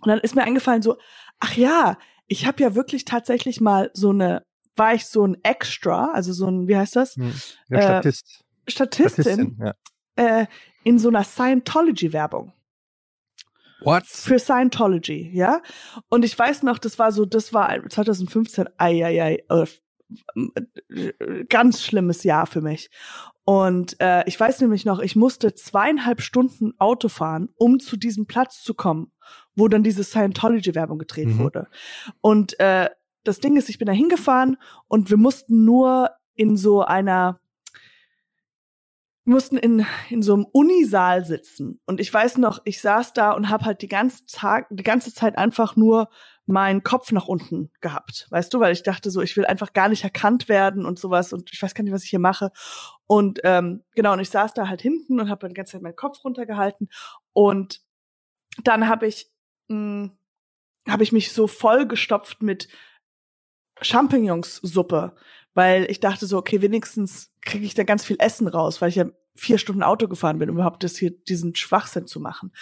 Und 0.00 0.08
dann 0.08 0.20
ist 0.20 0.34
mir 0.34 0.44
eingefallen 0.44 0.82
so, 0.82 0.96
ach 1.40 1.56
ja, 1.56 1.98
ich 2.26 2.46
habe 2.46 2.62
ja 2.62 2.74
wirklich 2.74 3.04
tatsächlich 3.04 3.60
mal 3.60 3.90
so 3.94 4.10
eine, 4.10 4.42
war 4.74 4.94
ich 4.94 5.06
so 5.06 5.26
ein 5.26 5.36
Extra, 5.42 6.12
also 6.12 6.32
so 6.32 6.46
ein, 6.46 6.68
wie 6.68 6.76
heißt 6.76 6.96
das? 6.96 7.16
Mhm. 7.16 7.34
Der 7.70 7.78
Äh, 7.78 7.82
Statist. 7.82 8.44
Statistin, 8.68 9.58
ja. 9.60 9.74
äh, 10.16 10.46
in 10.84 10.98
so 10.98 11.08
einer 11.08 11.24
Scientology-Werbung 11.24 12.52
What? 13.80 14.06
für 14.06 14.38
Scientology, 14.38 15.30
ja. 15.32 15.62
Und 16.08 16.24
ich 16.24 16.36
weiß 16.38 16.62
noch, 16.62 16.78
das 16.78 16.98
war 16.98 17.12
so, 17.12 17.24
das 17.24 17.52
war 17.52 17.88
2015, 17.88 18.66
ei, 18.76 19.04
ei, 19.04 19.22
ei, 19.22 19.44
äh, 19.48 19.62
äh, 19.62 19.66
ganz 21.48 21.82
schlimmes 21.82 22.22
Jahr 22.24 22.46
für 22.46 22.60
mich. 22.60 22.90
Und 23.44 24.00
äh, 24.00 24.24
ich 24.26 24.38
weiß 24.38 24.60
nämlich 24.60 24.84
noch, 24.84 24.98
ich 24.98 25.14
musste 25.14 25.54
zweieinhalb 25.54 26.20
Stunden 26.20 26.74
Auto 26.78 27.08
fahren, 27.08 27.48
um 27.56 27.78
zu 27.78 27.96
diesem 27.96 28.26
Platz 28.26 28.62
zu 28.62 28.74
kommen, 28.74 29.12
wo 29.54 29.68
dann 29.68 29.84
diese 29.84 30.04
Scientology-Werbung 30.04 30.98
gedreht 30.98 31.28
Mhm. 31.28 31.38
wurde. 31.38 31.68
Und 32.20 32.58
äh, 32.58 32.90
das 33.22 33.40
Ding 33.40 33.56
ist, 33.56 33.68
ich 33.68 33.78
bin 33.78 33.86
da 33.86 33.92
hingefahren 33.92 34.56
und 34.88 35.10
wir 35.10 35.16
mussten 35.16 35.64
nur 35.64 36.10
in 36.34 36.56
so 36.56 36.82
einer 36.82 37.40
wir 39.24 39.34
mussten 39.34 39.56
in, 39.56 39.84
in 40.08 40.22
so 40.22 40.34
einem 40.34 40.46
Unisaal 40.52 41.24
sitzen. 41.24 41.80
Und 41.84 41.98
ich 41.98 42.14
weiß 42.14 42.38
noch, 42.38 42.60
ich 42.64 42.80
saß 42.80 43.12
da 43.12 43.32
und 43.32 43.50
habe 43.50 43.64
halt 43.64 43.82
die 43.82 43.88
ganze, 43.88 44.24
Tag, 44.26 44.68
die 44.70 44.84
ganze 44.84 45.12
Zeit 45.12 45.36
einfach 45.36 45.74
nur 45.74 46.08
meinen 46.46 46.84
Kopf 46.84 47.10
nach 47.10 47.26
unten 47.26 47.70
gehabt. 47.80 48.28
Weißt 48.30 48.54
du, 48.54 48.60
weil 48.60 48.72
ich 48.72 48.84
dachte 48.84 49.10
so, 49.10 49.20
ich 49.20 49.36
will 49.36 49.44
einfach 49.44 49.72
gar 49.72 49.88
nicht 49.88 50.04
erkannt 50.04 50.48
werden 50.48 50.86
und 50.86 50.98
sowas 50.98 51.32
und 51.32 51.52
ich 51.52 51.60
weiß 51.60 51.74
gar 51.74 51.82
nicht, 51.82 51.92
was 51.92 52.04
ich 52.04 52.10
hier 52.10 52.20
mache. 52.20 52.52
Und 53.06 53.40
ähm, 53.44 53.82
genau, 53.94 54.12
und 54.12 54.20
ich 54.20 54.30
saß 54.30 54.54
da 54.54 54.68
halt 54.68 54.80
hinten 54.80 55.20
und 55.20 55.28
habe 55.28 55.48
die 55.48 55.54
ganze 55.54 55.72
Zeit 55.72 55.82
meinen 55.82 55.96
Kopf 55.96 56.24
runtergehalten. 56.24 56.88
Und 57.32 57.80
dann 58.62 58.88
habe 58.88 59.06
ich, 59.06 59.30
mh, 59.68 60.10
habe 60.88 61.02
ich 61.02 61.12
mich 61.12 61.32
so 61.32 61.48
vollgestopft 61.48 62.42
mit 62.42 62.68
Champignonssuppe, 63.82 65.16
weil 65.54 65.90
ich 65.90 66.00
dachte 66.00 66.26
so, 66.26 66.38
okay, 66.38 66.62
wenigstens 66.62 67.32
kriege 67.42 67.66
ich 67.66 67.74
da 67.74 67.82
ganz 67.82 68.04
viel 68.04 68.16
Essen 68.20 68.46
raus, 68.46 68.80
weil 68.80 68.88
ich 68.88 68.96
ja 68.96 69.06
vier 69.34 69.58
Stunden 69.58 69.82
Auto 69.82 70.08
gefahren 70.08 70.38
bin, 70.38 70.48
um 70.48 70.56
überhaupt 70.56 70.82
das 70.82 70.96
hier 70.96 71.10
diesen 71.10 71.54
Schwachsinn 71.54 72.06
zu 72.06 72.20
machen. 72.20 72.52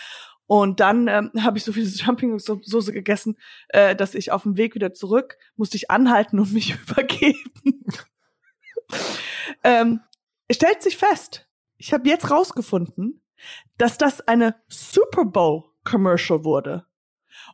Und 0.46 0.80
dann 0.80 1.09
ähm, 1.09 1.30
habe 1.42 1.59
ich 1.59 1.64
so 1.64 1.72
viel 1.72 1.87
Champignonsauce 1.87 2.92
gegessen, 2.92 3.37
äh, 3.68 3.96
dass 3.96 4.14
ich 4.14 4.33
auf 4.33 4.42
dem 4.42 4.57
Weg 4.57 4.74
wieder 4.74 4.92
zurück 4.92 5.37
musste 5.57 5.76
ich 5.76 5.90
anhalten 5.90 6.38
und 6.38 6.52
mich 6.54 6.74
übergeben. 6.74 7.52
ähm, 9.62 10.00
es 10.48 10.57
stellt 10.57 10.83
sich 10.83 10.96
fest, 10.96 11.48
ich 11.76 11.92
habe 11.92 12.09
jetzt 12.09 12.30
rausgefunden, 12.30 13.22
dass 13.78 13.98
das 13.98 14.20
eine 14.22 14.57
Super 14.68 15.24
Bowl 15.24 15.64
Commercial 15.85 16.44
wurde. 16.44 16.87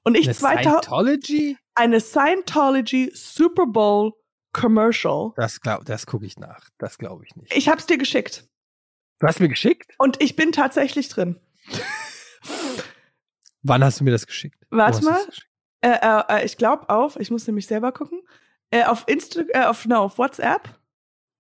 Und 0.05 0.17
ich 0.17 0.27
Eine 0.27 0.35
2000 0.35 0.85
Scientology? 0.85 1.57
eine 1.75 2.01
Scientology 2.01 3.11
Super 3.15 3.67
Bowl 3.67 4.13
Commercial. 4.53 5.33
Das 5.37 5.61
glaub, 5.61 5.85
das 5.85 6.07
gucke 6.07 6.27
ich 6.27 6.37
nach. 6.37 6.69
Das 6.79 6.99
glaube 6.99 7.25
ich 7.25 7.35
nicht. 7.37 7.55
Ich 7.57 7.69
hab's 7.69 7.87
dir 7.87 7.99
geschickt 7.99 8.47
Du 9.21 9.27
hast 9.27 9.39
mir 9.41 9.49
geschickt? 9.49 9.93
und 9.99 10.21
ich 10.23 10.35
bin 10.37 10.53
tatsächlich 10.53 11.09
drin. 11.09 11.41
Wann 13.63 13.85
hast 13.85 14.01
du 14.01 14.05
mir 14.05 14.11
das 14.11 14.27
geschickt? 14.27 14.65
Warte 14.71 15.05
mal. 15.05 15.25
geschickt? 15.27 15.47
Äh, 15.83 15.97
äh, 16.01 16.23
äh, 16.29 16.45
ich 16.45 16.57
glaube 16.57 16.89
auf, 16.89 17.17
ich 17.19 17.31
muss 17.31 17.47
nämlich 17.47 17.67
selber 17.67 17.93
gucken. 17.93 18.23
Äh, 18.71 18.85
auf 18.85 19.05
Insta, 19.07 19.43
äh, 19.49 19.65
auf, 19.65 19.87
no, 19.87 19.97
auf 19.99 20.19
WhatsApp. 20.19 20.79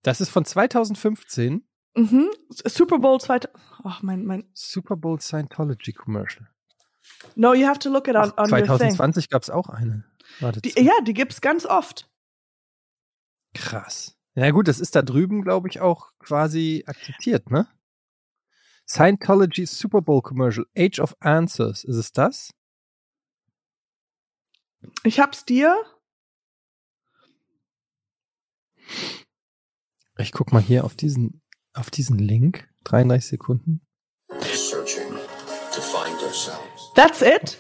Das 0.02 0.20
ist 0.20 0.30
von 0.30 0.44
2015. 0.44 1.62
Mhm. 1.96 2.30
Super 2.48 2.98
Bowl 2.98 3.20
2000. 3.20 3.50
Ach, 3.84 4.02
mein, 4.02 4.24
mein. 4.24 4.48
Super 4.54 4.96
Bowl 4.96 5.20
Scientology 5.20 5.92
Commercial. 5.92 6.46
No, 7.34 7.52
you 7.54 7.66
have 7.66 7.78
to 7.80 7.90
look 7.90 8.08
it 8.08 8.14
on, 8.16 8.32
Ach, 8.36 8.44
on 8.44 8.50
your 8.52 8.58
thing. 8.58 8.66
2020 8.94 9.28
gab 9.28 9.42
es 9.42 9.50
auch 9.50 9.68
eine. 9.68 10.04
Warte, 10.40 10.60
Die, 10.60 10.72
ja, 10.80 10.92
die 11.06 11.14
gibt's 11.14 11.40
ganz 11.40 11.66
oft. 11.66 12.08
krass. 13.54 14.16
Ja 14.36 14.50
gut, 14.52 14.68
das 14.68 14.78
ist 14.78 14.94
da 14.94 15.02
drüben, 15.02 15.42
glaube 15.42 15.68
ich, 15.68 15.80
auch 15.80 16.10
quasi 16.20 16.84
akzeptiert, 16.86 17.50
ne? 17.50 17.66
Scientology 18.90 19.68
Super 19.68 20.00
Bowl 20.00 20.20
Commercial, 20.20 20.66
Age 20.76 20.98
of 20.98 21.14
Answers. 21.20 21.84
Ist 21.84 21.94
es 21.94 22.12
das? 22.12 22.52
Ich 25.04 25.20
hab's 25.20 25.44
dir. 25.44 25.80
Ich 30.18 30.32
guck 30.32 30.52
mal 30.52 30.60
hier 30.60 30.84
auf 30.84 30.96
diesen, 30.96 31.40
auf 31.72 31.90
diesen 31.90 32.18
Link. 32.18 32.68
33 32.84 33.30
Sekunden. 33.30 33.80
That's 36.96 37.22
it. 37.22 37.58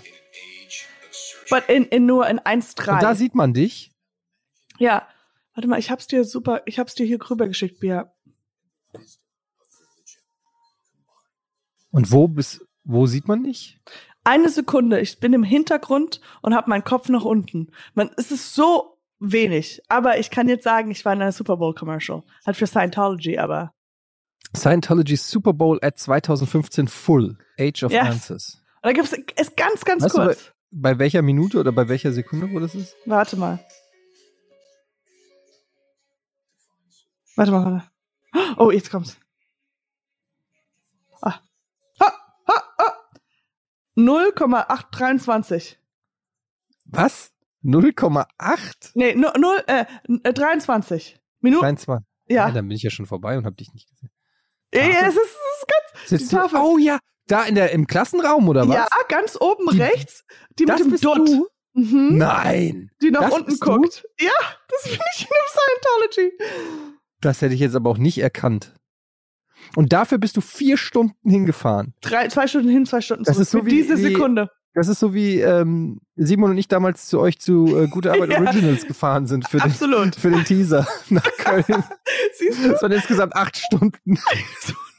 But 1.48 1.68
in, 1.68 1.84
in 1.84 2.06
nur 2.06 2.28
in 2.28 2.38
Und 2.38 2.46
da 2.46 2.50
1.3. 2.50 3.14
sieht 3.14 3.34
man 3.36 3.54
dich. 3.54 3.92
Ja. 4.78 5.06
Warte 5.54 5.68
mal, 5.68 5.78
ich 5.78 5.90
hab's 5.92 6.08
dir 6.08 6.24
super, 6.24 6.62
ich 6.66 6.80
hab's 6.80 6.94
dir 6.96 7.06
hier 7.06 7.18
rüber 7.30 7.46
geschickt, 7.46 7.78
Bia. 7.78 8.12
Und 11.90 12.12
wo 12.12 12.28
bis, 12.28 12.64
wo 12.84 13.06
sieht 13.06 13.28
man 13.28 13.44
dich? 13.44 13.80
Eine 14.24 14.48
Sekunde, 14.48 15.00
ich 15.00 15.18
bin 15.18 15.32
im 15.32 15.42
Hintergrund 15.42 16.20
und 16.42 16.54
habe 16.54 16.68
meinen 16.70 16.84
Kopf 16.84 17.08
nach 17.08 17.24
unten. 17.24 17.72
Man, 17.94 18.10
es 18.16 18.30
ist 18.30 18.54
so 18.54 18.98
wenig, 19.18 19.82
aber 19.88 20.18
ich 20.18 20.30
kann 20.30 20.48
jetzt 20.48 20.64
sagen, 20.64 20.90
ich 20.90 21.04
war 21.04 21.12
in 21.12 21.22
einer 21.22 21.32
Super 21.32 21.56
Bowl 21.56 21.74
Commercial, 21.74 22.22
halt 22.46 22.56
für 22.56 22.66
Scientology, 22.66 23.38
aber 23.38 23.72
Scientology 24.56 25.16
Super 25.16 25.52
Bowl 25.52 25.78
at 25.82 25.98
2015 25.98 26.88
Full. 26.88 27.38
Age 27.58 27.82
of 27.84 27.92
Yes. 27.92 28.06
Answers. 28.06 28.62
und 28.82 28.86
da 28.88 28.92
gibt's 28.92 29.14
es 29.36 29.54
ganz 29.56 29.84
ganz 29.84 30.04
Weißt 30.04 30.14
kurz. 30.14 30.52
Bei 30.72 30.98
welcher 30.98 31.22
Minute 31.22 31.58
oder 31.58 31.72
bei 31.72 31.88
welcher 31.88 32.12
Sekunde, 32.12 32.50
wo 32.52 32.60
das 32.60 32.74
ist? 32.74 32.94
Warte 33.04 33.36
mal. 33.36 33.58
Warte 37.36 37.52
mal, 37.52 37.64
warte. 37.64 37.90
Oh, 38.58 38.70
jetzt 38.70 38.90
kommt's. 38.90 39.18
0,823. 44.06 45.78
Was? 46.86 47.32
0,8? 47.64 48.90
Nee, 48.94 49.14
0, 49.14 49.32
0 49.38 49.64
äh, 49.66 50.32
23 50.32 51.20
Minuten. 51.40 51.60
23. 51.62 52.06
Ja. 52.28 52.50
dann 52.50 52.68
bin 52.68 52.76
ich 52.76 52.82
ja 52.82 52.90
schon 52.90 53.06
vorbei 53.06 53.36
und 53.36 53.44
hab 53.44 53.56
dich 53.56 53.72
nicht 53.74 53.88
gesehen. 53.88 54.10
Ja, 54.72 54.82
ja, 54.82 55.00
es 55.08 55.14
ist, 55.14 55.36
es 56.08 56.18
ist 56.20 56.30
ganz. 56.30 56.50
Du, 56.52 56.58
oh 56.58 56.78
ja, 56.78 56.98
Da 57.26 57.42
in 57.44 57.54
der, 57.56 57.72
im 57.72 57.86
Klassenraum 57.86 58.48
oder 58.48 58.68
was? 58.68 58.74
Ja, 58.76 58.88
ganz 59.08 59.36
oben 59.40 59.66
Die- 59.72 59.80
rechts. 59.82 60.24
Die 60.58 60.64
das 60.64 60.78
mit 60.78 60.86
dem 60.86 60.90
bist 60.92 61.04
Dutt. 61.04 61.28
du? 61.28 61.48
Mhm. 61.72 62.16
Nein. 62.18 62.90
Die 63.02 63.10
nach 63.10 63.30
unten 63.30 63.46
bist 63.46 63.62
du? 63.64 63.66
guckt. 63.66 64.04
Ja, 64.20 64.30
das 64.68 64.84
bin 64.84 64.98
ich 65.16 65.22
in 65.22 65.28
einem 65.28 65.48
Scientology. 66.08 66.38
Das 67.20 67.42
hätte 67.42 67.54
ich 67.54 67.60
jetzt 67.60 67.74
aber 67.76 67.90
auch 67.90 67.98
nicht 67.98 68.18
erkannt. 68.18 68.74
Und 69.76 69.92
dafür 69.92 70.18
bist 70.18 70.36
du 70.36 70.40
vier 70.40 70.76
Stunden 70.76 71.30
hingefahren. 71.30 71.94
Drei, 72.00 72.28
zwei 72.28 72.46
Stunden 72.46 72.68
hin, 72.68 72.86
zwei 72.86 73.00
Stunden 73.00 73.24
Das 73.24 73.34
zurück. 73.36 73.42
ist 73.46 73.50
so 73.52 73.66
wie- 73.66 73.70
diese 73.70 73.96
Sekunde. 73.96 74.50
Das 74.72 74.86
ist 74.86 75.00
so 75.00 75.12
wie 75.14 75.40
ähm, 75.40 76.00
Simon 76.14 76.50
und 76.52 76.58
ich 76.58 76.68
damals 76.68 77.06
zu 77.06 77.18
euch 77.18 77.40
zu 77.40 77.76
äh, 77.76 77.88
Gute 77.88 78.12
Arbeit 78.12 78.30
Ja. 78.30 78.40
Originals 78.40 78.86
gefahren 78.86 79.26
sind 79.26 79.48
für 79.48 79.56
den, 79.58 79.62
Absolut. 79.70 80.14
für 80.14 80.30
den 80.30 80.44
Teaser 80.44 80.86
nach 81.08 81.28
Köln. 81.38 81.64
Siehst 82.38 82.64
du? 82.64 82.68
Das 82.68 82.82
waren 82.82 82.92
insgesamt 82.92 83.34
acht 83.34 83.56
Stunden. 83.56 84.18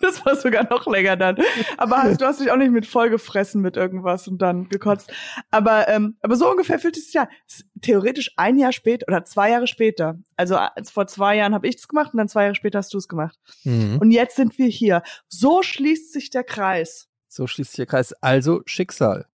Das 0.01 0.25
war 0.25 0.35
sogar 0.35 0.67
noch 0.69 0.87
länger 0.87 1.15
dann. 1.15 1.37
Aber 1.77 2.03
hast, 2.03 2.21
du 2.21 2.25
hast 2.25 2.39
dich 2.39 2.51
auch 2.51 2.57
nicht 2.57 2.71
mit 2.71 2.85
vollgefressen 2.85 3.61
mit 3.61 3.77
irgendwas 3.77 4.27
und 4.27 4.41
dann 4.41 4.67
gekotzt. 4.67 5.11
Aber, 5.51 5.87
ähm, 5.87 6.17
aber 6.21 6.35
so 6.35 6.49
ungefähr 6.49 6.79
fühlt 6.79 6.97
es 6.97 7.11
sich 7.11 7.21
ist 7.47 7.65
Theoretisch 7.81 8.33
ein 8.37 8.57
Jahr 8.57 8.71
später 8.71 9.05
oder 9.07 9.23
zwei 9.25 9.51
Jahre 9.51 9.67
später. 9.67 10.19
Also 10.35 10.55
als 10.55 10.91
vor 10.91 11.07
zwei 11.07 11.37
Jahren 11.37 11.53
habe 11.53 11.67
ich 11.67 11.77
es 11.77 11.87
gemacht 11.87 12.13
und 12.13 12.17
dann 12.17 12.29
zwei 12.29 12.43
Jahre 12.43 12.55
später 12.55 12.79
hast 12.79 12.93
du 12.93 12.97
es 12.97 13.07
gemacht. 13.07 13.39
Mhm. 13.63 13.97
Und 13.99 14.11
jetzt 14.11 14.35
sind 14.35 14.57
wir 14.57 14.67
hier. 14.67 15.03
So 15.27 15.63
schließt 15.63 16.11
sich 16.11 16.29
der 16.29 16.43
Kreis. 16.43 17.07
So 17.27 17.47
schließt 17.47 17.71
sich 17.71 17.77
der 17.77 17.85
Kreis. 17.85 18.13
Also 18.21 18.61
Schicksal. 18.65 19.25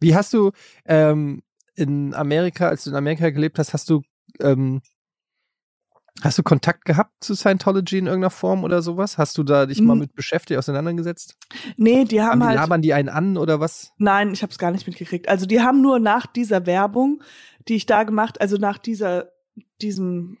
Wie 0.00 0.14
hast 0.14 0.32
du 0.32 0.50
ähm, 0.84 1.42
in 1.74 2.14
Amerika, 2.14 2.68
als 2.68 2.84
du 2.84 2.90
in 2.90 2.96
Amerika 2.96 3.30
gelebt 3.30 3.58
hast, 3.58 3.72
hast 3.72 3.88
du 3.88 4.02
ähm, 4.40 4.82
hast 6.20 6.38
du 6.38 6.42
Kontakt 6.42 6.84
gehabt 6.84 7.12
zu 7.24 7.34
Scientology 7.34 7.98
in 7.98 8.06
irgendeiner 8.06 8.30
Form 8.30 8.64
oder 8.64 8.82
sowas? 8.82 9.18
Hast 9.18 9.38
du 9.38 9.42
da 9.42 9.66
dich 9.66 9.80
mal 9.80 9.96
mit 9.96 10.14
beschäftigt, 10.14 10.58
auseinandergesetzt? 10.58 11.36
Nee, 11.76 12.04
die 12.04 12.20
Haben 12.20 12.30
haben 12.30 12.40
die 12.40 12.46
halt. 12.46 12.56
labern 12.56 12.82
die 12.82 12.94
einen 12.94 13.08
an 13.08 13.36
oder 13.36 13.60
was? 13.60 13.92
Nein, 13.98 14.32
ich 14.32 14.42
habe 14.42 14.50
es 14.52 14.58
gar 14.58 14.70
nicht 14.70 14.86
mitgekriegt. 14.86 15.28
Also 15.28 15.46
die 15.46 15.60
haben 15.60 15.80
nur 15.80 15.98
nach 15.98 16.26
dieser 16.26 16.66
Werbung, 16.66 17.22
die 17.68 17.74
ich 17.74 17.86
da 17.86 18.02
gemacht, 18.04 18.40
also 18.40 18.56
nach 18.56 18.78
dieser, 18.78 19.30
diesem, 19.80 20.38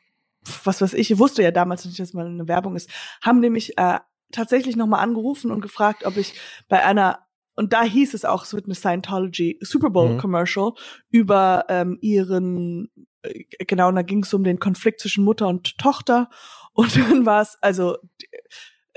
was 0.64 0.80
weiß 0.80 0.94
ich, 0.94 1.10
ich 1.10 1.18
wusste 1.18 1.42
ja 1.42 1.50
damals 1.50 1.84
nicht, 1.84 1.98
dass 1.98 2.12
mal 2.12 2.26
eine 2.26 2.48
Werbung 2.48 2.76
ist, 2.76 2.90
haben 3.22 3.40
nämlich 3.40 3.78
äh, 3.78 3.98
tatsächlich 4.30 4.76
nochmal 4.76 5.00
angerufen 5.00 5.50
und 5.50 5.60
gefragt, 5.60 6.04
ob 6.04 6.16
ich 6.16 6.34
bei 6.68 6.84
einer 6.84 7.20
und 7.54 7.74
da 7.74 7.82
hieß 7.82 8.14
es 8.14 8.24
auch, 8.24 8.44
es 8.44 8.54
wird 8.54 8.64
eine 8.64 8.74
Scientology 8.74 9.58
Super 9.60 9.90
Bowl 9.90 10.14
Mhm. 10.14 10.18
Commercial 10.18 10.72
über 11.10 11.66
ähm, 11.68 11.98
ihren, 12.00 12.90
genau, 13.66 13.88
und 13.88 13.96
da 13.96 14.02
ging 14.02 14.22
es 14.22 14.34
um 14.34 14.44
den 14.44 14.58
Konflikt 14.58 15.00
zwischen 15.00 15.24
Mutter 15.24 15.48
und 15.48 15.78
Tochter. 15.78 16.28
Und 16.74 16.96
dann 16.96 17.26
war 17.26 17.42
es, 17.42 17.58
also 17.60 17.98
d- 18.22 18.26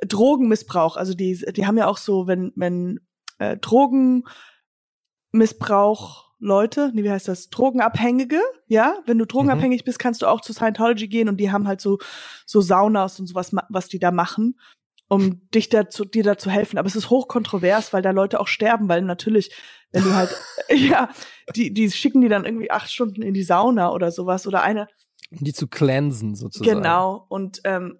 Drogenmissbrauch, 0.07 0.95
also 0.95 1.13
die, 1.13 1.38
die 1.53 1.67
haben 1.67 1.77
ja 1.77 1.88
auch 1.88 1.97
so, 1.97 2.25
wenn, 2.25 2.53
wenn 2.55 3.01
äh, 3.38 3.57
Drogenmissbrauch 3.57 6.25
Leute, 6.39 6.91
nee, 6.93 7.03
wie 7.03 7.11
heißt 7.11 7.27
das? 7.27 7.49
Drogenabhängige, 7.49 8.39
ja? 8.67 8.97
Wenn 9.05 9.17
du 9.17 9.25
drogenabhängig 9.25 9.83
bist, 9.83 9.99
kannst 9.99 10.21
du 10.21 10.27
auch 10.27 10.41
zu 10.41 10.53
Scientology 10.53 11.07
gehen 11.07 11.29
und 11.29 11.38
die 11.38 11.51
haben 11.51 11.67
halt 11.67 11.81
so, 11.81 11.97
so 12.45 12.61
Saunas 12.61 13.19
und 13.19 13.27
sowas, 13.27 13.51
was 13.69 13.88
die 13.89 13.99
da 13.99 14.11
machen, 14.11 14.59
um 15.08 15.48
dich 15.52 15.70
dazu, 15.70 16.06
dir 16.06 16.24
dazu 16.24 16.50
helfen. 16.50 16.78
Aber 16.78 16.88
es 16.88 16.96
ist 16.96 17.10
hochkontrovers, 17.10 17.94
weil 17.94 18.02
da 18.02 18.12
Leute 18.12 18.39
auch 18.39 18.48
sterben, 18.48 18.89
weil 18.89 19.02
natürlich, 19.02 19.56
wenn 19.91 20.04
du 20.04 20.13
halt, 20.13 20.30
ja, 20.70 21.10
die, 21.56 21.74
die 21.74 21.91
schicken 21.91 22.22
die 22.22 22.30
dann 22.30 22.46
irgendwie 22.46 22.72
acht 22.72 22.91
Stunden 22.91 23.22
in 23.22 23.34
die 23.34 23.44
Sauna 23.44 23.91
oder 23.91 24.12
sowas 24.12 24.48
oder 24.48 24.63
eine, 24.63 24.88
Um 25.32 25.39
die 25.44 25.54
zu 25.54 25.68
cleansen 25.68 26.36
sozusagen. 26.36 26.78
Genau. 26.78 27.26
Und 27.30 27.62
ähm, 27.63 28.00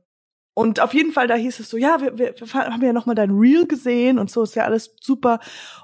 und 0.56 0.80
auf 0.80 0.94
jeden 0.94 1.12
Fall, 1.12 1.28
da 1.28 1.36
hieß 1.36 1.60
es 1.60 1.70
so, 1.70 1.76
ja, 1.76 2.00
wir, 2.00 2.18
wir, 2.18 2.34
wir 2.40 2.54
haben 2.54 2.82
ja 2.82 2.94
noch 2.94 3.06
mal 3.06 3.14
dein 3.14 3.32
Reel 3.32 3.68
gesehen 3.68 4.18
und 4.18 4.32
so 4.32 4.42
ist 4.42 4.56
ja 4.56 4.64
alles 4.64 4.96
super 5.02 5.42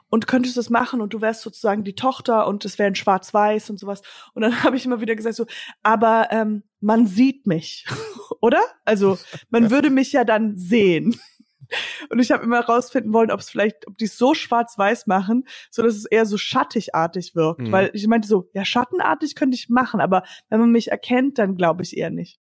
und 0.10 0.28
könntest 0.28 0.56
das 0.56 0.70
machen 0.70 1.02
und 1.02 1.14
du 1.14 1.20
wärst 1.20 1.42
sozusagen 1.42 1.84
die 1.84 1.94
Tochter 1.94 2.48
und 2.48 2.64
es 2.64 2.80
wäre 2.80 2.88
in 2.88 2.96
Schwarz-Weiß 2.96 3.70
und 3.70 3.80
sowas. 3.80 4.02
Und 4.34 4.44
dann 4.44 4.52
habe 4.64 4.78
ich 4.78 4.86
immer 4.86 5.02
wieder 5.02 5.14
gesagt 5.18 5.36
so, 5.36 5.46
aber 5.84 6.30
ähm, 6.32 6.64
man 6.80 7.06
sieht 7.06 7.48
mich, 7.48 7.86
oder? 8.42 8.62
Also 8.86 9.20
man 9.50 9.72
würde 9.72 9.90
mich 9.90 10.14
ja 10.14 10.24
dann 10.24 10.56
sehen. 10.56 11.20
Und 12.10 12.20
ich 12.20 12.32
habe 12.32 12.44
immer 12.44 12.60
rausfinden 12.60 13.14
wollen, 13.14 13.32
ob 13.32 13.40
es 13.40 13.50
vielleicht, 13.50 13.88
ob 13.88 13.98
die 13.98 14.04
es 14.04 14.18
so 14.18 14.34
schwarz-weiß 14.34 15.08
machen, 15.08 15.46
so 15.70 15.82
dass 15.82 15.96
es 15.96 16.04
eher 16.04 16.26
so 16.26 16.38
schattigartig 16.38 17.34
wirkt. 17.34 17.62
Mhm. 17.62 17.72
Weil 17.72 17.92
ich 17.94 18.06
meinte 18.08 18.28
so, 18.28 18.50
ja, 18.54 18.66
schattenartig 18.66 19.36
könnte 19.36 19.56
ich 19.56 19.70
machen, 19.70 20.02
aber 20.02 20.24
wenn 20.50 20.60
man 20.60 20.72
mich 20.72 20.92
erkennt, 20.92 21.38
dann 21.38 21.56
glaube 21.56 21.84
ich 21.84 21.96
eher 21.96 22.10
nicht. 22.10 22.40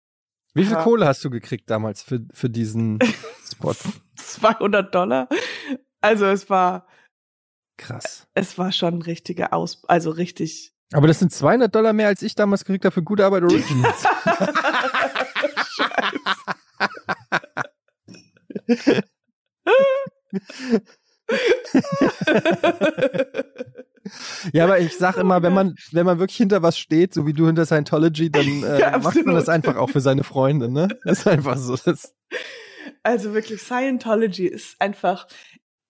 Wie 0.53 0.63
viel 0.63 0.73
Ja. 0.73 0.83
Kohle 0.83 1.05
hast 1.05 1.23
du 1.23 1.29
gekriegt 1.29 1.69
damals 1.69 2.01
für, 2.01 2.25
für 2.33 2.49
diesen 2.49 2.99
Spot? 3.51 3.75
200 4.15 4.93
Dollar. 4.93 5.29
Also 6.01 6.25
es 6.25 6.49
war, 6.49 6.87
Krass. 7.77 8.27
es 8.33 8.57
war 8.57 8.71
schon 8.71 8.95
ein 8.95 9.01
richtiger 9.01 9.53
Aus, 9.53 9.83
also 9.87 10.09
richtig. 10.11 10.73
Aber 10.91 11.07
das 11.07 11.19
sind 11.19 11.31
200 11.31 11.73
Dollar 11.73 11.93
mehr, 11.93 12.07
als 12.07 12.21
ich 12.23 12.33
damals 12.35 12.65
gekriegt 12.65 12.85
habe 12.85 12.93
für 12.93 13.03
Gute 13.03 13.25
Arbeit 13.25 13.43
Originals. 13.43 14.03
Ja, 24.53 24.63
aber 24.65 24.79
ich 24.79 24.97
sag 24.97 25.17
immer, 25.17 25.41
wenn 25.43 25.53
man, 25.53 25.75
wenn 25.91 26.05
man 26.05 26.19
wirklich 26.19 26.37
hinter 26.37 26.61
was 26.61 26.77
steht, 26.77 27.13
so 27.13 27.25
wie 27.27 27.33
du 27.33 27.45
hinter 27.47 27.65
Scientology, 27.65 28.31
dann 28.31 28.45
äh, 28.63 28.79
Ja, 28.81 28.97
macht 28.97 29.25
man 29.25 29.35
das 29.35 29.49
einfach 29.49 29.75
auch 29.75 29.89
für 29.89 30.01
seine 30.01 30.23
Freunde, 30.23 30.69
ne? 30.69 30.87
Das 31.03 31.19
ist 31.19 31.27
einfach 31.27 31.57
so. 31.57 31.75
Das, 31.75 32.13
Also 33.03 33.33
wirklich, 33.33 33.61
Scientology 33.61 34.45
ist 34.47 34.79
einfach. 34.81 35.27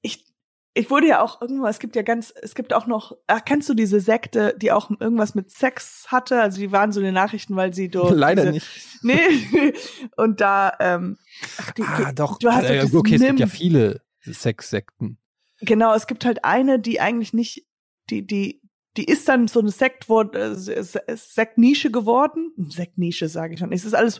Ich, 0.01 0.25
ich 0.73 0.89
wurde 0.89 1.07
ja 1.07 1.21
auch 1.21 1.41
irgendwann, 1.41 1.69
es 1.71 1.79
gibt 1.79 1.95
ja 1.95 2.01
ganz, 2.03 2.33
es 2.41 2.55
gibt 2.55 2.73
auch 2.73 2.87
noch, 2.87 3.17
ach, 3.27 3.43
kennst 3.45 3.67
du 3.69 3.73
diese 3.73 3.99
Sekte, 3.99 4.55
die 4.57 4.71
auch 4.71 4.89
irgendwas 4.99 5.35
mit 5.35 5.51
Sex 5.51 6.05
hatte? 6.07 6.41
Also 6.41 6.59
die 6.59 6.71
waren 6.71 6.91
so 6.91 6.99
in 6.99 7.05
den 7.05 7.13
Nachrichten, 7.15 7.55
weil 7.55 7.73
sie 7.73 7.89
durch. 7.89 8.11
leider 8.15 8.43
diese, 8.51 8.53
nicht. 8.53 8.67
Nee, 9.01 9.73
und 10.17 10.41
da, 10.41 10.73
ähm, 10.79 11.17
ach, 11.57 11.71
die, 11.71 11.83
Ah, 11.83 12.11
doch. 12.13 12.37
du 12.39 12.49
hast 12.51 12.65
äh, 12.65 12.85
okay, 12.93 13.15
es 13.15 13.21
gibt 13.21 13.39
ja 13.39 13.47
viele 13.47 14.01
Sexsekten. 14.21 15.17
Genau, 15.61 15.93
es 15.93 16.07
gibt 16.07 16.23
halt 16.23 16.45
eine, 16.45 16.79
die 16.79 17.01
eigentlich 17.01 17.33
nicht, 17.33 17.65
die, 18.09 18.25
die, 18.25 18.61
die 18.97 19.05
ist 19.05 19.27
dann 19.27 19.47
so 19.47 19.59
eine 19.59 19.71
Sekt 19.71 20.09
äh, 20.09 20.55
Se- 20.55 21.03
Sektnische 21.07 21.91
geworden. 21.91 22.53
Sektnische 22.69 23.29
sage 23.29 23.53
ich 23.53 23.59
schon. 23.59 23.71
Es 23.71 23.85
ist 23.85 23.93
alles 23.93 24.19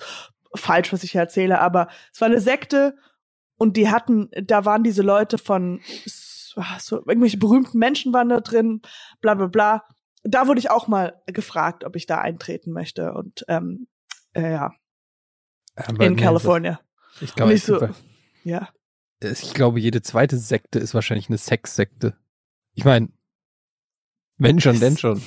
falsch, 0.55 0.93
was 0.93 1.03
ich 1.03 1.11
hier 1.11 1.21
erzähle, 1.21 1.59
aber 1.59 1.87
es 2.13 2.21
war 2.21 2.27
eine 2.27 2.41
Sekte 2.41 2.95
und 3.57 3.77
die 3.77 3.89
hatten, 3.89 4.29
da 4.43 4.65
waren 4.65 4.83
diese 4.83 5.01
Leute 5.01 5.37
von 5.37 5.81
so, 6.05 6.61
so 6.79 6.97
irgendwelche 6.97 7.37
berühmten 7.37 7.77
Menschen 7.77 8.13
waren 8.13 8.29
da 8.29 8.39
drin, 8.39 8.81
bla 9.21 9.35
bla 9.35 9.47
bla. 9.47 9.83
Da 10.23 10.47
wurde 10.47 10.59
ich 10.59 10.69
auch 10.69 10.87
mal 10.87 11.21
gefragt, 11.27 11.83
ob 11.83 11.95
ich 11.95 12.05
da 12.05 12.19
eintreten 12.19 12.71
möchte 12.71 13.13
und 13.13 13.45
ähm, 13.47 13.87
äh, 14.33 14.51
ja, 14.51 14.73
Aber 15.75 16.05
in 16.05 16.13
nee, 16.13 16.21
California. 16.21 16.79
Das, 17.13 17.21
ich, 17.21 17.35
glaube, 17.35 17.53
ich 17.53 17.63
so, 17.63 17.89
ja. 18.43 18.69
ich 19.21 19.53
glaube, 19.53 19.79
jede 19.79 20.01
zweite 20.01 20.37
Sekte 20.37 20.79
ist 20.79 20.93
wahrscheinlich 20.93 21.29
eine 21.29 21.37
Sexsekte. 21.37 22.17
Ich 22.73 22.85
meine, 22.85 23.09
wenn 24.39 24.59
schon, 24.59 24.79
denn 24.79 24.97
schon. 24.97 25.21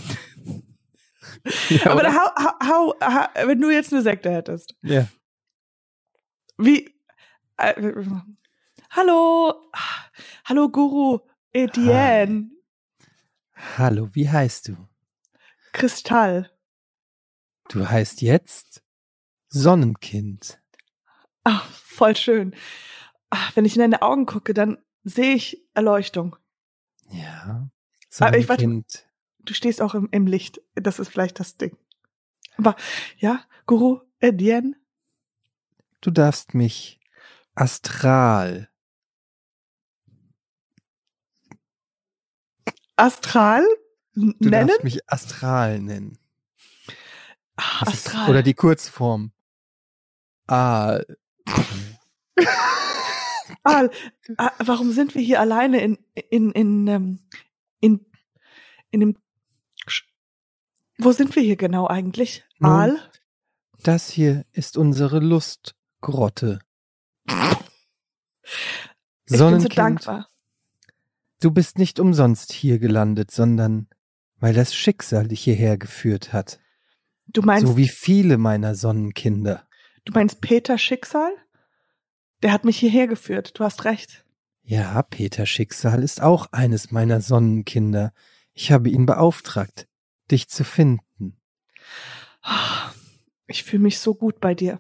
ja, 1.69 1.91
Aber 1.91 2.03
da, 2.03 2.13
how, 2.13 2.31
how, 2.61 2.95
how, 3.01 3.47
wenn 3.47 3.61
du 3.61 3.71
jetzt 3.71 3.93
eine 3.93 4.03
Sekte 4.03 4.31
hättest, 4.31 4.75
ja. 4.83 5.07
Wie? 6.59 6.95
Äh, 7.57 7.93
hallo, 8.91 9.55
hallo 10.45 10.69
Guru 10.69 11.21
Etienne, 11.53 12.53
Hallo, 13.79 14.09
wie 14.13 14.29
heißt 14.29 14.69
du? 14.69 14.77
Kristall. 15.73 16.51
Du 17.69 17.89
heißt 17.89 18.21
jetzt 18.21 18.83
Sonnenkind. 19.49 20.61
Ach, 21.45 21.67
voll 21.71 22.17
schön. 22.17 22.55
Ach, 23.31 23.55
wenn 23.57 23.65
ich 23.65 23.77
in 23.77 23.81
deine 23.81 24.03
Augen 24.03 24.27
gucke, 24.27 24.53
dann 24.53 24.79
sehe 25.05 25.35
ich 25.35 25.65
Erleuchtung. 25.75 26.37
Ja. 27.11 27.69
Aber 28.21 28.37
ich 28.39 28.49
warte-. 28.49 28.85
Du 29.41 29.55
stehst 29.55 29.81
auch 29.83 29.95
im, 29.95 30.09
im 30.13 30.27
Licht. 30.27 30.61
Das 30.75 30.99
ist 30.99 31.09
vielleicht 31.09 31.41
das 31.41 31.57
Ding. 31.57 31.77
Aber 32.57 32.77
ja, 33.19 33.45
Guru 33.67 34.01
Etienne. 34.21 34.75
Du 36.01 36.11
darfst 36.11 36.55
mich 36.55 37.01
astral. 37.55 38.69
Astral 42.97 43.65
n- 44.15 44.35
Du 44.39 44.49
nennen? 44.51 44.69
darfst 44.69 44.85
mich 44.85 45.01
astral 45.11 45.81
nennen. 45.81 46.19
Ah, 47.57 47.85
Das 47.85 47.95
ist- 47.95 48.07
Astral. 48.07 48.31
Oder 48.31 48.43
die 48.43 48.55
Kurzform. 48.55 49.33
Ah, 50.49 51.01
Ah, 53.65 53.89
ah, 54.39 54.51
warum 54.59 54.91
sind 54.93 55.15
wir 55.15 55.23
hier 55.23 55.39
alleine 55.39 55.81
in 55.81 55.97
in 56.31 56.51
in 56.51 56.87
ähm, 56.89 57.19
in 57.83 58.07
in 58.91 59.01
dem 59.01 59.17
Sch- 59.87 60.05
Wo 60.99 61.13
sind 61.13 61.37
wir 61.37 61.43
hier 61.43 61.57
genau 61.57 61.87
eigentlich? 61.87 62.45
Aal? 62.61 62.99
das 63.83 64.09
hier 64.09 64.47
ist 64.53 64.77
unsere 64.79 65.19
Lustgrotte. 65.19 66.61
Ich 69.27 69.39
bin 69.39 69.61
so 69.61 69.69
dankbar. 69.69 70.29
Du 71.41 71.51
bist 71.51 71.79
nicht 71.79 71.99
umsonst 71.99 72.53
hier 72.53 72.79
gelandet, 72.79 73.31
sondern 73.31 73.89
weil 74.37 74.55
das 74.55 74.75
Schicksal 74.75 75.29
dich 75.29 75.43
hierher 75.43 75.77
geführt 75.79 76.33
hat. 76.33 76.61
Du 77.27 77.43
meinst, 77.43 77.67
So 77.67 77.77
wie 77.77 77.89
viele 77.89 78.39
meiner 78.39 78.75
Sonnenkinder. 78.75 79.67
du 80.05 80.13
meinst 80.13 80.41
Peter 80.41 80.79
Schicksal? 80.79 81.33
Der 82.43 82.53
hat 82.53 82.65
mich 82.65 82.77
hierher 82.79 83.07
geführt. 83.07 83.59
Du 83.59 83.65
hast 83.65 83.85
recht. 83.85 84.25
Ja, 84.63 85.03
Peter 85.03 85.45
Schicksal 85.47 86.03
ist 86.03 86.21
auch 86.21 86.47
eines 86.53 86.91
meiner 86.93 87.21
Sonnenkinder. 87.21 88.13
Ich 88.53 88.71
habe 88.71 88.89
ihn 88.91 89.07
beauftragt, 89.07 89.89
dich 90.31 90.49
zu 90.49 90.65
finden. 90.65 91.41
Ich 93.47 93.65
fühle 93.65 93.83
mich 93.83 93.99
so 93.99 94.15
gut 94.15 94.41
bei 94.41 94.55
dir. 94.55 94.79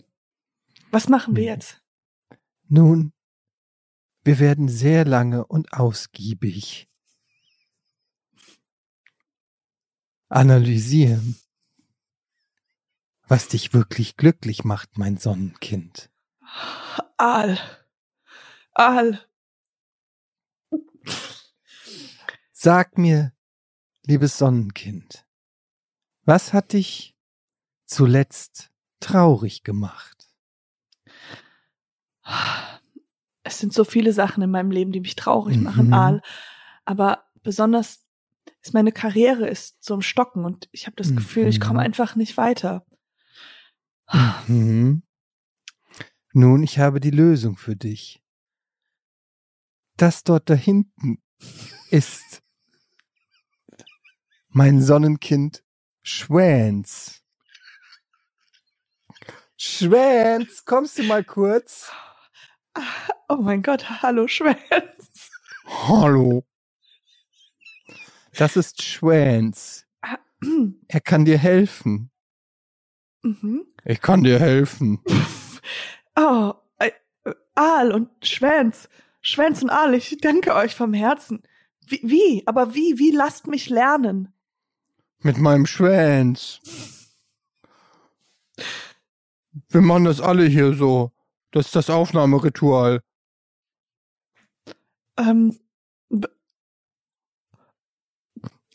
Was 0.90 1.08
machen 1.08 1.36
wir 1.36 1.42
Hm. 1.44 1.48
jetzt? 1.48 1.82
Nun, 2.68 3.12
wir 4.24 4.38
werden 4.38 4.68
sehr 4.68 5.04
lange 5.04 5.44
und 5.46 5.72
ausgiebig 5.72 6.88
analysieren, 10.28 11.36
was 13.26 13.48
dich 13.48 13.74
wirklich 13.74 14.16
glücklich 14.16 14.64
macht, 14.64 14.96
mein 14.96 15.18
Sonnenkind. 15.18 16.10
Aal. 17.18 17.58
Aal. 18.74 19.20
Sag 22.52 22.96
mir, 22.98 23.32
liebes 24.04 24.38
Sonnenkind, 24.38 25.26
was 26.24 26.52
hat 26.52 26.72
dich 26.72 27.16
zuletzt 27.86 28.70
traurig 29.00 29.64
gemacht? 29.64 30.28
Es 33.42 33.58
sind 33.58 33.72
so 33.72 33.84
viele 33.84 34.12
Sachen 34.12 34.42
in 34.42 34.50
meinem 34.50 34.70
Leben, 34.70 34.92
die 34.92 35.00
mich 35.00 35.16
traurig 35.16 35.56
Mhm. 35.56 35.62
machen, 35.64 35.92
Aal. 35.92 36.22
Aber 36.84 37.24
besonders 37.42 38.06
ist 38.60 38.74
meine 38.74 38.92
Karriere 38.92 39.48
ist 39.48 39.82
so 39.82 39.94
im 39.94 40.02
Stocken 40.02 40.44
und 40.44 40.68
ich 40.72 40.86
habe 40.86 40.94
das 40.96 41.14
Gefühl, 41.16 41.48
ich 41.48 41.60
komme 41.60 41.80
Mhm. 41.80 41.86
einfach 41.86 42.14
nicht 42.14 42.36
weiter. 42.36 42.86
Mhm. 44.46 45.02
Nun, 46.32 46.62
ich 46.62 46.78
habe 46.78 47.00
die 47.00 47.10
Lösung 47.10 47.56
für 47.56 47.76
dich. 47.76 48.21
Das 50.02 50.24
dort 50.24 50.50
da 50.50 50.54
hinten 50.54 51.22
ist 51.90 52.42
mein 54.48 54.82
Sonnenkind 54.82 55.62
Schwänz. 56.02 57.22
Schwänz, 59.56 60.64
kommst 60.64 60.98
du 60.98 61.04
mal 61.04 61.22
kurz? 61.22 61.92
Oh 63.28 63.36
mein 63.36 63.62
Gott, 63.62 64.02
hallo 64.02 64.26
Schwänz. 64.26 65.30
Hallo. 65.66 66.44
Das 68.36 68.56
ist 68.56 68.82
Schwänz. 68.82 69.86
Er 70.88 71.00
kann 71.00 71.24
dir 71.24 71.38
helfen. 71.38 72.10
Mhm. 73.22 73.66
Ich 73.84 74.00
kann 74.00 74.24
dir 74.24 74.40
helfen. 74.40 75.00
Oh, 76.16 76.54
äh, 76.78 76.90
Aal 77.54 77.92
und 77.92 78.10
Schwänz. 78.26 78.88
Schwänz 79.22 79.62
und 79.62 79.70
Aal, 79.70 79.94
ich 79.94 80.18
danke 80.20 80.54
euch 80.54 80.74
vom 80.74 80.92
Herzen. 80.92 81.42
Wie, 81.86 82.00
wie? 82.02 82.42
Aber 82.46 82.74
wie? 82.74 82.98
Wie 82.98 83.12
lasst 83.12 83.46
mich 83.46 83.70
lernen? 83.70 84.32
Mit 85.20 85.38
meinem 85.38 85.66
Schwänz. 85.66 86.60
Wir 89.68 89.80
machen 89.80 90.04
das 90.04 90.20
alle 90.20 90.44
hier 90.46 90.74
so. 90.74 91.12
Das 91.52 91.66
ist 91.66 91.76
das 91.76 91.90
Aufnahmeritual. 91.90 93.00
Ähm, 95.18 95.58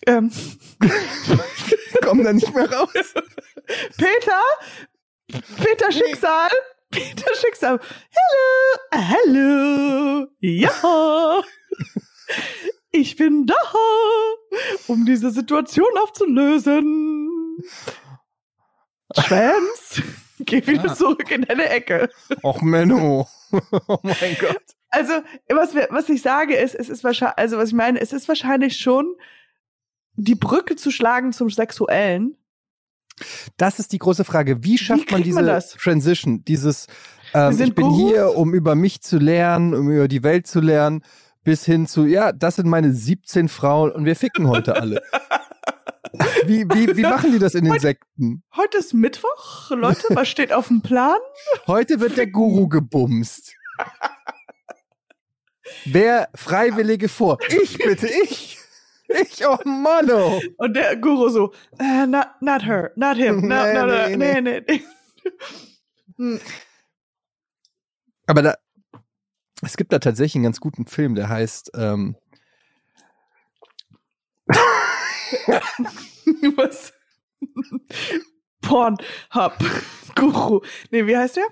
ähm, 0.05 0.31
Komm 2.01 2.23
da 2.23 2.31
nicht 2.31 2.53
mehr 2.53 2.71
raus. 2.71 2.89
Peter? 3.97 4.41
Peter 5.57 5.91
Schicksal? 5.91 6.49
Peter 6.97 7.35
Schicksal. 7.35 7.79
Hallo, 8.91 9.09
hallo. 9.25 10.27
Ja. 10.39 11.43
Ich 12.89 13.15
bin 13.15 13.45
da, 13.45 13.55
um 14.87 15.05
diese 15.05 15.29
Situation 15.29 15.87
aufzulösen. 16.01 17.59
Schwänz, 19.15 20.01
geh 20.39 20.65
wieder 20.65 20.95
zurück 20.95 21.29
in 21.29 21.43
deine 21.43 21.69
Ecke. 21.69 22.09
Och, 22.43 22.61
Menno. 22.61 23.27
Oh 23.87 23.99
mein 24.01 24.35
Gott. 24.39 24.61
Also, 24.89 25.13
was, 25.49 25.75
wir, 25.75 25.87
was 25.91 26.09
ich 26.09 26.21
sage 26.21 26.55
ist, 26.55 26.73
es 26.73 26.89
ist 26.89 27.03
wahrscheinlich, 27.03 27.37
also 27.37 27.57
was 27.57 27.69
ich 27.69 27.75
meine, 27.75 28.01
es 28.01 28.11
ist 28.11 28.27
wahrscheinlich 28.27 28.77
schon 28.77 29.15
die 30.15 30.35
Brücke 30.35 30.75
zu 30.75 30.89
schlagen 30.89 31.31
zum 31.31 31.49
Sexuellen. 31.49 32.35
Das 33.57 33.79
ist 33.79 33.91
die 33.93 33.97
große 33.97 34.23
Frage. 34.23 34.63
Wie 34.63 34.77
schafft 34.77 35.11
man 35.11 35.21
kriegt 35.21 35.27
diese 35.27 35.41
man? 35.41 35.61
Transition? 35.81 36.43
Dieses, 36.45 36.87
ähm, 37.33 37.51
ich 37.59 37.73
bin 37.73 37.87
Gurus. 37.87 38.11
hier, 38.11 38.37
um 38.37 38.53
über 38.53 38.75
mich 38.75 39.01
zu 39.01 39.17
lernen, 39.17 39.73
um 39.73 39.89
über 39.89 40.07
die 40.07 40.23
Welt 40.23 40.47
zu 40.47 40.59
lernen, 40.59 41.03
bis 41.43 41.65
hin 41.65 41.87
zu, 41.87 42.05
ja, 42.05 42.31
das 42.31 42.57
sind 42.57 42.67
meine 42.67 42.93
17 42.93 43.47
Frauen 43.49 43.91
und 43.91 44.05
wir 44.05 44.15
ficken 44.15 44.47
heute 44.47 44.75
alle. 44.75 45.01
Wie, 46.45 46.63
wie, 46.69 46.95
wie 46.95 47.01
machen 47.01 47.33
die 47.33 47.39
das 47.39 47.53
in 47.53 47.65
den 47.65 47.79
Sekten? 47.79 48.41
Heute 48.55 48.77
ist 48.77 48.93
Mittwoch, 48.93 49.69
Leute, 49.71 50.03
was 50.11 50.29
steht 50.29 50.53
auf 50.53 50.69
dem 50.69 50.81
Plan? 50.81 51.17
Heute 51.67 51.99
wird 51.99 52.17
der 52.17 52.27
Guru 52.27 52.69
gebumst. 52.69 53.53
Wer 55.85 56.29
Freiwillige 56.33 57.09
vor? 57.09 57.37
Ich 57.49 57.77
bitte, 57.77 58.07
ich. 58.07 58.56
Ich, 59.07 59.45
oh 59.45 59.57
Mann, 59.63 60.09
oh. 60.11 60.41
Und 60.57 60.73
der 60.73 60.95
Guru 60.97 61.29
so, 61.29 61.53
äh, 61.79 62.05
not, 62.05 62.27
not 62.41 62.65
her, 62.65 62.91
not 62.95 63.17
him, 63.17 63.47
no, 63.47 63.55
Nee, 63.63 63.73
no, 63.73 63.85
no, 63.85 64.07
nee, 64.09 64.17
nee, 64.17 64.41
nee. 64.41 64.61
nee. 64.67 64.81
Hm. 66.17 66.39
Aber 68.25 68.41
da, 68.41 68.55
es 69.61 69.77
gibt 69.77 69.93
da 69.93 69.99
tatsächlich 69.99 70.35
einen 70.35 70.43
ganz 70.43 70.59
guten 70.59 70.85
Film, 70.85 71.15
der 71.15 71.29
heißt, 71.29 71.71
ähm, 71.75 72.17
Was? 76.57 76.93
Pornhub. 78.61 79.53
Guru. 80.15 80.61
Nee, 80.91 81.05
wie 81.05 81.17
heißt 81.17 81.37
der? 81.37 81.47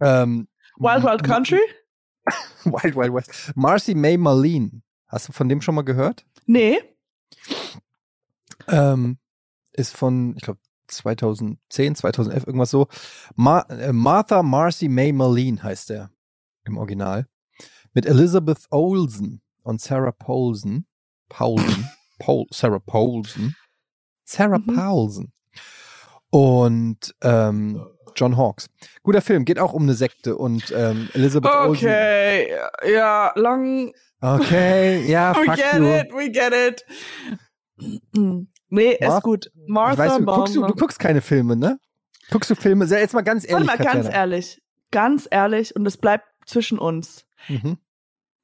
ähm, 0.00 0.48
Wild 0.78 1.04
Wild 1.04 1.24
Country? 1.24 1.60
Wild 2.64 2.96
Wild 2.96 3.14
West. 3.14 3.52
Marcy 3.54 3.94
May 3.94 4.16
Marlene. 4.16 4.82
Hast 5.08 5.28
du 5.28 5.32
von 5.32 5.48
dem 5.48 5.60
schon 5.60 5.74
mal 5.74 5.82
gehört? 5.82 6.24
Nee. 6.46 6.78
Ähm, 8.68 9.18
ist 9.72 9.96
von, 9.96 10.34
ich 10.36 10.42
glaube, 10.42 10.60
2010, 10.88 11.94
2011, 11.94 12.46
irgendwas 12.46 12.70
so. 12.70 12.88
Ma 13.34 13.60
äh, 13.68 13.92
Martha 13.92 14.42
Marcy 14.42 14.88
May 14.88 15.12
Marlene 15.12 15.62
heißt 15.62 15.90
er 15.90 16.10
im 16.64 16.76
Original. 16.76 17.26
Mit 17.92 18.06
Elizabeth 18.06 18.66
Olsen 18.70 19.40
und 19.62 19.80
Sarah 19.80 20.12
Paulson. 20.12 20.86
Paulson. 21.28 21.88
Paul, 22.18 22.46
Sarah 22.52 22.78
Paulson. 22.80 23.54
Sarah 24.24 24.58
Mhm. 24.58 24.74
Paulson. 24.74 25.32
Und 26.30 27.14
ähm, 27.22 27.84
John 28.16 28.36
Hawkes. 28.36 28.68
Guter 29.02 29.20
Film, 29.20 29.44
geht 29.44 29.58
auch 29.58 29.72
um 29.72 29.82
eine 29.82 29.94
Sekte 29.94 30.36
und 30.36 30.72
ähm, 30.76 31.08
Elizabeth 31.14 31.50
Olsen. 31.52 31.86
Okay, 31.88 32.48
ja, 32.92 33.32
lang. 33.36 33.92
Okay, 34.20 35.04
ja, 35.06 35.34
We 35.36 35.46
get 35.56 35.74
you. 35.78 35.86
it, 35.86 36.12
we 36.12 36.30
get 36.30 36.52
it. 36.52 36.84
Nee, 38.68 38.98
Martha- 39.00 39.16
ist 39.16 39.22
gut. 39.22 39.50
Martha 39.66 39.98
weiß, 39.98 40.18
du, 40.18 40.24
guckst 40.26 40.56
du, 40.56 40.66
du 40.66 40.74
guckst 40.74 40.98
keine 40.98 41.20
Filme, 41.20 41.56
ne? 41.56 41.78
Guckst 42.30 42.50
du 42.50 42.54
Filme? 42.54 42.84
Jetzt 42.84 43.14
mal 43.14 43.22
ganz 43.22 43.42
Warte 43.44 43.52
ehrlich, 43.54 43.66
mal, 43.66 43.76
ganz 43.78 43.88
Katjana. 44.06 44.10
ehrlich. 44.16 44.62
Ganz 44.92 45.26
ehrlich, 45.30 45.74
und 45.76 45.86
es 45.86 45.96
bleibt 45.96 46.26
zwischen 46.46 46.78
uns. 46.78 47.24
Mhm. 47.48 47.78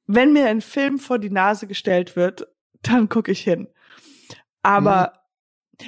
Wenn 0.07 0.33
mir 0.33 0.47
ein 0.47 0.61
Film 0.61 0.99
vor 0.99 1.19
die 1.19 1.29
Nase 1.29 1.67
gestellt 1.67 2.15
wird, 2.15 2.47
dann 2.81 3.09
gucke 3.09 3.31
ich 3.31 3.41
hin. 3.41 3.67
Aber, 4.63 5.13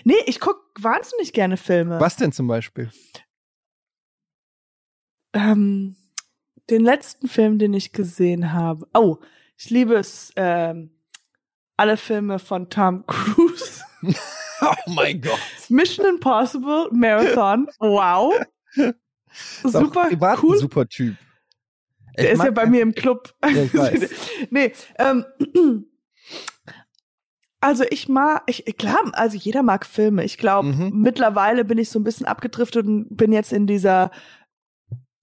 nee, 0.03 0.13
ich 0.25 0.39
guck 0.39 0.57
wahnsinnig 0.79 1.33
gerne 1.33 1.57
Filme. 1.57 1.99
Was 1.99 2.15
denn 2.17 2.31
zum 2.31 2.47
Beispiel? 2.47 2.89
Ähm, 5.33 5.95
den 6.69 6.83
letzten 6.83 7.27
Film, 7.27 7.57
den 7.59 7.73
ich 7.73 7.91
gesehen 7.91 8.51
habe. 8.53 8.87
Oh, 8.93 9.17
ich 9.57 9.69
liebe 9.69 9.95
es, 9.95 10.31
ähm, 10.35 10.91
alle 11.77 11.97
Filme 11.97 12.39
von 12.39 12.69
Tom 12.69 13.05
Cruise. 13.07 13.81
Oh 14.61 14.91
mein 14.91 15.21
Gott. 15.21 15.39
Mission 15.69 16.05
Impossible, 16.05 16.89
Marathon, 16.91 17.69
wow. 17.79 18.33
Super 19.63 20.09
cool. 20.43 20.57
super 20.57 20.85
Typ. 20.85 21.15
Der 22.17 22.25
Ich 22.25 22.31
ist 22.33 22.43
ja 22.43 22.51
bei 22.51 22.65
mir 22.65 22.81
im 22.81 22.93
Club. 22.93 23.33
Ja, 23.41 23.63
ich 23.63 23.73
weiß. 23.73 24.09
nee, 24.49 24.73
ähm, 24.97 25.23
also 27.61 27.85
ich 27.89 28.09
mag, 28.09 28.43
ich, 28.47 28.65
klar, 28.77 28.99
also 29.13 29.37
jeder 29.37 29.63
mag 29.63 29.85
Filme. 29.85 30.25
Ich 30.25 30.37
glaube, 30.37 30.67
Mhm. 30.67 30.91
mittlerweile 31.01 31.63
bin 31.63 31.77
ich 31.77 31.89
so 31.89 31.97
ein 31.97 32.03
bisschen 32.03 32.25
abgedriftet 32.25 32.85
und 32.85 33.07
bin 33.15 33.31
jetzt 33.31 33.53
in 33.53 33.65
dieser 33.65 34.11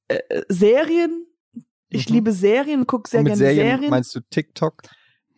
äh, 0.09 0.42
Serien. 0.49 1.27
Ich 1.88 2.09
Mhm. 2.09 2.14
liebe 2.16 2.33
Serien, 2.33 2.87
gucke 2.87 3.09
sehr 3.09 3.23
gerne 3.23 3.37
Serien, 3.37 3.66
Serien. 3.77 3.90
meinst 3.90 4.14
du 4.14 4.21
TikTok? 4.21 4.83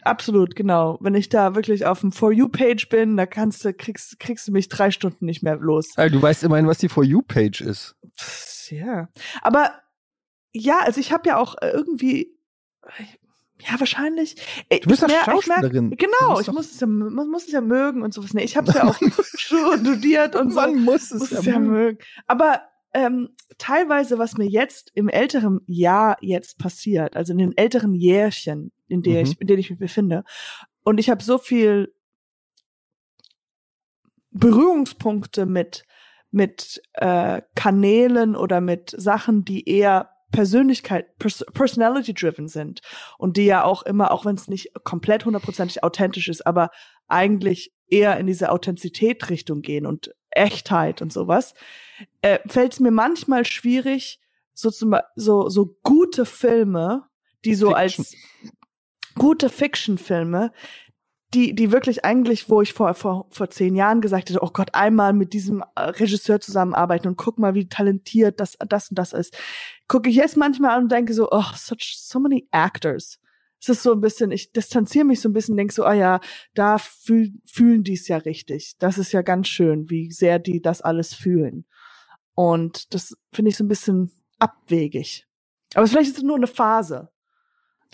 Absolut, 0.03 0.57
genau. 0.57 0.97
Wenn 1.01 1.15
ich 1.15 1.29
da 1.29 1.55
wirklich 1.55 1.85
auf 1.85 2.01
dem 2.01 2.13
For 2.13 2.33
You-Page 2.33 2.89
bin, 2.89 3.17
da 3.17 3.27
kannst 3.27 3.65
du, 3.65 3.75
kriegst, 3.75 4.19
kriegst 4.19 4.49
du 4.49 4.53
mich 4.53 4.69
drei 4.69 4.91
Stunden 4.91 5.27
nicht 5.27 5.43
mehr 5.43 5.57
los. 5.57 5.89
Also, 5.97 6.17
du 6.17 6.23
weißt 6.23 6.45
immerhin, 6.45 6.67
was 6.67 6.79
die 6.79 6.89
For 6.89 7.05
You-Page 7.05 7.61
ist. 7.63 7.97
Pff, 8.19 8.71
Ja. 8.71 9.09
Aber 9.43 9.73
ja, 10.53 10.79
also 10.81 11.01
ich 11.01 11.13
habe 11.13 11.29
ja 11.29 11.37
auch 11.39 11.57
äh, 11.61 11.71
irgendwie, 11.71 12.39
ja, 13.61 13.79
wahrscheinlich. 13.79 14.37
äh, 14.69 14.81
Du 14.81 14.89
bist 14.89 15.03
ich 15.03 15.09
doch 15.09 15.09
mer- 15.09 15.21
ich 15.21 15.27
merk- 15.27 15.45
Schauspielerin. 15.65 15.91
Genau, 15.97 16.41
ich 16.41 16.47
muss 16.53 16.71
es 16.73 16.81
ja, 16.81 16.87
man 16.87 17.29
muss 17.29 17.47
es 17.47 17.53
ja 17.53 17.61
mögen 17.61 18.03
und 18.03 18.15
sowas. 18.15 18.33
Nee, 18.35 18.45
ich 18.45 18.57
habe 18.57 18.69
es 18.71 18.75
ja 18.77 18.85
auch 18.85 18.97
studiert 19.37 20.37
und 20.37 20.51
so. 20.51 20.61
Man 20.61 20.85
muss 20.85 21.11
es 21.11 21.19
muss 21.21 21.31
ja 21.31 21.39
es 21.41 21.45
ja 21.45 21.59
mögen. 21.59 21.99
Aber 22.27 22.63
ähm, 22.95 23.31
teilweise, 23.59 24.19
was 24.19 24.37
mir 24.37 24.47
jetzt 24.47 24.91
im 24.95 25.09
älteren 25.09 25.61
Jahr 25.67 26.17
jetzt 26.21 26.59
passiert, 26.59 27.17
also 27.17 27.33
in 27.33 27.39
den 27.39 27.57
älteren 27.57 27.95
Jährchen, 27.95 28.73
in, 28.89 29.03
der 29.03 29.21
Mhm. 29.21 29.27
ich, 29.27 29.41
in 29.41 29.47
denen 29.47 29.61
ich 29.61 29.71
mich 29.71 29.79
befinde, 29.79 30.25
und 30.85 30.99
ich 30.99 31.11
habe 31.11 31.23
so 31.23 31.39
viel 31.39 31.93
Berührungspunkte 34.31 35.47
mit 35.47 35.85
mit 36.31 36.83
äh, 36.93 37.41
Kanälen 37.55 38.37
oder 38.37 38.61
mit 38.61 38.95
Sachen, 38.97 39.45
die 39.47 39.67
eher 39.69 40.11
Persönlichkeit, 40.31 41.17
pers 41.19 41.43
personality 41.55 42.13
driven 42.13 42.49
sind 42.49 42.81
und 43.17 43.39
die 43.39 43.47
ja 43.47 43.65
auch 43.65 43.83
immer, 43.83 44.11
auch 44.11 44.27
wenn 44.27 44.35
es 44.35 44.47
nicht 44.47 44.73
komplett 44.85 45.25
hundertprozentig 45.25 45.83
authentisch 45.83 46.29
ist, 46.29 46.47
aber 46.47 46.69
eigentlich 47.07 47.73
eher 47.91 48.19
in 48.19 48.27
diese 48.27 48.51
Authentizität-Richtung 48.51 49.63
gehen 49.63 49.87
und 49.87 50.15
Echtheit 50.31 51.03
und 51.03 51.13
sowas, 51.13 51.55
äh, 52.23 52.39
fällt 52.47 52.75
es 52.75 52.81
mir 52.81 52.91
manchmal 52.91 53.45
schwierig, 53.45 54.21
so, 54.55 54.71
zum, 54.71 54.97
so, 55.15 55.49
so 55.49 55.77
gute 55.83 56.27
Filme, 56.27 57.05
die 57.45 57.55
so 57.55 57.75
Fiction. 57.75 58.05
als 58.05 58.17
gute 59.15 59.49
Fiction-Filme, 59.49 60.53
die, 61.35 61.55
die 61.55 61.73
wirklich 61.73 62.05
eigentlich, 62.05 62.49
wo 62.49 62.63
ich 62.63 62.73
vor, 62.73 62.95
vor, 62.95 63.27
vor 63.31 63.51
zehn 63.51 63.77
Jahren 63.77 64.01
gesagt 64.01 64.31
hätte, 64.31 64.43
oh 64.43 64.51
Gott, 64.51 64.75
einmal 64.75 65.13
mit 65.13 65.33
diesem 65.35 65.63
äh, 65.75 65.83
Regisseur 65.83 66.41
zusammenarbeiten 66.41 67.09
und 67.09 67.17
guck 67.17 67.39
mal, 67.39 67.55
wie 67.55 67.69
talentiert 67.69 68.41
das, 68.41 68.57
das 68.67 68.91
und 68.91 68.99
das 68.99 69.13
ist. 69.13 69.37
Gucke 69.89 70.09
ich 70.09 70.17
jetzt 70.17 70.37
manchmal 70.37 70.77
an 70.77 70.85
und 70.85 70.93
denke 70.93 71.13
so, 71.13 71.29
oh, 71.31 71.45
such, 71.55 71.97
so 71.97 72.19
many 72.19 72.49
actors. 72.51 73.21
Es 73.61 73.69
ist 73.69 73.83
so 73.83 73.93
ein 73.93 74.01
bisschen, 74.01 74.31
ich 74.31 74.53
distanziere 74.53 75.05
mich 75.05 75.21
so 75.21 75.29
ein 75.29 75.33
bisschen, 75.33 75.57
denke 75.57 75.75
so, 75.75 75.85
ah 75.85 75.95
ja, 75.95 76.21
da 76.55 76.79
fühl, 76.79 77.33
fühlen 77.45 77.83
die 77.83 77.95
es 77.95 78.09
ja 78.09 78.19
richtig. 78.19 78.77
Das 78.79 78.99
ist 78.99 79.13
ja 79.13 79.23
ganz 79.23 79.49
schön, 79.49 79.91
wie 79.91 80.11
sehr 80.11 80.39
die 80.39 80.61
das 80.63 80.81
alles 80.81 81.15
fühlen. 81.15 81.67
Und 82.35 82.95
das 82.95 83.17
finde 83.33 83.51
ich 83.51 83.57
so 83.57 83.65
ein 83.65 83.69
bisschen 83.69 84.13
abwegig. 84.39 85.27
Aber 85.75 85.87
vielleicht 85.87 86.11
ist 86.11 86.19
es 86.19 86.23
nur 86.23 86.37
eine 86.37 86.47
Phase. 86.47 87.11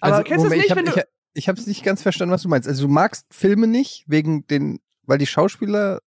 Aber 0.01 0.23
kennst 0.23 0.45
du 0.45 0.49
es 0.49 0.53
Also, 0.53 0.57
nicht, 0.57 0.65
ich 0.67 0.71
hab, 0.71 0.79
wenn 0.79 0.85
du, 0.85 0.93
ich, 0.93 1.05
ich 1.35 1.49
habe 1.49 1.59
es 1.59 1.67
nicht 1.67 1.83
ganz 1.83 2.03
verstanden, 2.03 2.33
was 2.33 2.43
du 2.43 2.49
meinst. 2.49 2.69
Also 2.69 2.87
du 2.87 2.93
magst 2.93 3.27
Filme 3.31 3.67
nicht 3.67 4.05
wegen 4.07 4.47
den, 4.47 4.81
weil 5.03 5.19
die 5.19 5.27
Schauspieler 5.27 6.01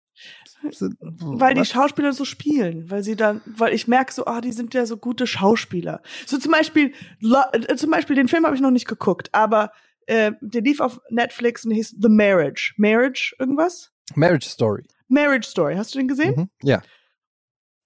weil 1.18 1.54
die? 1.54 1.64
Schauspieler 1.64 2.12
so 2.12 2.24
spielen, 2.24 2.90
weil 2.90 3.02
sie 3.02 3.16
dann, 3.16 3.42
weil 3.44 3.74
ich 3.74 3.88
merke 3.88 4.12
so, 4.12 4.26
ah, 4.26 4.40
die 4.40 4.52
sind 4.52 4.74
ja 4.74 4.86
so 4.86 4.96
gute 4.96 5.26
Schauspieler. 5.26 6.02
So 6.26 6.38
zum 6.38 6.52
Beispiel, 6.52 6.92
äh, 7.22 7.76
zum 7.76 7.90
Beispiel 7.90 8.16
den 8.16 8.28
Film 8.28 8.44
habe 8.46 8.54
ich 8.54 8.62
noch 8.62 8.70
nicht 8.70 8.88
geguckt, 8.88 9.28
aber 9.32 9.72
äh, 10.06 10.32
der 10.40 10.62
lief 10.62 10.80
auf 10.80 11.00
Netflix 11.10 11.64
und 11.64 11.72
hieß 11.72 11.96
The 12.00 12.08
Marriage. 12.08 12.74
Marriage 12.76 13.34
irgendwas? 13.38 13.92
Marriage 14.14 14.48
Story. 14.48 14.84
Marriage 15.08 15.48
Story. 15.48 15.74
Hast 15.76 15.94
du 15.94 15.98
den 15.98 16.08
gesehen? 16.08 16.34
Mhm. 16.36 16.50
Ja. 16.62 16.82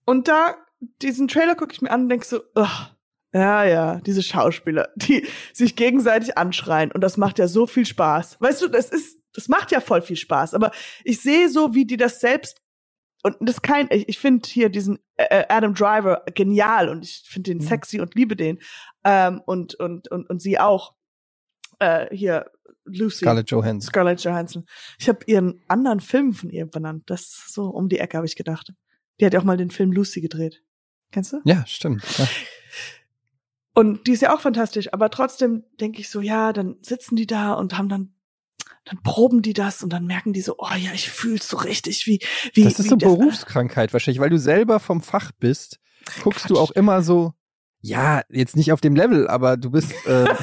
Und 0.05 0.29
da 0.29 0.57
diesen 1.03 1.29
Trailer 1.29 1.55
gucke 1.55 1.73
ich 1.73 1.83
mir 1.83 1.91
an 1.91 2.03
und 2.03 2.09
denk 2.09 2.25
so, 2.25 2.41
ugh, 2.55 2.91
ja, 3.33 3.64
ja, 3.64 4.01
diese 4.01 4.23
Schauspieler, 4.23 4.88
die 4.97 5.27
sich 5.53 5.77
gegenseitig 5.77 6.38
anschreien 6.38 6.93
und 6.93 7.03
das 7.03 7.17
macht 7.17 7.38
ja 7.38 7.49
so 7.49 7.67
viel 7.67 7.87
Spaß. 7.87 8.38
Weißt 8.41 8.62
du, 8.62 8.69
das 8.69 8.91
ist, 8.91 9.17
das 9.33 9.49
macht 9.49 9.71
ja 9.73 9.81
voll 9.81 10.03
viel 10.03 10.17
Spaß. 10.17 10.55
Aber 10.55 10.71
ich 11.05 11.21
sehe 11.21 11.49
so, 11.49 11.75
wie 11.75 11.85
die 11.85 11.97
das 11.97 12.21
selbst 12.21 12.61
und 13.23 13.37
das 13.41 13.62
kein, 13.62 13.88
ich, 13.91 14.09
ich 14.09 14.19
finde 14.19 14.49
hier 14.49 14.69
diesen 14.69 14.99
äh, 15.17 15.45
Adam 15.49 15.75
Driver 15.75 16.23
genial 16.35 16.88
und 16.88 17.05
ich 17.05 17.25
finde 17.27 17.51
den 17.51 17.59
Mhm. 17.59 17.62
sexy 17.62 18.01
und 18.01 18.14
liebe 18.14 18.37
den 18.37 18.61
ähm, 19.05 19.43
und 19.45 19.75
und 19.75 20.09
und 20.11 20.31
und 20.31 20.41
sie 20.41 20.59
auch 20.59 20.95
äh, 21.81 22.14
hier 22.14 22.51
Lucy 22.85 23.25
Scarlett 23.25 23.51
Johansson. 23.51 23.88
Scarlett 23.88 24.23
Johansson. 24.23 24.64
Ich 24.99 25.09
habe 25.09 25.19
ihren 25.27 25.62
anderen 25.69 26.01
Film 26.01 26.33
von 26.33 26.51
ihr 26.51 26.67
benannt. 26.67 27.05
Das 27.07 27.45
so 27.49 27.69
um 27.69 27.88
die 27.88 27.99
Ecke 27.99 28.17
habe 28.17 28.27
ich 28.27 28.37
gedacht. 28.37 28.73
Die 29.21 29.27
hat 29.27 29.35
ja 29.35 29.41
auch 29.41 29.45
mal 29.45 29.57
den 29.57 29.71
Film 29.71 29.93
Lucy 29.93 30.21
gedreht. 30.21 30.62
Kennst 31.11 31.33
du? 31.33 31.41
Ja, 31.45 31.67
stimmt. 31.67 32.05
Ja. 32.19 32.29
Und 33.75 34.07
die 34.07 34.12
ist 34.12 34.23
ja 34.23 34.35
auch 34.35 34.41
fantastisch, 34.41 34.93
aber 34.93 35.11
trotzdem 35.11 35.64
denke 35.81 36.01
ich 36.01 36.09
so, 36.11 36.21
ja, 36.21 36.53
dann 36.53 36.77
sitzen 36.83 37.14
die 37.14 37.27
da 37.27 37.53
und 37.53 37.79
haben 37.79 37.88
dann 37.88 38.14
dann 38.85 39.03
proben 39.03 39.43
die 39.43 39.53
das 39.53 39.83
und 39.83 39.93
dann 39.93 40.07
merken 40.07 40.33
die 40.33 40.41
so, 40.41 40.57
oh 40.59 40.75
ja, 40.77 40.93
ich 40.93 41.11
fühl's 41.11 41.49
so 41.49 41.57
richtig, 41.57 42.07
wie 42.07 42.21
wie 42.55 42.64
Das 42.64 42.79
ist 42.79 42.85
wie 42.85 42.88
so 42.88 42.97
Berufskrankheit 42.97 43.93
wahrscheinlich, 43.93 44.21
weil 44.21 44.31
du 44.31 44.38
selber 44.38 44.81
vom 44.81 45.01
Fach 45.01 45.33
bist, 45.38 45.79
guckst 46.23 46.49
du 46.51 46.55
Quatsch. 46.55 46.62
auch 46.62 46.71
immer 46.73 47.03
so, 47.03 47.35
ja, 47.81 48.23
jetzt 48.31 48.57
nicht 48.57 48.73
auf 48.73 48.81
dem 48.81 48.97
Level, 48.97 49.29
aber 49.29 49.57
du 49.57 49.71
bist, 49.71 49.93
äh, 50.07 50.27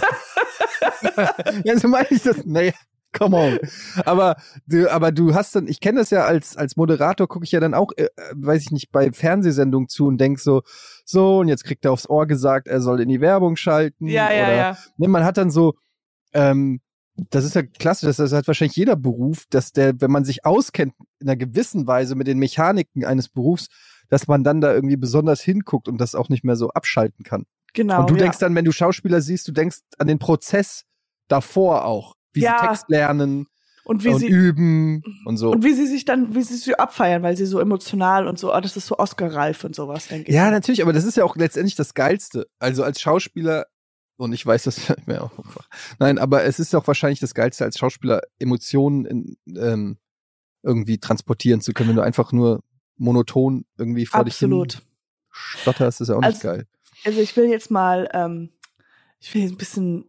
ja, 1.64 1.78
so 1.78 1.88
meine 1.88 2.08
ich 2.10 2.22
das, 2.24 2.46
naja, 2.46 2.74
come 3.18 3.38
on. 3.38 3.60
Aber 4.06 4.36
du, 4.68 4.92
aber 4.92 5.12
du 5.12 5.34
hast 5.34 5.56
dann, 5.56 5.68
ich 5.68 5.80
kenne 5.80 6.00
das 6.00 6.10
ja 6.10 6.26
als, 6.26 6.58
als 6.58 6.76
Moderator, 6.76 7.28
gucke 7.28 7.46
ich 7.46 7.52
ja 7.52 7.60
dann 7.60 7.74
auch, 7.74 7.92
äh, 7.96 8.08
weiß 8.34 8.62
ich 8.62 8.72
nicht, 8.72 8.92
bei 8.92 9.12
Fernsehsendungen 9.12 9.90
zu 9.90 10.08
und 10.08 10.18
denk 10.20 10.40
so, 10.40 10.62
so, 11.06 11.40
und 11.40 11.48
jetzt 11.48 11.64
kriegt 11.64 11.86
er 11.86 11.92
aufs 11.92 12.10
Ohr 12.10 12.28
gesagt, 12.28 12.68
er 12.68 12.82
soll 12.82 13.02
in 13.02 13.10
die 13.10 13.22
Werbung 13.22 13.56
schalten. 13.56 14.08
Ja, 14.08 14.32
ja, 14.32 14.44
oder, 14.44 14.56
ja. 14.56 14.78
Ne, 14.98 15.08
man 15.08 15.24
hat 15.24 15.38
dann 15.38 15.52
so, 15.52 15.76
ähm, 16.34 16.82
das 17.16 17.46
ist 17.46 17.56
ja 17.56 17.64
klasse, 17.64 18.06
das, 18.06 18.18
das 18.18 18.34
hat 18.34 18.48
wahrscheinlich 18.48 18.76
jeder 18.76 18.96
Beruf, 18.96 19.46
dass 19.50 19.72
der, 19.72 20.00
wenn 20.02 20.12
man 20.12 20.26
sich 20.26 20.46
auskennt 20.46 20.94
in 21.20 21.30
einer 21.30 21.38
gewissen 21.38 21.88
Weise 21.88 22.16
mit 22.16 22.28
den 22.28 22.40
Mechaniken 22.40 23.06
eines 23.06 23.30
Berufs, 23.30 23.68
dass 24.10 24.28
man 24.28 24.44
dann 24.44 24.62
da 24.62 24.74
irgendwie 24.74 24.98
besonders 24.98 25.42
hinguckt 25.42 25.88
und 25.88 26.00
das 26.00 26.16
auch 26.16 26.30
nicht 26.30 26.44
mehr 26.44 26.56
so 26.56 26.70
abschalten 26.70 27.24
kann. 27.24 27.46
Genau. 27.74 28.02
und 28.02 28.10
du 28.10 28.16
ja. 28.16 28.22
denkst 28.22 28.40
dann, 28.40 28.56
wenn 28.56 28.66
du 28.66 28.72
Schauspieler 28.72 29.22
siehst, 29.22 29.48
du 29.48 29.52
denkst 29.52 29.80
an 29.98 30.08
den 30.08 30.18
Prozess 30.20 30.86
davor 31.28 31.86
auch, 31.86 32.16
wie 32.34 32.42
Ja. 32.42 32.58
sie 32.60 32.68
Text 32.68 32.90
lernen 32.90 33.48
und 33.84 34.04
wie 34.04 34.10
und 34.10 34.20
sie 34.20 34.28
üben 34.28 35.04
und 35.26 35.38
so. 35.38 35.52
und 35.52 35.64
wie 35.64 35.74
sie 35.74 35.86
sich 35.86 36.06
dann, 36.06 36.36
wie 36.36 36.42
sie 36.42 36.56
sich 36.56 36.80
abfeiern, 36.80 37.22
weil 37.22 37.36
sie 37.36 37.46
so 37.46 37.60
emotional 37.60 38.28
und 38.28 38.40
so, 38.40 38.54
oh, 38.54 38.60
das 38.60 38.78
ist 38.78 38.88
so 38.88 38.98
Oscar-reif 38.98 39.64
und 39.64 39.76
sowas, 39.76 40.08
denke 40.08 40.30
ich. 40.30 40.36
Ja, 40.36 40.50
natürlich, 40.52 40.82
aber 40.82 40.94
das 40.94 41.04
ist 41.04 41.18
ja 41.18 41.24
auch 41.24 41.36
letztendlich 41.36 41.76
das 41.76 41.94
Geilste. 41.94 42.48
Also 42.60 42.84
als 42.84 43.02
Schauspieler, 43.02 43.66
und 44.18 44.34
ich 44.34 44.46
weiß 44.46 44.64
das 44.64 44.90
auch 44.90 45.38
einfach. 45.38 45.68
Nein, 46.00 46.18
aber 46.18 46.44
es 46.44 46.60
ist 46.60 46.76
auch 46.76 46.88
wahrscheinlich 46.88 47.20
das 47.20 47.34
Geilste, 47.34 47.64
als 47.64 47.78
Schauspieler 47.78 48.22
Emotionen 48.40 49.06
in, 49.06 49.38
ähm, 49.58 49.98
irgendwie 50.64 50.98
transportieren 51.00 51.62
zu 51.62 51.74
können, 51.74 51.90
wenn 51.90 51.96
du 51.98 52.02
einfach 52.04 52.32
nur 52.32 52.64
monoton 52.98 53.66
irgendwie 53.78 54.06
vor 54.06 54.22
Absolut. 54.22 54.74
dich 54.74 54.80
hin 54.80 54.88
stotterst, 55.30 56.02
ist 56.02 56.08
ja 56.08 56.16
auch 56.16 56.22
nicht 56.22 56.28
Also- 56.46 56.48
geil. 56.48 56.68
Also 57.04 57.20
ich 57.20 57.36
will 57.36 57.46
jetzt 57.50 57.70
mal, 57.70 58.10
ähm, 58.14 58.50
ich 59.20 59.34
will 59.34 59.42
jetzt 59.44 59.52
ein 59.52 59.58
bisschen, 59.58 60.06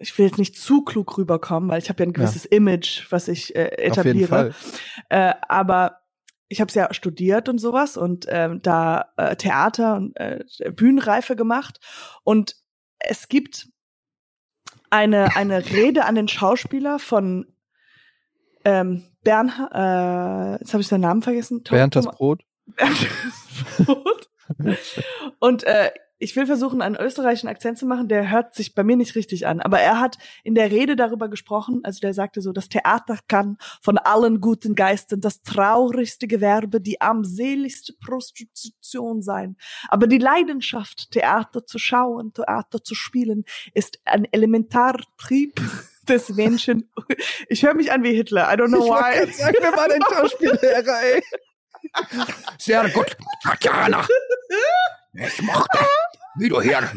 ich 0.00 0.16
will 0.18 0.26
jetzt 0.26 0.38
nicht 0.38 0.56
zu 0.56 0.82
klug 0.82 1.16
rüberkommen, 1.18 1.70
weil 1.70 1.80
ich 1.80 1.88
habe 1.88 2.02
ja 2.02 2.08
ein 2.08 2.12
gewisses 2.12 2.46
Image, 2.46 3.06
was 3.10 3.28
ich 3.28 3.54
äh, 3.54 3.66
etabliere. 3.76 4.54
Äh, 5.08 5.34
aber 5.48 5.98
ich 6.48 6.60
habe 6.60 6.68
es 6.68 6.74
ja 6.74 6.92
studiert 6.92 7.48
und 7.48 7.58
sowas 7.58 7.96
und 7.96 8.26
ähm, 8.28 8.60
da 8.62 9.12
äh, 9.16 9.36
Theater 9.36 9.96
und 9.96 10.16
äh, 10.16 10.44
Bühnenreife 10.74 11.36
gemacht 11.36 11.80
und 12.24 12.56
es 13.08 13.28
gibt 13.28 13.68
eine 14.90 15.36
eine 15.36 15.64
Rede 15.70 16.04
an 16.04 16.14
den 16.14 16.28
Schauspieler 16.28 16.98
von 16.98 17.46
ähm, 18.64 19.04
Bernhard, 19.22 19.72
äh, 19.74 20.60
jetzt 20.60 20.72
habe 20.72 20.80
ich 20.80 20.88
seinen 20.88 21.02
Namen 21.02 21.22
vergessen. 21.22 21.62
Bernd 21.62 21.96
das 21.96 22.06
Brot. 22.06 22.42
Brot. 23.84 24.30
Und 25.38 25.64
äh, 25.64 25.90
ich 26.22 26.36
will 26.36 26.46
versuchen, 26.46 26.82
einen 26.82 26.94
österreichischen 26.94 27.48
Akzent 27.48 27.78
zu 27.78 27.84
machen, 27.84 28.06
der 28.06 28.30
hört 28.30 28.54
sich 28.54 28.76
bei 28.76 28.84
mir 28.84 28.96
nicht 28.96 29.16
richtig 29.16 29.46
an. 29.48 29.60
Aber 29.60 29.80
er 29.80 29.98
hat 29.98 30.18
in 30.44 30.54
der 30.54 30.70
Rede 30.70 30.94
darüber 30.94 31.28
gesprochen, 31.28 31.80
also 31.82 31.98
der 31.98 32.14
sagte 32.14 32.40
so, 32.40 32.52
das 32.52 32.68
Theater 32.68 33.18
kann 33.26 33.58
von 33.80 33.98
allen 33.98 34.40
guten 34.40 34.76
Geistern 34.76 35.20
das 35.20 35.42
traurigste 35.42 36.28
Gewerbe, 36.28 36.80
die 36.80 37.00
armseligste 37.00 37.94
Prostitution 37.94 39.20
sein. 39.20 39.56
Aber 39.88 40.06
die 40.06 40.18
Leidenschaft, 40.18 41.10
Theater 41.10 41.66
zu 41.66 41.78
schauen, 41.78 42.32
Theater 42.32 42.84
zu 42.84 42.94
spielen, 42.94 43.44
ist 43.74 43.98
ein 44.04 44.24
Elementartrieb 44.30 45.60
des 46.08 46.28
Menschen. 46.28 46.88
Ich 47.48 47.64
höre 47.64 47.74
mich 47.74 47.90
an 47.90 48.04
wie 48.04 48.14
Hitler. 48.14 48.48
I 48.52 48.56
don't 48.56 48.68
know 48.68 48.84
Ich 48.84 48.90
why. 48.90 49.18
gerade 49.18 49.32
sagen, 49.32 49.56
wer 49.60 49.76
war 49.76 49.88
denn 49.88 50.02
Schauspiellehrer, 50.08 51.02
ey? 51.02 51.22
Sehr 52.58 52.88
gut, 52.90 53.16
Tatjana. 53.42 54.06
Ich 55.14 55.42
mochte, 55.42 55.78
wie 56.36 56.48
du 56.48 56.60
hier 56.60 56.90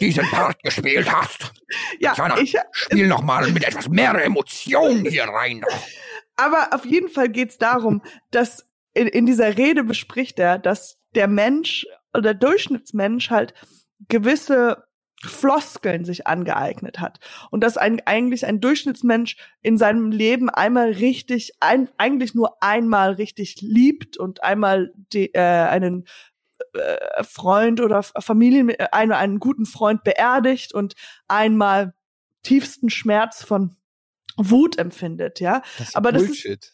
diesen 0.00 0.26
Part 0.26 0.62
gespielt 0.62 1.10
hast. 1.10 1.52
Ja, 1.98 2.10
Tatjana, 2.14 2.40
ich, 2.40 2.56
spiel 2.72 3.06
noch 3.06 3.22
mal 3.22 3.50
mit 3.50 3.64
etwas 3.64 3.88
mehr 3.88 4.14
Emotion 4.24 5.04
hier 5.04 5.24
rein. 5.24 5.64
Aber 6.36 6.68
auf 6.72 6.84
jeden 6.84 7.08
Fall 7.08 7.28
geht's 7.28 7.58
darum, 7.58 8.02
dass 8.30 8.66
in, 8.94 9.08
in 9.08 9.26
dieser 9.26 9.56
Rede 9.56 9.84
bespricht 9.84 10.38
er, 10.38 10.58
dass 10.58 10.98
der 11.14 11.28
Mensch 11.28 11.86
oder 12.12 12.22
der 12.22 12.34
Durchschnittsmensch 12.34 13.30
halt 13.30 13.54
gewisse 14.08 14.84
Floskeln 15.24 16.04
sich 16.04 16.26
angeeignet 16.26 17.00
hat 17.00 17.20
und 17.50 17.64
dass 17.64 17.78
ein, 17.78 18.00
eigentlich 18.04 18.44
ein 18.44 18.60
Durchschnittsmensch 18.60 19.36
in 19.62 19.78
seinem 19.78 20.10
Leben 20.10 20.50
einmal 20.50 20.92
richtig, 20.92 21.52
ein, 21.60 21.88
eigentlich 21.96 22.34
nur 22.34 22.62
einmal 22.62 23.12
richtig 23.12 23.60
liebt 23.62 24.18
und 24.18 24.42
einmal 24.42 24.92
die, 24.94 25.32
äh, 25.34 25.40
einen 25.40 26.06
äh, 26.76 27.24
Freund 27.24 27.80
oder 27.80 28.02
Familien, 28.02 28.70
äh, 28.70 28.88
einen, 28.92 29.12
einen 29.12 29.38
guten 29.40 29.66
Freund 29.66 30.04
beerdigt 30.04 30.74
und 30.74 30.94
einmal 31.28 31.94
tiefsten 32.42 32.90
Schmerz 32.90 33.42
von 33.44 33.76
Wut 34.36 34.78
empfindet, 34.78 35.40
ja. 35.40 35.62
Das 35.78 35.88
ist 35.88 35.96
Aber 35.96 36.12
das 36.12 36.22
ist- 36.22 36.28
Bullshit. 36.28 36.72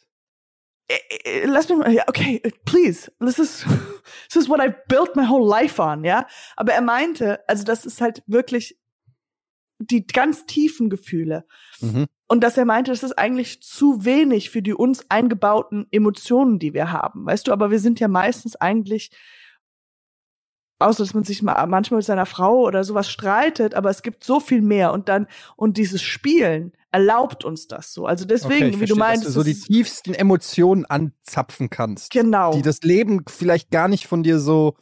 Äh, 0.88 0.98
äh, 1.24 1.46
lass 1.46 1.68
mich 1.68 1.78
mal, 1.78 1.96
okay, 2.08 2.42
please, 2.64 3.10
this 3.20 3.38
is, 3.38 3.64
this 4.28 4.42
is 4.42 4.48
what 4.48 4.60
I've 4.60 4.76
built 4.88 5.16
my 5.16 5.26
whole 5.28 5.48
life 5.48 5.80
on, 5.80 6.04
ja. 6.04 6.26
Aber 6.56 6.72
er 6.72 6.82
meinte, 6.82 7.40
also 7.48 7.64
das 7.64 7.86
ist 7.86 8.00
halt 8.00 8.22
wirklich 8.26 8.78
die 9.78 10.06
ganz 10.06 10.46
tiefen 10.46 10.90
Gefühle. 10.90 11.44
Mhm. 11.80 12.06
Und 12.28 12.42
dass 12.42 12.56
er 12.56 12.64
meinte, 12.64 12.90
das 12.90 13.02
ist 13.02 13.18
eigentlich 13.18 13.62
zu 13.62 14.04
wenig 14.04 14.50
für 14.50 14.62
die 14.62 14.74
uns 14.74 15.10
eingebauten 15.10 15.86
Emotionen, 15.90 16.58
die 16.58 16.72
wir 16.72 16.92
haben. 16.92 17.26
Weißt 17.26 17.46
du, 17.46 17.52
aber 17.52 17.70
wir 17.70 17.78
sind 17.78 18.00
ja 18.00 18.08
meistens 18.08 18.56
eigentlich, 18.56 19.10
außer 20.82 21.02
dass 21.02 21.14
man 21.14 21.24
sich 21.24 21.42
mal 21.42 21.66
manchmal 21.66 21.98
mit 21.98 22.06
seiner 22.06 22.26
Frau 22.26 22.60
oder 22.62 22.84
sowas 22.84 23.10
streitet, 23.10 23.74
aber 23.74 23.90
es 23.90 24.02
gibt 24.02 24.24
so 24.24 24.40
viel 24.40 24.62
mehr 24.62 24.92
und 24.92 25.08
dann, 25.08 25.26
und 25.56 25.76
dieses 25.76 26.02
Spielen 26.02 26.72
erlaubt 26.90 27.44
uns 27.44 27.68
das 27.68 27.92
so. 27.94 28.06
Also 28.06 28.24
deswegen, 28.26 28.66
Okay, 28.66 28.66
wie 28.66 28.70
du 28.72 28.78
verstehe, 28.78 28.96
meinst, 28.98 29.24
dass 29.26 29.32
du 29.34 29.40
so 29.40 29.44
die 29.44 29.58
tiefsten 29.58 30.14
Emotionen 30.14 30.84
anzapfen 30.84 31.70
kannst. 31.70 32.10
genau. 32.12 32.52
Die 32.54 32.62
das 32.62 32.82
Leben 32.82 33.24
vielleicht 33.28 33.70
gar 33.70 33.88
nicht 33.88 34.06
von 34.06 34.22
dir 34.22 34.38
so 34.38 34.74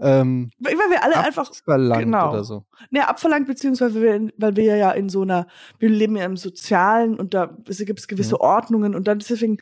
ähm, 0.00 0.50
weil 0.60 0.74
wir 0.76 1.02
alle 1.02 1.18
einfach 1.18 1.48
abverlangt 1.50 2.04
genau. 2.04 2.30
oder 2.30 2.44
so. 2.44 2.64
ne, 2.90 3.08
abverlangt, 3.08 3.48
beziehungsweise 3.48 4.00
wir, 4.00 4.30
weil 4.36 4.54
wir 4.54 4.76
ja 4.76 4.92
in 4.92 5.08
so 5.08 5.22
einer, 5.22 5.48
wir 5.80 5.88
leben 5.88 6.16
ja 6.16 6.24
im 6.24 6.36
Sozialen 6.36 7.18
und 7.18 7.34
da 7.34 7.46
gibt 7.66 7.98
es 7.98 8.06
gewisse 8.06 8.36
Mhm. 8.36 8.40
Ordnungen 8.40 8.94
und 8.94 9.08
dann 9.08 9.18
deswegen 9.18 9.58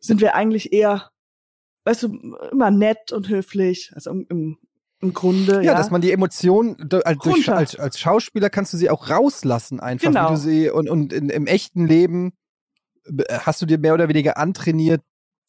sind 0.00 0.20
wir 0.20 0.34
eigentlich 0.34 0.72
eher, 0.74 1.10
weißt 1.88 2.02
du, 2.04 2.36
immer 2.52 2.70
nett 2.70 3.12
und 3.12 3.28
höflich, 3.28 3.90
also 3.94 4.10
im, 4.10 4.26
im, 4.28 4.58
im 5.00 5.14
Grunde, 5.14 5.54
Ja, 5.56 5.62
ja. 5.62 5.74
dass 5.74 5.90
man 5.90 6.00
die 6.00 6.12
Emotionen 6.12 6.76
als, 7.04 7.48
als, 7.48 7.76
als 7.76 7.98
Schauspieler 7.98 8.50
kannst 8.50 8.72
du 8.72 8.76
sie 8.76 8.90
auch 8.90 9.08
rauslassen 9.10 9.80
einfach, 9.80 10.08
Genau. 10.08 10.26
wie 10.26 10.34
du 10.34 10.36
sie 10.40 10.70
und, 10.70 10.90
und 10.90 11.12
in, 11.12 11.30
im 11.30 11.46
echten 11.46 11.86
Leben 11.86 12.32
hast 13.30 13.62
du 13.62 13.66
dir 13.66 13.78
mehr 13.78 13.94
oder 13.94 14.08
weniger 14.08 14.36
antrainiert, 14.36 15.00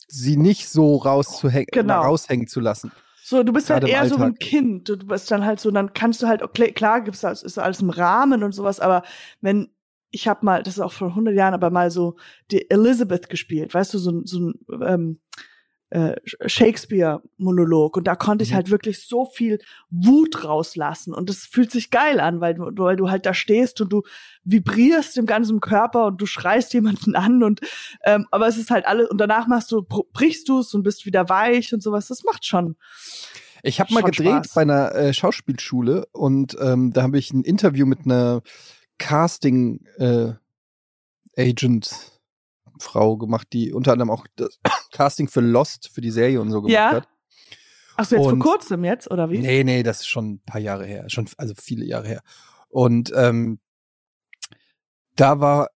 sie 0.08 0.38
nicht 0.38 0.70
so 0.70 0.96
rauszuhängen, 0.96 1.68
Genau. 1.72 2.02
raushängen 2.02 2.48
zu 2.48 2.60
lassen. 2.62 2.92
So, 3.22 3.44
du 3.44 3.52
bist 3.54 3.70
halt 3.70 3.82
Gerade 3.82 3.92
im 3.92 3.98
eher 4.04 4.10
so 4.10 4.16
ein. 4.16 4.36
Kind. 4.36 4.90
Du 4.90 4.98
bist 4.98 5.30
dann 5.30 5.46
halt 5.46 5.60
so, 5.60 5.70
dann 5.72 5.94
kannst 5.94 6.22
du 6.24 6.28
halt, 6.28 6.42
okay, 6.42 6.72
klar 6.72 7.02
gibt's 7.02 7.22
das, 7.22 7.44
ist 7.44 7.60
alles 7.60 7.82
im 7.82 7.90
Rahmen 7.90 8.44
und 8.44 8.54
sowas, 8.54 8.80
aber 8.80 9.04
wenn, 9.42 9.70
ich 10.10 10.28
habe 10.28 10.44
mal, 10.46 10.64
das 10.64 10.76
ist 10.76 10.80
auch 10.80 10.94
vor 10.94 11.10
100 11.10 11.36
Jahren, 11.36 11.54
aber 11.54 11.70
mal 11.70 11.92
so 11.92 12.16
die 12.50 12.70
Elizabeth 12.72 13.30
gespielt, 13.30 13.74
weißt 13.74 13.94
du, 13.94 13.98
so, 14.00 14.12
ein- 14.12 14.26
so 14.26 14.40
ein 14.40 14.54
ähm, 14.84 15.20
äh, 15.92 16.16
Shakespeare-Monolog 16.24 17.98
und 17.98 18.04
da 18.06 18.16
konnte 18.16 18.44
ich 18.44 18.52
Mhm. 18.52 18.56
halt 18.56 18.70
wirklich 18.70 19.06
so 19.08 19.26
viel 19.26 19.60
Wut 19.90 20.44
rauslassen 20.44 21.14
und 21.14 21.30
das 21.30 21.40
fühlt 21.46 21.72
sich 21.72 21.90
geil 21.90 22.20
an, 22.20 22.42
weil 22.42 22.54
du, 22.56 22.70
weil 22.78 22.96
du 22.96 23.10
halt 23.10 23.26
da 23.26 23.34
stehst 23.34 23.82
und 23.82 23.92
du 23.92 24.04
vibrierst 24.44 25.18
im 25.18 25.26
ganzen 25.26 25.60
Körper 25.62 26.06
und 26.08 26.22
du 26.22 26.26
schreist 26.26 26.74
jemanden 26.74 27.16
an 27.16 27.44
und 27.44 27.62
ähm, 28.06 28.28
aber 28.32 28.48
es 28.48 28.58
ist 28.58 28.70
halt 28.70 28.86
alles 28.86 29.10
und 29.10 29.18
danach 29.20 29.48
machst 29.48 29.72
du 29.72 29.82
br- 29.82 30.04
brichst 30.14 30.48
du 30.50 30.60
es 30.60 30.74
und 30.74 30.84
bist 30.84 31.06
wieder 31.06 31.28
weich 31.30 31.74
und 31.74 31.82
sowas. 31.82 32.08
Das 32.08 32.24
macht 32.24 32.46
schon. 32.46 32.76
Ich 33.64 33.80
habe 33.80 33.94
mal 33.94 34.04
gedreht 34.04 34.46
Spaß. 34.46 34.54
bei 34.54 34.62
einer 34.62 34.96
äh, 34.96 35.14
Schauspielschule 35.14 36.06
und 36.14 36.56
ähm, 36.62 36.94
da 36.94 37.02
habe 37.04 37.18
ich 37.18 37.34
ein 37.34 37.44
Interview 37.44 37.86
mit 37.86 38.06
einer 38.06 38.42
Casting 39.00 39.86
äh, 39.98 40.34
Agent 41.38 42.19
Frau 42.80 43.18
gemacht, 43.18 43.48
die 43.54 43.74
unter 43.74 43.92
anderem 43.94 44.10
auch 44.12 44.26
das 44.36 44.60
Casting 44.92 45.28
für 45.28 45.42
Lost 45.42 45.90
für 45.90 46.02
die 46.02 46.12
Serie 46.12 46.42
und 46.42 46.52
so 46.52 46.62
gemacht 46.62 46.74
Ja. 46.74 46.92
hat. 46.94 47.08
Ach 47.98 48.06
so, 48.06 48.16
jetzt 48.16 48.26
Und- 48.26 48.42
vor 48.42 48.52
kurzem 48.54 48.84
jetzt 48.86 49.12
oder 49.12 49.30
wie? 49.30 49.40
Nee, 49.40 49.64
nee, 49.64 49.84
das 49.84 50.00
ist 50.02 50.08
schon 50.08 50.34
ein 50.34 50.40
paar 50.46 50.62
Jahre 50.62 50.86
her, 50.86 51.10
schon 51.10 51.28
also 51.38 51.54
viele 51.58 51.86
Jahre 51.86 52.08
her. 52.08 52.22
Und 52.70 53.12
ähm, 53.16 53.60
da 55.16 55.40
war 55.40 55.70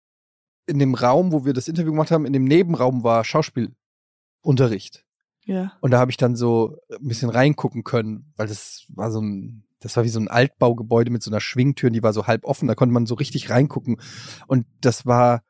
in 0.66 0.78
dem 0.78 0.94
Raum, 0.94 1.32
wo 1.32 1.44
wir 1.44 1.52
das 1.52 1.66
Interview 1.68 1.92
gemacht 1.92 2.10
haben, 2.10 2.26
in 2.26 2.32
dem 2.32 2.44
Nebenraum 2.44 3.02
war 3.02 3.24
Schauspielunterricht. 3.24 5.04
Ja. 5.44 5.72
Und 5.80 5.90
da 5.92 5.98
habe 5.98 6.10
ich 6.10 6.16
dann 6.16 6.36
so 6.36 6.76
ein 6.90 7.08
bisschen 7.08 7.30
reingucken 7.30 7.82
können, 7.82 8.32
weil 8.36 8.46
das 8.46 8.84
war 8.88 9.10
so 9.10 9.20
ein, 9.20 9.64
das 9.80 9.96
war 9.96 10.04
wie 10.04 10.08
so 10.10 10.20
ein 10.20 10.28
Altbaugebäude 10.28 11.10
mit 11.10 11.22
so 11.22 11.30
einer 11.30 11.40
Schwingtür, 11.40 11.90
die 11.90 12.02
war 12.02 12.12
so 12.12 12.26
halb 12.26 12.44
offen, 12.44 12.68
da 12.68 12.74
konnte 12.74 12.92
man 12.92 13.06
so 13.06 13.14
richtig 13.14 13.48
reingucken. 13.50 14.00
Und 14.46 14.66
das 14.80 15.06
war 15.06 15.42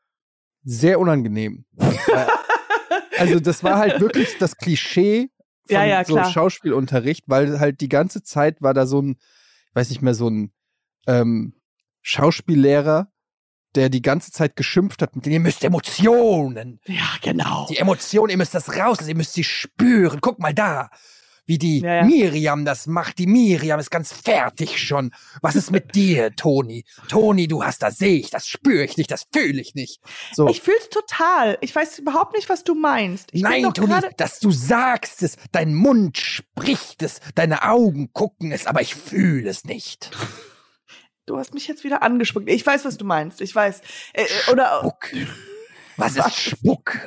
sehr 0.63 0.99
unangenehm. 0.99 1.65
Also 3.17 3.39
das 3.39 3.63
war 3.63 3.77
halt 3.77 4.01
wirklich 4.01 4.37
das 4.39 4.57
Klischee 4.57 5.29
von 5.67 5.75
Ja, 5.75 5.83
ja, 5.83 6.03
so 6.03 6.15
klar. 6.15 6.31
Schauspielunterricht, 6.31 7.25
weil 7.27 7.59
halt 7.59 7.79
die 7.79 7.89
ganze 7.89 8.23
Zeit 8.23 8.61
war 8.63 8.73
da 8.73 8.87
so 8.87 8.99
ein, 8.99 9.17
ich 9.69 9.75
weiß 9.75 9.89
nicht 9.91 10.01
mehr, 10.01 10.15
so 10.15 10.27
ein 10.27 10.51
ähm, 11.05 11.53
Schauspiellehrer, 12.01 13.11
der 13.75 13.89
die 13.89 14.01
ganze 14.01 14.31
Zeit 14.31 14.55
geschimpft 14.55 15.01
hat 15.01 15.15
mit 15.15 15.27
Ihr 15.27 15.39
müsst 15.39 15.63
Emotionen. 15.63 16.79
Ja, 16.87 17.09
genau. 17.21 17.67
Die 17.69 17.77
Emotionen, 17.77 18.31
ihr 18.31 18.37
müsst 18.37 18.55
das 18.55 18.75
rauslassen, 18.75 19.09
ihr 19.09 19.15
müsst 19.15 19.33
sie 19.33 19.43
spüren. 19.43 20.19
Guck 20.19 20.39
mal 20.39 20.53
da, 20.53 20.89
wie 21.51 21.57
die 21.57 21.81
Ja, 21.81 21.95
ja. 21.95 22.03
Miriam 22.05 22.63
das 22.63 22.87
macht. 22.87 23.19
Die 23.19 23.27
Miriam 23.27 23.77
ist 23.77 23.91
ganz 23.91 24.13
fertig 24.13 24.77
schon. 24.81 25.11
Was 25.41 25.57
ist 25.57 25.69
mit 25.69 25.95
dir, 25.95 26.33
Toni? 26.33 26.85
Toni, 27.09 27.49
du 27.49 27.65
hast 27.65 27.83
das 27.83 27.97
sehe 27.97 28.19
ich, 28.19 28.29
das 28.29 28.47
spüre 28.47 28.85
ich 28.85 28.95
nicht, 28.95 29.11
das 29.11 29.27
fühle 29.33 29.59
ich 29.59 29.75
nicht. 29.75 29.99
so. 30.31 30.47
Ich 30.47 30.61
fühl's 30.61 30.87
total. 30.89 31.57
Ich 31.59 31.75
weiß 31.75 31.99
überhaupt 31.99 32.35
nicht, 32.35 32.47
was 32.47 32.63
du 32.63 32.73
meinst. 32.73 33.29
Ich 33.33 33.41
Nein, 33.41 33.73
Toni, 33.73 33.93
dass 34.15 34.39
du 34.39 34.49
sagst 34.51 35.23
es, 35.23 35.35
dein 35.51 35.75
Mund 35.75 36.17
spricht 36.17 37.03
es, 37.03 37.19
deine 37.35 37.63
Augen 37.63 38.13
gucken 38.13 38.53
es, 38.53 38.65
aber 38.65 38.81
ich 38.81 38.95
fühle 38.95 39.49
es 39.49 39.65
nicht. 39.65 40.11
Du 41.25 41.37
hast 41.37 41.53
mich 41.53 41.67
jetzt 41.67 41.83
wieder 41.83 42.01
angespuckt. 42.01 42.49
Ich 42.49 42.65
weiß, 42.65 42.85
was 42.85 42.95
du 42.97 43.03
meinst. 43.03 43.41
Ich 43.41 43.53
weiß. 43.53 43.81
Äh, 44.13 44.23
äh, 44.23 44.51
oder 44.51 44.79
Spuck. 44.79 45.09
Was 45.97 46.15
ist 46.15 46.33
Spuck? 46.37 46.97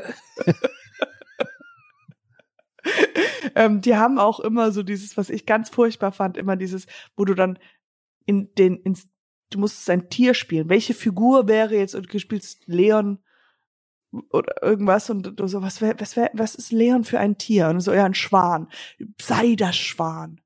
ähm, 3.55 3.81
die 3.81 3.97
haben 3.97 4.19
auch 4.19 4.41
immer 4.41 4.73
so 4.73 4.83
dieses, 4.83 5.17
was 5.17 5.31
ich 5.31 5.47
ganz 5.47 5.71
furchtbar 5.71 6.13
fand, 6.13 6.37
immer 6.37 6.57
dieses, 6.57 6.87
wo 7.17 7.25
du 7.25 7.35
dann 7.35 7.59
in 8.27 8.55
den 8.55 8.77
ins 8.77 9.09
du 9.51 9.59
musst 9.59 9.89
ein 9.91 10.09
Tier 10.09 10.35
spielen. 10.35 10.69
Welche 10.69 10.95
Figur 10.95 11.49
wäre 11.49 11.77
jetzt 11.77 11.95
und 11.95 12.13
du 12.13 12.19
spielst 12.19 12.67
Leon 12.67 13.19
oder 14.31 14.63
irgendwas 14.63 15.11
und 15.11 15.39
du 15.39 15.47
so 15.47 15.63
was 15.63 15.81
wär, 15.81 15.99
was 15.99 16.17
wär, 16.17 16.31
was 16.35 16.55
ist 16.55 16.73
Leon 16.73 17.05
für 17.05 17.19
ein 17.19 17.39
Tier 17.39 17.69
und 17.69 17.81
so 17.81 17.93
ja 17.93 18.05
ein 18.05 18.15
Schwan. 18.15 18.69
Sei 19.21 19.55
das 19.57 19.77
Schwan. 19.77 20.41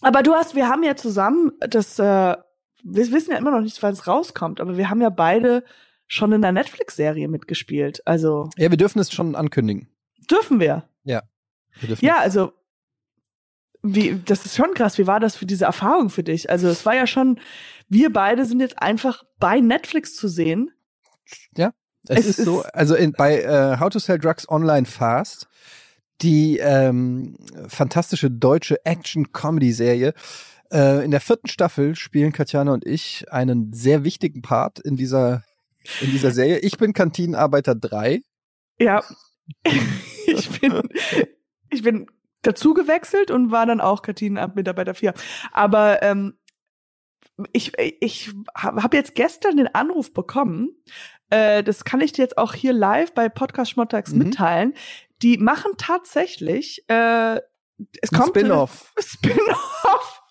Aber 0.00 0.22
du 0.22 0.34
hast, 0.34 0.54
wir 0.54 0.68
haben 0.68 0.82
ja 0.82 0.96
zusammen 0.96 1.52
das, 1.60 1.98
äh, 1.98 2.36
wir 2.82 3.12
wissen 3.12 3.32
ja 3.32 3.38
immer 3.38 3.50
noch 3.50 3.62
nicht, 3.62 3.82
wann 3.82 3.94
es 3.94 4.06
rauskommt, 4.06 4.60
aber 4.60 4.76
wir 4.76 4.90
haben 4.90 5.00
ja 5.00 5.10
beide 5.10 5.64
schon 6.06 6.32
in 6.32 6.42
der 6.42 6.52
Netflix-Serie 6.52 7.28
mitgespielt. 7.28 8.06
Also 8.06 8.50
ja, 8.56 8.70
wir 8.70 8.76
dürfen 8.76 8.98
es 8.98 9.10
schon 9.12 9.34
ankündigen. 9.34 9.88
Dürfen 10.26 10.60
wir. 10.60 10.88
Wir 11.80 11.88
dürfen 11.88 12.04
Ja, 12.04 12.18
also 12.18 12.52
wie, 13.82 14.18
das 14.24 14.46
ist 14.46 14.56
schon 14.56 14.72
krass. 14.74 14.96
Wie 14.96 15.06
war 15.06 15.18
das 15.20 15.36
für 15.36 15.44
diese 15.46 15.64
Erfahrung 15.66 16.08
für 16.08 16.22
dich? 16.22 16.48
Also 16.50 16.68
es 16.68 16.86
war 16.86 16.94
ja 16.94 17.06
schon, 17.06 17.38
wir 17.88 18.12
beide 18.12 18.46
sind 18.46 18.60
jetzt 18.60 18.80
einfach 18.80 19.24
bei 19.38 19.60
Netflix 19.60 20.14
zu 20.16 20.28
sehen. 20.28 20.70
Es, 22.06 22.18
Es 22.18 22.26
ist, 22.26 22.38
ist- 22.40 22.44
so, 22.44 22.62
also 22.74 22.94
in, 22.94 23.12
bei 23.12 23.40
äh, 23.40 23.78
How 23.80 23.88
to 23.88 23.98
Sell 23.98 24.18
Drugs 24.18 24.46
Online 24.48 24.84
Fast, 24.86 25.48
die 26.20 26.58
ähm, 26.58 27.34
fantastische 27.68 28.30
deutsche 28.30 28.84
Action-Comedy-Serie. 28.84 30.12
Äh, 30.70 31.02
in 31.04 31.10
der 31.10 31.20
vierten 31.20 31.48
Staffel 31.48 31.96
spielen 31.96 32.32
Katjana 32.32 32.72
und 32.74 32.86
ich 32.86 33.24
einen 33.32 33.72
sehr 33.72 34.04
wichtigen 34.04 34.42
Part 34.42 34.78
in 34.80 34.96
dieser, 34.96 35.44
in 36.02 36.10
dieser 36.10 36.30
Serie. 36.30 36.58
Ich 36.58 36.76
bin 36.76 36.92
Kantinenarbeiter 36.92 37.74
3. 37.74 38.20
Ja, 38.78 39.02
ich 40.26 40.60
bin, 40.60 40.88
ich 41.70 41.82
bin 41.82 42.06
dazu 42.42 42.74
gewechselt 42.74 43.30
und 43.30 43.50
war 43.50 43.66
dann 43.66 43.80
auch 43.80 44.02
Kantinenmitarbeiter 44.02 44.94
4. 44.94 45.14
Aber 45.52 46.02
ähm, 46.02 46.38
ich, 47.52 47.72
ich 47.78 48.32
habe 48.56 48.82
hab 48.82 48.94
jetzt 48.94 49.14
gestern 49.14 49.56
den 49.56 49.74
Anruf 49.74 50.12
bekommen, 50.12 50.70
äh, 51.30 51.62
das 51.64 51.84
kann 51.84 52.00
ich 52.00 52.12
dir 52.12 52.22
jetzt 52.22 52.38
auch 52.38 52.54
hier 52.54 52.72
live 52.72 53.12
bei 53.12 53.28
Podcast 53.28 53.72
Schmottags 53.72 54.12
Mhm. 54.12 54.18
mitteilen. 54.18 54.74
Die 55.22 55.38
machen 55.38 55.72
tatsächlich, 55.78 56.84
äh, 56.88 57.36
es 58.00 58.12
Ein 58.12 58.18
kommt 58.18 58.28
Spin-off. 58.28 58.92
Spin-off. 58.98 60.22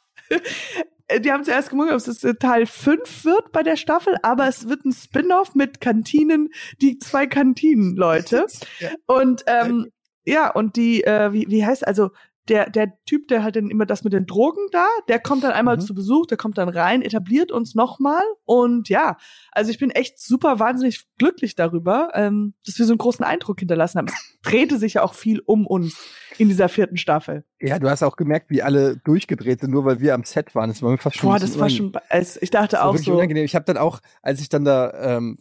Äh, 1.13 1.21
Die 1.21 1.31
haben 1.31 1.43
zuerst 1.43 1.69
gemunkelt, 1.69 2.01
ob 2.01 2.07
es 2.07 2.23
äh, 2.23 2.35
Teil 2.35 2.65
5 2.65 3.25
wird 3.25 3.51
bei 3.51 3.63
der 3.63 3.75
Staffel, 3.75 4.17
aber 4.23 4.47
es 4.47 4.67
wird 4.67 4.85
ein 4.85 4.93
Spin-off 4.93 5.55
mit 5.55 5.81
Kantinen, 5.81 6.49
die 6.81 6.97
zwei 6.99 7.27
Kantinen-Leute. 7.27 8.45
Ja. 8.79 8.89
Und 9.05 9.43
ähm, 9.47 9.89
ja, 10.25 10.49
und 10.51 10.75
die, 10.75 11.03
äh, 11.03 11.33
wie, 11.33 11.45
wie 11.49 11.65
heißt, 11.65 11.85
also 11.85 12.11
der, 12.49 12.69
der 12.69 12.93
Typ, 13.05 13.27
der 13.29 13.41
halt 13.43 13.55
dann 13.55 13.69
immer 13.69 13.85
das 13.85 14.03
mit 14.03 14.11
den 14.11 14.25
Drogen 14.25 14.67
da, 14.71 14.85
der 15.07 15.19
kommt 15.19 15.43
dann 15.43 15.51
einmal 15.53 15.77
Mhm. 15.77 15.81
zu 15.81 15.95
Besuch, 15.95 16.25
der 16.25 16.37
kommt 16.37 16.57
dann 16.57 16.67
rein, 16.69 17.01
etabliert 17.01 17.51
uns 17.51 17.73
nochmal. 17.73 18.21
Und 18.43 18.89
ja, 18.89 19.17
also 19.51 19.71
ich 19.71 19.79
bin 19.79 19.91
echt 19.91 20.19
super 20.19 20.59
wahnsinnig 20.59 21.05
glücklich 21.17 21.55
darüber, 21.55 22.09
ähm, 22.13 22.53
dass 22.65 22.77
wir 22.77 22.85
so 22.85 22.91
einen 22.93 22.97
großen 22.97 23.23
Eindruck 23.23 23.59
hinterlassen 23.59 23.97
haben. 23.99 24.07
Es 24.07 24.13
drehte 24.43 24.77
sich 24.77 24.95
ja 24.95 25.03
auch 25.03 25.13
viel 25.13 25.39
um 25.45 25.65
uns 25.65 25.97
in 26.37 26.49
dieser 26.49 26.67
vierten 26.67 26.97
Staffel. 26.97 27.45
Ja, 27.61 27.79
du 27.79 27.89
hast 27.89 28.03
auch 28.03 28.17
gemerkt, 28.17 28.49
wie 28.49 28.61
alle 28.61 28.97
durchgedreht 28.97 29.61
sind, 29.61 29.71
nur 29.71 29.85
weil 29.85 29.99
wir 30.01 30.13
am 30.13 30.23
Set 30.25 30.53
waren. 30.55 30.69
Das 30.69 30.81
war 30.81 30.91
mir 30.91 30.97
fast 30.97 31.17
schon 31.17 31.29
Boah, 31.29 31.39
das 31.39 31.57
war 31.59 31.69
schon, 31.69 31.93
als 32.09 32.41
ich 32.41 32.49
dachte 32.49 32.71
Das 32.71 32.81
war 32.81 32.89
auch 32.89 32.93
wirklich 32.93 33.05
so. 33.05 33.13
unangenehm. 33.13 33.45
Ich 33.45 33.55
habe 33.55 33.65
dann 33.65 33.77
auch, 33.77 33.99
als 34.21 34.41
ich 34.41 34.49
dann 34.49 34.65
da, 34.65 35.17
ähm, 35.17 35.37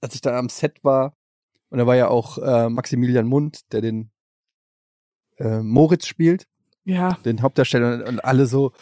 als 0.00 0.14
ich 0.14 0.20
da 0.20 0.38
am 0.38 0.48
Set 0.48 0.84
war, 0.84 1.16
und 1.70 1.78
da 1.78 1.86
war 1.86 1.96
ja 1.96 2.08
auch 2.08 2.38
äh, 2.38 2.68
Maximilian 2.68 3.26
Mund, 3.26 3.72
der 3.72 3.80
den 3.80 4.10
äh, 5.38 5.60
Moritz 5.60 6.06
spielt, 6.06 6.46
Ja, 6.84 7.18
den 7.24 7.42
Hauptdarsteller, 7.42 7.94
und, 7.94 8.02
und 8.02 8.24
alle 8.24 8.46
so, 8.46 8.72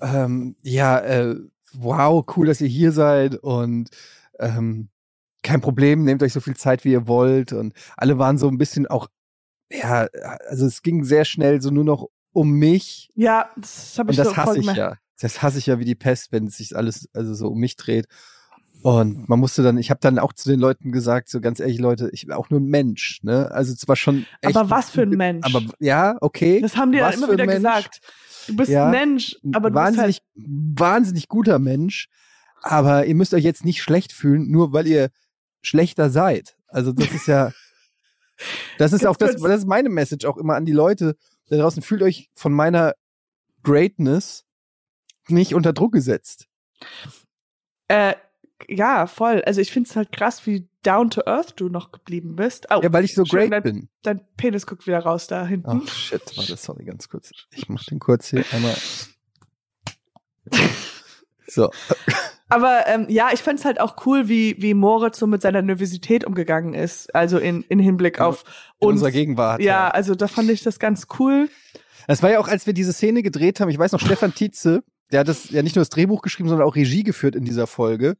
ähm, 0.00 0.56
ja, 0.62 0.98
äh, 1.00 1.36
wow, 1.72 2.24
cool, 2.36 2.46
dass 2.46 2.60
ihr 2.60 2.68
hier 2.68 2.92
seid 2.92 3.36
und 3.36 3.90
ähm, 4.38 4.88
kein 5.42 5.60
Problem, 5.60 6.04
nehmt 6.04 6.22
euch 6.22 6.32
so 6.32 6.40
viel 6.40 6.56
Zeit, 6.56 6.84
wie 6.84 6.92
ihr 6.92 7.06
wollt. 7.06 7.52
Und 7.52 7.72
alle 7.96 8.18
waren 8.18 8.36
so 8.36 8.48
ein 8.48 8.58
bisschen 8.58 8.86
auch, 8.86 9.08
ja, 9.70 10.08
also 10.48 10.66
es 10.66 10.82
ging 10.82 11.04
sehr 11.04 11.24
schnell 11.24 11.62
so 11.62 11.70
nur 11.70 11.84
noch 11.84 12.08
um 12.32 12.50
mich 12.50 13.10
ja, 13.14 13.48
das 13.56 13.98
habe 13.98 14.08
und 14.08 14.12
ich 14.12 14.16
das 14.16 14.28
so 14.28 14.36
hasse 14.36 14.58
ich 14.58 14.66
ja. 14.66 14.96
Das 15.20 15.42
hasse 15.42 15.58
ich 15.58 15.66
ja 15.66 15.78
wie 15.78 15.84
die 15.86 15.94
Pest, 15.94 16.32
wenn 16.32 16.48
es 16.48 16.58
sich 16.58 16.76
alles 16.76 17.08
also 17.14 17.32
so 17.34 17.48
um 17.48 17.58
mich 17.58 17.76
dreht. 17.76 18.06
Und 18.86 19.28
man 19.28 19.40
musste 19.40 19.64
dann, 19.64 19.78
ich 19.78 19.90
habe 19.90 19.98
dann 20.00 20.20
auch 20.20 20.32
zu 20.32 20.48
den 20.48 20.60
Leuten 20.60 20.92
gesagt, 20.92 21.28
so 21.28 21.40
ganz 21.40 21.58
ehrlich, 21.58 21.80
Leute, 21.80 22.08
ich 22.12 22.24
bin 22.24 22.36
auch 22.36 22.50
nur 22.50 22.60
ein 22.60 22.66
Mensch, 22.66 23.18
ne? 23.24 23.50
Also 23.50 23.74
zwar 23.74 23.96
schon 23.96 24.26
echt, 24.42 24.56
Aber 24.56 24.70
was 24.70 24.90
für 24.90 25.02
ein 25.02 25.08
Mensch. 25.16 25.44
Aber 25.44 25.60
ja, 25.80 26.16
okay. 26.20 26.60
Das 26.60 26.76
haben 26.76 26.92
die 26.92 26.98
dann 26.98 27.08
was 27.08 27.16
immer 27.16 27.32
wieder 27.32 27.46
Mensch. 27.46 27.56
gesagt. 27.56 27.98
Du 28.46 28.54
bist 28.54 28.70
Ja, 28.70 28.84
ein 28.84 28.92
Mensch, 28.92 29.36
aber 29.52 29.70
du 29.70 29.74
bist 29.74 29.84
wahnsinnig, 29.86 30.20
halt, 30.36 30.46
wahnsinnig 30.78 31.26
guter 31.26 31.58
Mensch. 31.58 32.06
Aber 32.62 33.06
ihr 33.06 33.16
müsst 33.16 33.34
euch 33.34 33.42
jetzt 33.42 33.64
nicht 33.64 33.82
schlecht 33.82 34.12
fühlen, 34.12 34.52
nur 34.52 34.72
weil 34.72 34.86
ihr 34.86 35.10
schlechter 35.62 36.08
seid. 36.08 36.56
Also 36.68 36.92
das 36.92 37.10
ist 37.10 37.26
ja, 37.26 37.50
das 38.78 38.92
ist 38.92 39.04
auch 39.04 39.16
das, 39.16 39.34
das 39.34 39.58
ist 39.58 39.66
meine 39.66 39.88
Message 39.88 40.24
auch 40.26 40.36
immer 40.36 40.54
an 40.54 40.64
die 40.64 40.70
Leute 40.70 41.16
da 41.48 41.56
draußen. 41.56 41.82
Fühlt 41.82 42.02
euch 42.02 42.30
von 42.36 42.52
meiner 42.52 42.94
Greatness 43.64 44.44
nicht 45.26 45.56
unter 45.56 45.72
Druck 45.72 45.90
gesetzt. 45.90 46.46
äh, 47.88 48.14
ja, 48.68 49.06
voll. 49.06 49.42
Also 49.46 49.60
ich 49.60 49.70
finde 49.72 49.88
es 49.88 49.96
halt 49.96 50.12
krass, 50.12 50.46
wie 50.46 50.68
down 50.82 51.10
to 51.10 51.22
earth 51.26 51.54
du 51.56 51.68
noch 51.68 51.92
geblieben 51.92 52.36
bist. 52.36 52.66
Oh, 52.70 52.80
Ja, 52.82 52.92
weil 52.92 53.04
ich 53.04 53.14
so 53.14 53.24
schön, 53.24 53.50
great 53.50 53.52
dein, 53.52 53.62
bin. 53.62 53.88
dein 54.02 54.20
Penis 54.36 54.66
guckt 54.66 54.86
wieder 54.86 55.00
raus 55.00 55.26
da 55.26 55.46
hinten. 55.46 55.82
Oh 55.82 55.86
shit, 55.86 56.22
warte, 56.36 56.56
sorry, 56.56 56.84
ganz 56.84 57.08
kurz. 57.08 57.30
Ich 57.54 57.68
mach 57.68 57.84
den 57.84 57.98
kurz 57.98 58.28
hier 58.30 58.44
einmal. 58.52 58.74
So, 61.48 61.70
Aber 62.48 62.86
ähm, 62.86 63.06
ja, 63.08 63.30
ich 63.32 63.40
fand's 63.42 63.64
halt 63.64 63.80
auch 63.80 64.04
cool, 64.06 64.28
wie, 64.28 64.56
wie 64.60 64.74
Moritz 64.74 65.18
so 65.18 65.26
mit 65.26 65.42
seiner 65.42 65.62
Nervosität 65.62 66.24
umgegangen 66.24 66.74
ist. 66.74 67.14
Also 67.14 67.38
in, 67.38 67.62
in 67.68 67.78
Hinblick 67.78 68.18
In- 68.18 68.22
auf 68.24 68.44
in 68.80 68.88
uns. 68.88 68.92
unserer 68.94 69.10
Gegenwart. 69.10 69.60
Ja, 69.60 69.88
also 69.88 70.14
da 70.14 70.28
fand 70.28 70.50
ich 70.50 70.62
das 70.62 70.78
ganz 70.78 71.06
cool. 71.18 71.48
Das 72.08 72.22
war 72.22 72.30
ja 72.30 72.38
auch, 72.38 72.48
als 72.48 72.66
wir 72.66 72.72
diese 72.72 72.92
Szene 72.92 73.22
gedreht 73.22 73.58
haben, 73.60 73.68
ich 73.68 73.78
weiß 73.78 73.92
noch, 73.92 74.00
Stefan 74.00 74.34
Tietze, 74.34 74.84
der 75.12 75.20
hat 75.20 75.28
das 75.28 75.50
ja 75.50 75.62
nicht 75.62 75.74
nur 75.76 75.80
das 75.80 75.88
Drehbuch 75.90 76.22
geschrieben, 76.22 76.48
sondern 76.48 76.66
auch 76.68 76.76
Regie 76.76 77.02
geführt 77.02 77.34
in 77.36 77.44
dieser 77.44 77.66
Folge. 77.66 78.16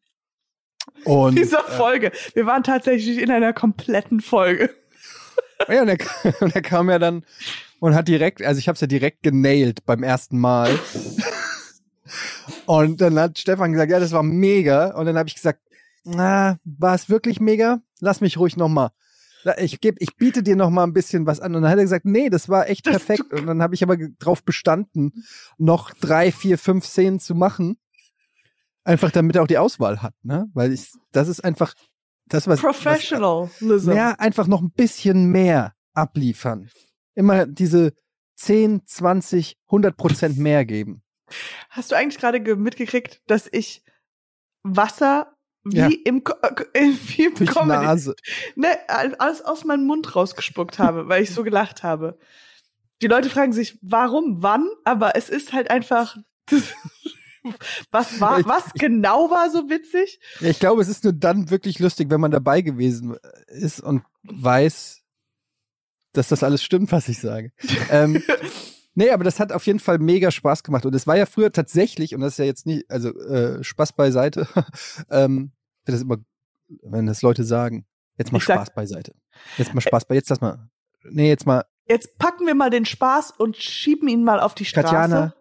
Und 1.04 1.38
Dieser 1.38 1.62
Folge. 1.62 2.12
Wir 2.34 2.46
waren 2.46 2.62
tatsächlich 2.62 3.18
in 3.18 3.30
einer 3.30 3.52
kompletten 3.52 4.20
Folge. 4.20 4.70
Ja, 5.68 5.80
und 5.80 5.88
er, 5.88 5.96
und 6.42 6.54
er 6.54 6.60
kam 6.60 6.90
ja 6.90 6.98
dann 6.98 7.24
und 7.80 7.94
hat 7.94 8.08
direkt, 8.08 8.42
also 8.42 8.58
ich 8.58 8.68
habe 8.68 8.74
es 8.74 8.80
ja 8.82 8.86
direkt 8.86 9.22
genailt 9.22 9.86
beim 9.86 10.02
ersten 10.02 10.38
Mal. 10.38 10.78
Und 12.66 13.00
dann 13.00 13.18
hat 13.18 13.38
Stefan 13.38 13.72
gesagt, 13.72 13.90
ja, 13.90 13.98
das 13.98 14.12
war 14.12 14.22
mega. 14.22 14.94
Und 14.94 15.06
dann 15.06 15.16
habe 15.16 15.28
ich 15.28 15.34
gesagt, 15.34 15.60
na, 16.04 16.58
war 16.64 16.94
es 16.94 17.08
wirklich 17.08 17.40
mega? 17.40 17.80
Lass 18.00 18.20
mich 18.20 18.38
ruhig 18.38 18.56
noch 18.56 18.68
mal. 18.68 18.90
Ich 19.58 19.80
geb, 19.80 19.96
ich 20.00 20.16
biete 20.16 20.42
dir 20.42 20.56
noch 20.56 20.70
mal 20.70 20.84
ein 20.84 20.92
bisschen 20.92 21.26
was 21.26 21.40
an. 21.40 21.54
Und 21.54 21.62
dann 21.62 21.70
hat 21.70 21.78
er 21.78 21.84
gesagt, 21.84 22.04
nee, 22.04 22.28
das 22.30 22.48
war 22.48 22.68
echt 22.68 22.84
perfekt. 22.84 23.32
Und 23.32 23.46
dann 23.46 23.62
habe 23.62 23.74
ich 23.74 23.82
aber 23.82 23.96
drauf 24.18 24.42
bestanden, 24.42 25.24
noch 25.56 25.92
drei, 25.94 26.32
vier, 26.32 26.58
fünf 26.58 26.84
Szenen 26.84 27.20
zu 27.20 27.34
machen. 27.34 27.76
Einfach 28.86 29.10
damit 29.10 29.36
er 29.36 29.42
auch 29.42 29.46
die 29.48 29.58
Auswahl 29.58 30.00
hat, 30.02 30.14
ne? 30.22 30.46
Weil 30.54 30.72
ich, 30.72 30.92
das 31.12 31.28
ist 31.28 31.40
einfach 31.44 31.74
das, 32.28 32.46
was, 32.46 32.62
was 32.62 32.76
Professionalism. 32.76 33.92
ja, 33.92 34.12
einfach 34.12 34.46
noch 34.46 34.60
ein 34.62 34.70
bisschen 34.70 35.26
mehr 35.30 35.74
abliefern. 35.94 36.70
Immer 37.14 37.46
diese 37.46 37.92
10, 38.36 38.82
20, 38.86 39.56
100 39.66 39.96
Prozent 39.96 40.38
mehr 40.38 40.64
geben. 40.64 41.02
Hast 41.70 41.90
du 41.90 41.96
eigentlich 41.96 42.18
gerade 42.20 42.40
ge- 42.40 42.56
mitgekriegt, 42.56 43.20
dass 43.26 43.48
ich 43.50 43.82
Wasser 44.62 45.32
wie 45.64 45.76
Ja. 45.78 45.88
im, 46.04 46.22
äh, 46.74 46.80
wie 47.16 47.24
im 47.24 47.34
Durch 47.34 47.50
Comedy, 47.50 47.84
Nase. 47.84 48.14
ne, 48.54 48.68
alles 48.88 49.42
aus 49.42 49.64
meinem 49.64 49.86
Mund 49.86 50.14
rausgespuckt 50.14 50.78
habe, 50.78 51.08
weil 51.08 51.22
ich 51.24 51.32
so 51.34 51.42
gelacht 51.42 51.82
habe. 51.82 52.18
Die 53.02 53.08
Leute 53.08 53.30
fragen 53.30 53.52
sich, 53.52 53.78
warum, 53.82 54.42
wann, 54.42 54.68
aber 54.84 55.16
es 55.16 55.28
ist 55.28 55.52
halt 55.52 55.70
einfach, 55.70 56.16
was 57.90 58.20
war, 58.20 58.44
was 58.46 58.72
genau 58.74 59.30
war 59.30 59.50
so 59.50 59.68
witzig? 59.68 60.20
Ja, 60.40 60.48
ich 60.50 60.58
glaube, 60.58 60.82
es 60.82 60.88
ist 60.88 61.04
nur 61.04 61.12
dann 61.12 61.50
wirklich 61.50 61.78
lustig, 61.78 62.10
wenn 62.10 62.20
man 62.20 62.30
dabei 62.30 62.60
gewesen 62.62 63.16
ist 63.48 63.80
und 63.80 64.02
weiß, 64.22 65.02
dass 66.12 66.28
das 66.28 66.42
alles 66.42 66.62
stimmt, 66.62 66.92
was 66.92 67.08
ich 67.08 67.18
sage. 67.20 67.52
ähm, 67.90 68.22
nee, 68.94 69.10
aber 69.10 69.24
das 69.24 69.38
hat 69.40 69.52
auf 69.52 69.66
jeden 69.66 69.80
Fall 69.80 69.98
mega 69.98 70.30
Spaß 70.30 70.62
gemacht. 70.62 70.86
Und 70.86 70.94
es 70.94 71.06
war 71.06 71.16
ja 71.16 71.26
früher 71.26 71.52
tatsächlich, 71.52 72.14
und 72.14 72.20
das 72.20 72.34
ist 72.34 72.38
ja 72.38 72.44
jetzt 72.44 72.66
nicht, 72.66 72.90
also 72.90 73.10
äh, 73.18 73.62
Spaß 73.62 73.92
beiseite, 73.94 74.48
ähm, 75.10 75.52
das 75.84 76.00
immer, 76.02 76.16
wenn 76.82 77.06
das 77.06 77.22
Leute 77.22 77.44
sagen, 77.44 77.86
jetzt 78.18 78.32
mal 78.32 78.38
Ich 78.38 78.44
sag- 78.44 78.56
Spaß 78.56 78.74
beiseite. 78.74 79.14
Jetzt 79.58 79.74
mal 79.74 79.80
Spaß 79.80 80.06
bei, 80.06 80.14
jetzt 80.14 80.30
das 80.30 80.40
mal, 80.40 80.68
nee, 81.04 81.28
jetzt 81.28 81.46
mal 81.46 81.64
Jetzt 81.88 82.18
packen 82.18 82.46
wir 82.46 82.56
mal 82.56 82.70
den 82.70 82.84
Spaß 82.84 83.32
und 83.38 83.56
schieben 83.56 84.08
ihn 84.08 84.24
mal 84.24 84.40
auf 84.40 84.54
die 84.56 84.64
Straße. 84.64 84.86
Katjana, 84.86 85.26
ga, 85.26 85.34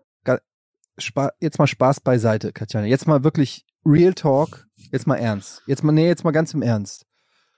Spa 0.97 1.31
jetzt 1.39 1.59
mal 1.59 1.67
Spaß 1.67 1.99
beiseite, 2.01 2.53
Katjana. 2.53 2.87
Jetzt 2.87 3.07
mal 3.07 3.23
wirklich 3.23 3.65
Real 3.85 4.13
Talk. 4.13 4.67
Jetzt 4.91 5.07
mal 5.07 5.17
ernst. 5.17 5.61
Jetzt 5.65 5.83
mal, 5.83 5.91
nee, 5.91 6.07
jetzt 6.07 6.23
mal 6.23 6.31
ganz 6.31 6.53
im 6.53 6.61
Ernst. 6.61 7.05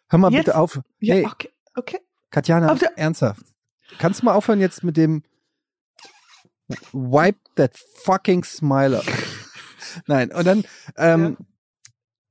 Hör 0.10 0.20
mal 0.20 0.32
Jetzt? 0.32 0.46
bitte 0.46 0.58
auf. 0.58 0.80
Ja, 1.00 1.16
hey, 1.16 1.26
okay, 1.26 1.50
okay. 1.76 2.00
Katjana, 2.32 2.72
auf 2.72 2.82
ernsthaft. 2.96 3.44
Kannst 4.00 4.22
du 4.22 4.26
mal 4.26 4.34
aufhören 4.34 4.60
jetzt 4.60 4.84
mit 4.84 4.98
dem 4.98 5.24
Wipe 6.92 7.40
that 7.56 7.78
fucking 8.04 8.44
smile 8.44 8.98
up. 8.98 9.06
Nein, 10.08 10.32
und 10.32 10.46
dann, 10.46 10.66
ähm, 10.98 11.38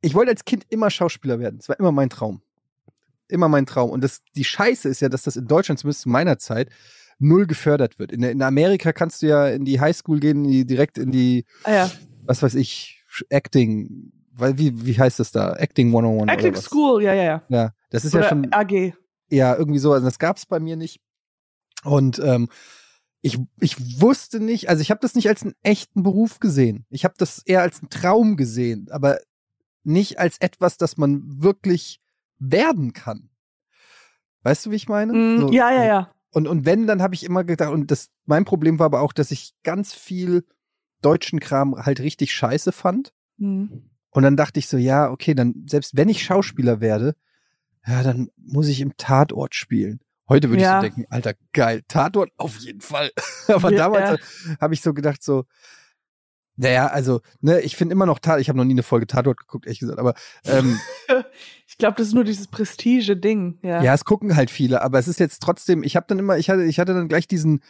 ich 0.02 0.14
wollte 0.14 0.30
als 0.30 0.44
Kind 0.44 0.66
immer 0.68 0.90
Schauspieler 0.90 1.38
werden. 1.38 1.58
Das 1.58 1.68
war 1.68 1.78
immer 1.78 1.92
mein 1.92 2.10
Traum. 2.10 2.42
Immer 3.28 3.48
mein 3.48 3.66
Traum. 3.66 3.90
Und 3.90 4.04
das, 4.04 4.22
die 4.36 4.44
Scheiße 4.44 4.88
ist 4.88 5.00
ja, 5.00 5.08
dass 5.08 5.22
das 5.22 5.36
in 5.36 5.46
Deutschland, 5.46 5.80
zumindest 5.80 6.02
zu 6.02 6.08
meiner 6.08 6.38
Zeit, 6.38 6.70
null 7.18 7.46
gefördert 7.46 7.98
wird. 7.98 8.12
In, 8.12 8.22
in 8.22 8.42
Amerika 8.42 8.92
kannst 8.92 9.22
du 9.22 9.26
ja 9.28 9.48
in 9.48 9.64
die 9.64 9.80
Highschool 9.80 10.20
gehen, 10.20 10.44
in 10.44 10.50
die, 10.50 10.66
direkt 10.66 10.98
in 10.98 11.10
die, 11.10 11.44
Ah, 11.64 11.72
ja. 11.72 11.90
was 12.24 12.42
weiß 12.42 12.54
ich, 12.54 13.02
Acting, 13.30 14.12
weil, 14.32 14.58
wie, 14.58 14.84
wie 14.86 14.98
heißt 14.98 15.18
das 15.18 15.32
da? 15.32 15.54
Acting 15.54 15.88
101 15.88 16.30
Acting 16.30 16.48
oder 16.50 16.58
was? 16.58 16.64
School, 16.64 17.02
ja, 17.02 17.14
ja, 17.14 17.22
ja. 17.24 17.42
Ja, 17.48 17.72
das 17.90 18.04
ist 18.04 18.14
Oder 18.14 18.24
ja 18.24 18.28
schon, 18.28 18.52
AG. 18.52 18.92
ja, 19.30 19.56
irgendwie 19.56 19.78
so, 19.78 19.92
also 19.92 20.04
das 20.04 20.18
gab's 20.18 20.44
bei 20.46 20.60
mir 20.60 20.76
nicht. 20.76 21.00
Und 21.84 22.18
ähm, 22.18 22.48
ich, 23.22 23.38
ich 23.60 24.00
wusste 24.00 24.40
nicht, 24.40 24.68
also 24.68 24.82
ich 24.82 24.90
habe 24.90 25.00
das 25.00 25.14
nicht 25.14 25.28
als 25.28 25.42
einen 25.42 25.54
echten 25.62 26.02
Beruf 26.02 26.38
gesehen. 26.38 26.84
Ich 26.90 27.04
habe 27.04 27.14
das 27.16 27.38
eher 27.44 27.62
als 27.62 27.80
einen 27.80 27.88
Traum 27.90 28.36
gesehen, 28.36 28.88
aber 28.90 29.18
nicht 29.84 30.18
als 30.18 30.38
etwas, 30.38 30.76
das 30.76 30.96
man 30.96 31.22
wirklich 31.42 32.00
werden 32.38 32.92
kann. 32.92 33.30
Weißt 34.42 34.66
du, 34.66 34.70
wie 34.70 34.76
ich 34.76 34.88
meine? 34.88 35.12
Mm, 35.12 35.40
So, 35.40 35.50
ja, 35.52 35.72
ja, 35.72 35.84
ja. 35.84 36.10
Und, 36.30 36.46
und 36.46 36.64
wenn, 36.66 36.86
dann 36.86 37.02
habe 37.02 37.14
ich 37.14 37.24
immer 37.24 37.44
gedacht, 37.44 37.70
und 37.72 37.90
das, 37.90 38.10
mein 38.24 38.44
Problem 38.44 38.78
war 38.78 38.86
aber 38.86 39.00
auch, 39.00 39.12
dass 39.12 39.30
ich 39.30 39.54
ganz 39.62 39.94
viel 39.94 40.44
deutschen 41.02 41.40
Kram 41.40 41.76
halt 41.76 42.00
richtig 42.00 42.32
scheiße 42.34 42.72
fand. 42.72 43.12
Hm. 43.38 43.90
Und 44.10 44.22
dann 44.22 44.36
dachte 44.36 44.58
ich 44.58 44.68
so, 44.68 44.76
ja, 44.76 45.10
okay, 45.10 45.34
dann, 45.34 45.64
selbst 45.68 45.96
wenn 45.96 46.08
ich 46.08 46.22
Schauspieler 46.22 46.80
werde, 46.80 47.14
ja, 47.86 48.02
dann 48.02 48.30
muss 48.36 48.68
ich 48.68 48.80
im 48.80 48.96
Tatort 48.96 49.54
spielen. 49.54 50.00
Heute 50.28 50.50
würde 50.50 50.62
Ja. 50.62 50.70
ich 50.70 50.76
so 50.76 50.80
denken, 50.80 51.04
Alter, 51.10 51.34
geil, 51.52 51.82
Tatort 51.86 52.32
auf 52.36 52.58
jeden 52.58 52.80
Fall. 52.80 53.12
Aber 53.48 53.70
Ja, 53.70 53.76
damals 53.76 54.20
habe 54.60 54.74
ich 54.74 54.80
so 54.80 54.92
gedacht, 54.92 55.22
so, 55.22 55.44
naja, 56.56 56.86
also, 56.86 57.20
ne, 57.40 57.60
ich 57.60 57.76
finde 57.76 57.92
immer 57.92 58.06
noch 58.06 58.18
Tatort, 58.18 58.40
ich 58.40 58.48
habe 58.48 58.58
noch 58.58 58.64
nie 58.64 58.74
eine 58.74 58.82
Folge 58.82 59.06
Tatort 59.06 59.38
geguckt, 59.38 59.66
ehrlich 59.66 59.80
gesagt, 59.80 59.98
aber 59.98 60.14
ähm, 60.44 60.78
Ich 61.76 61.78
glaube, 61.78 61.96
das 61.98 62.08
ist 62.08 62.14
nur 62.14 62.24
dieses 62.24 62.46
Prestige-Ding. 62.46 63.58
Ja. 63.62 63.82
ja, 63.82 63.92
es 63.92 64.06
gucken 64.06 64.34
halt 64.34 64.50
viele, 64.50 64.82
aber 64.82 64.98
es 64.98 65.08
ist 65.08 65.20
jetzt 65.20 65.42
trotzdem, 65.42 65.82
ich 65.82 65.96
habe 65.96 66.06
dann 66.08 66.18
immer, 66.18 66.38
ich 66.38 66.48
hatte, 66.48 66.64
ich 66.64 66.78
hatte 66.78 66.94
dann 66.94 67.08
gleich 67.08 67.28
diesen 67.28 67.62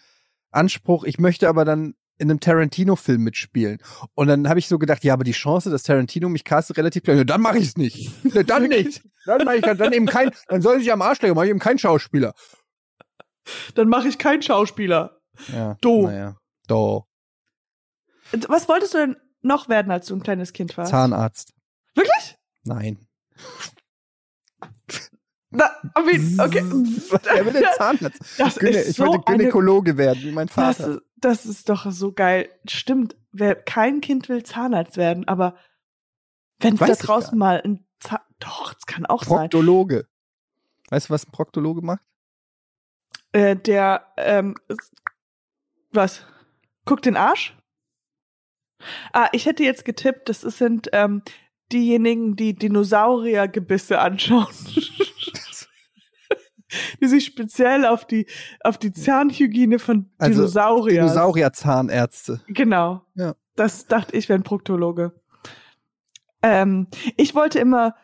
Anspruch, 0.52 1.04
ich 1.04 1.18
möchte 1.18 1.48
aber 1.48 1.64
dann 1.64 1.94
in 2.18 2.30
einem 2.30 2.40
Tarantino-Film 2.40 3.20
mitspielen. 3.22 3.78
Und 4.14 4.28
dann 4.28 4.48
habe 4.48 4.58
ich 4.58 4.68
so 4.68 4.78
gedacht, 4.78 5.02
ja, 5.02 5.12
aber 5.12 5.24
die 5.24 5.32
Chance, 5.32 5.70
dass 5.70 5.82
Tarantino 5.82 6.28
mich 6.28 6.44
castet, 6.44 6.78
relativ 6.78 7.02
klein. 7.02 7.18
Ja, 7.18 7.24
dann 7.24 7.40
mache 7.40 7.58
ich 7.58 7.64
es 7.64 7.76
nicht. 7.76 8.10
Ja, 8.32 8.42
dann 8.42 8.62
nicht. 8.68 9.02
Dann 9.24 9.44
mache 9.44 9.56
ich 9.56 9.62
dann 9.62 9.92
eben 9.92 10.06
kein, 10.06 10.30
dann 10.48 10.62
soll 10.62 10.80
ich 10.80 10.92
am 10.92 11.02
Arsch 11.02 11.20
legen, 11.20 11.34
mache 11.34 11.46
ich 11.46 11.50
eben 11.50 11.58
kein 11.58 11.78
Schauspieler. 11.78 12.32
Dann 13.74 13.88
mache 13.88 14.08
ich 14.08 14.18
keinen 14.18 14.42
Schauspieler. 14.42 15.18
Ja. 15.52 15.76
Do. 15.80 16.06
Naja. 16.06 16.36
Do. 16.68 17.06
Was 18.48 18.68
wolltest 18.68 18.94
du 18.94 18.98
denn 18.98 19.16
noch 19.42 19.68
werden, 19.68 19.90
als 19.92 20.06
du 20.06 20.16
ein 20.16 20.22
kleines 20.22 20.52
Kind 20.52 20.76
warst? 20.76 20.90
Zahnarzt. 20.90 21.52
Wirklich? 21.94 22.36
Nein. 22.64 23.06
Na, 25.50 25.70
mean, 26.04 26.38
okay. 26.40 26.62
Wer 26.64 27.46
will 27.46 27.52
denn 27.52 27.64
Zahnarzt? 27.76 28.20
Das 28.38 28.56
Gynä 28.58 28.78
ist 28.80 28.90
ich 28.90 28.98
wollte 28.98 29.26
eine 29.26 29.38
Gynäkologe 29.38 29.96
werden, 29.96 30.22
wie 30.22 30.32
mein 30.32 30.48
Das, 30.48 30.54
Vater. 30.54 30.88
ist- 30.96 31.02
das 31.18 31.46
ist 31.46 31.68
doch 31.70 31.90
so 31.90 32.12
geil. 32.12 32.50
Stimmt, 32.68 33.16
wer, 33.32 33.54
kein 33.54 34.00
Kind 34.02 34.28
will 34.28 34.42
Zahnarzt 34.42 34.96
werden, 34.98 35.26
aber 35.26 35.56
wenn 36.58 36.74
es 36.74 36.80
da 36.80 36.94
draußen 36.94 37.38
mal 37.38 37.60
ein 37.62 37.86
Zahn... 38.00 38.20
Doch, 38.38 38.74
das 38.74 38.84
kann 38.84 39.06
auch 39.06 39.22
sein. 39.24 39.38
Proktologe. 39.48 40.06
Weißt 40.90 41.08
du, 41.08 41.14
was 41.14 41.26
ein 41.26 41.32
Proktologe 41.32 41.80
macht? 41.80 42.02
Äh, 43.32 43.56
der, 43.56 44.06
ähm, 44.18 44.56
was? 45.90 46.22
Guckt 46.84 47.06
den 47.06 47.16
Arsch? 47.16 47.56
Ah, 49.12 49.28
ich 49.32 49.46
hätte 49.46 49.62
jetzt 49.62 49.84
getippt, 49.84 50.28
das 50.28 50.40
sind 50.42 50.88
ähm, 50.92 51.22
diejenigen, 51.72 52.36
die 52.36 52.54
Dinosauriergebisse 52.54 53.98
anschauen. 53.98 54.46
die 57.00 57.06
sich 57.06 57.24
speziell 57.24 57.86
auf 57.86 58.06
die, 58.06 58.26
auf 58.62 58.78
die 58.78 58.92
Zahnhygiene 58.92 59.78
von 59.78 60.10
Also, 60.18 60.34
Dinosauriern. 60.34 61.06
Dinosaurier-Zahnärzte. 61.06 62.40
Genau. 62.48 63.02
Ja. 63.14 63.34
Das 63.54 63.86
dachte 63.86 64.16
ich, 64.16 64.28
wäre 64.28 64.38
ein 64.38 64.44
Proktologe. 64.44 65.12
Ähm, 66.42 66.88
ich 67.16 67.34
wollte 67.34 67.58
immer 67.58 67.94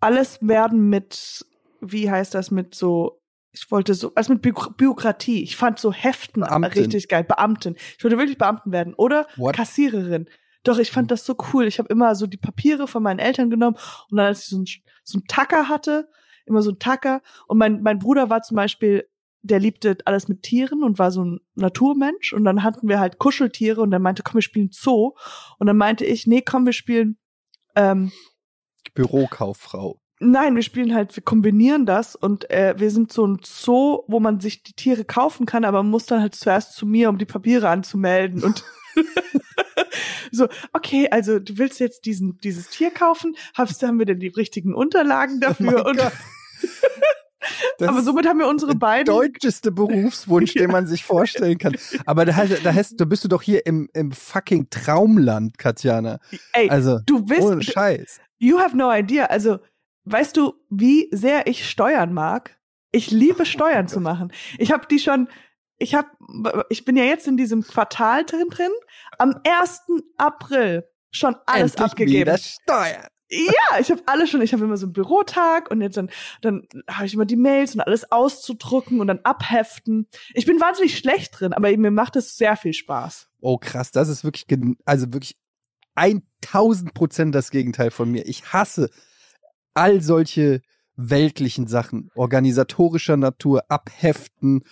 alles 0.00 0.38
werden 0.40 0.88
mit, 0.88 1.44
wie 1.80 2.10
heißt 2.10 2.34
das, 2.34 2.50
mit 2.50 2.74
so, 2.74 3.20
ich 3.56 3.70
wollte 3.70 3.94
so, 3.94 4.12
also 4.14 4.32
mit 4.34 4.42
Bü 4.42 4.52
Bürokratie. 4.76 5.42
Ich 5.42 5.56
fand 5.56 5.78
so 5.78 5.92
Heften 5.92 6.42
Beamtin. 6.42 6.82
richtig 6.82 7.08
geil. 7.08 7.24
Beamtin. 7.24 7.76
Ich 7.96 8.04
wollte 8.04 8.18
wirklich 8.18 8.38
Beamten 8.38 8.70
werden. 8.70 8.94
Oder 8.94 9.26
What? 9.36 9.56
Kassiererin. 9.56 10.28
Doch, 10.62 10.78
ich 10.78 10.90
fand 10.90 11.10
das 11.10 11.24
so 11.24 11.36
cool. 11.52 11.66
Ich 11.66 11.78
habe 11.78 11.88
immer 11.88 12.14
so 12.14 12.26
die 12.26 12.36
Papiere 12.36 12.86
von 12.86 13.02
meinen 13.02 13.18
Eltern 13.18 13.50
genommen 13.50 13.76
und 14.10 14.18
dann, 14.18 14.26
als 14.26 14.42
ich 14.42 14.48
so 14.48 14.56
einen 14.56 14.66
so 15.04 15.18
einen 15.18 15.26
Tacker 15.26 15.68
hatte, 15.68 16.08
immer 16.44 16.60
so 16.60 16.70
einen 16.70 16.78
Tacker. 16.78 17.22
Und 17.46 17.58
mein, 17.58 17.82
mein 17.82 17.98
Bruder 17.98 18.28
war 18.28 18.42
zum 18.42 18.56
Beispiel, 18.56 19.08
der 19.42 19.60
liebte 19.60 19.96
alles 20.04 20.28
mit 20.28 20.42
Tieren 20.42 20.82
und 20.82 20.98
war 20.98 21.10
so 21.10 21.24
ein 21.24 21.40
Naturmensch. 21.54 22.32
Und 22.32 22.44
dann 22.44 22.62
hatten 22.62 22.88
wir 22.88 22.98
halt 23.00 23.18
Kuscheltiere 23.18 23.80
und 23.80 23.90
dann 23.90 24.02
meinte, 24.02 24.22
komm, 24.22 24.34
wir 24.34 24.42
spielen 24.42 24.70
Zoo. 24.72 25.12
Und 25.58 25.66
dann 25.66 25.76
meinte 25.76 26.04
ich, 26.04 26.26
nee, 26.26 26.42
komm, 26.42 26.66
wir 26.66 26.72
spielen, 26.72 27.16
ähm, 27.74 28.12
Bürokauffrau. 28.94 30.00
Nein, 30.18 30.56
wir 30.56 30.62
spielen 30.62 30.94
halt, 30.94 31.14
wir 31.14 31.22
kombinieren 31.22 31.84
das 31.84 32.16
und 32.16 32.50
äh, 32.50 32.74
wir 32.78 32.90
sind 32.90 33.12
so 33.12 33.26
ein 33.26 33.40
Zoo, 33.44 34.02
wo 34.06 34.18
man 34.18 34.40
sich 34.40 34.62
die 34.62 34.72
Tiere 34.72 35.04
kaufen 35.04 35.44
kann, 35.44 35.64
aber 35.64 35.82
man 35.82 35.90
muss 35.90 36.06
dann 36.06 36.22
halt 36.22 36.34
zuerst 36.34 36.74
zu 36.74 36.86
mir, 36.86 37.10
um 37.10 37.18
die 37.18 37.26
Papiere 37.26 37.68
anzumelden 37.68 38.42
und 38.42 38.64
so, 40.32 40.48
okay, 40.72 41.08
also 41.10 41.38
du 41.38 41.58
willst 41.58 41.80
jetzt 41.80 42.06
diesen, 42.06 42.38
dieses 42.38 42.70
Tier 42.70 42.90
kaufen, 42.90 43.36
hast, 43.54 43.82
haben 43.82 43.98
wir 43.98 44.06
denn 44.06 44.20
die 44.20 44.28
richtigen 44.28 44.74
Unterlagen 44.74 45.40
dafür 45.40 45.84
Oh 45.84 45.90
und 45.90 46.00
aber 47.86 48.02
somit 48.02 48.26
haben 48.26 48.38
wir 48.38 48.48
unsere 48.48 48.72
der 48.72 48.78
beiden 48.78 49.14
deutscheste 49.14 49.70
Berufswunsch, 49.70 50.54
den 50.54 50.70
man 50.70 50.86
sich 50.86 51.04
vorstellen 51.04 51.58
kann. 51.58 51.76
Aber 52.06 52.24
da, 52.24 52.46
da, 52.46 52.72
heißt, 52.74 52.94
da 52.98 53.04
bist 53.04 53.24
du 53.24 53.28
doch 53.28 53.42
hier 53.42 53.66
im, 53.66 53.88
im 53.92 54.12
fucking 54.12 54.68
Traumland, 54.70 55.58
Katjana. 55.58 56.18
ey, 56.52 56.70
Also, 56.70 57.00
du 57.04 57.24
bist 57.24 57.42
ohne 57.42 57.62
Scheiß. 57.62 58.20
You 58.38 58.58
have 58.58 58.76
no 58.76 58.92
idea. 58.92 59.26
Also, 59.26 59.58
weißt 60.06 60.36
du, 60.36 60.54
wie 60.70 61.08
sehr 61.12 61.46
ich 61.46 61.68
Steuern 61.68 62.12
mag? 62.12 62.58
Ich 62.92 63.10
liebe 63.10 63.44
Steuern 63.44 63.88
zu 63.88 64.00
machen. 64.00 64.32
Ich 64.58 64.72
habe 64.72 64.86
die 64.86 64.98
schon, 64.98 65.28
ich 65.78 65.94
habe, 65.94 66.08
ich 66.70 66.84
bin 66.84 66.96
ja 66.96 67.04
jetzt 67.04 67.26
in 67.28 67.36
diesem 67.36 67.62
Quartal 67.62 68.24
drin 68.24 68.48
drin. 68.48 68.70
Am 69.18 69.34
1. 69.44 69.82
April 70.16 70.88
schon 71.10 71.36
alles 71.46 71.72
Endlich 71.72 71.90
abgegeben. 71.90 72.20
wieder 72.20 72.38
Steuern. 72.38 73.08
Ja, 73.28 73.80
ich 73.80 73.90
habe 73.90 74.02
alles 74.06 74.30
schon. 74.30 74.40
Ich 74.40 74.52
habe 74.52 74.64
immer 74.64 74.76
so 74.76 74.86
einen 74.86 74.92
Bürotag 74.92 75.68
und 75.70 75.80
jetzt 75.80 75.96
dann, 75.96 76.10
dann 76.42 76.68
habe 76.88 77.06
ich 77.06 77.14
immer 77.14 77.24
die 77.24 77.36
Mails 77.36 77.74
und 77.74 77.80
alles 77.80 78.10
auszudrucken 78.12 79.00
und 79.00 79.08
dann 79.08 79.18
abheften. 79.24 80.06
Ich 80.32 80.46
bin 80.46 80.60
wahnsinnig 80.60 80.96
schlecht 80.96 81.40
drin, 81.40 81.52
aber 81.52 81.76
mir 81.76 81.90
macht 81.90 82.14
es 82.14 82.36
sehr 82.36 82.56
viel 82.56 82.72
Spaß. 82.72 83.28
Oh 83.40 83.58
krass, 83.58 83.90
das 83.90 84.08
ist 84.08 84.22
wirklich, 84.22 84.46
also 84.84 85.12
wirklich 85.12 85.36
1000 85.96 86.94
Prozent 86.94 87.34
das 87.34 87.50
Gegenteil 87.50 87.90
von 87.90 88.10
mir. 88.10 88.26
Ich 88.26 88.52
hasse 88.52 88.90
all 89.76 90.00
solche 90.00 90.62
weltlichen 90.96 91.66
Sachen, 91.66 92.10
organisatorischer 92.14 93.16
Natur, 93.16 93.64
abheften, 93.68 94.62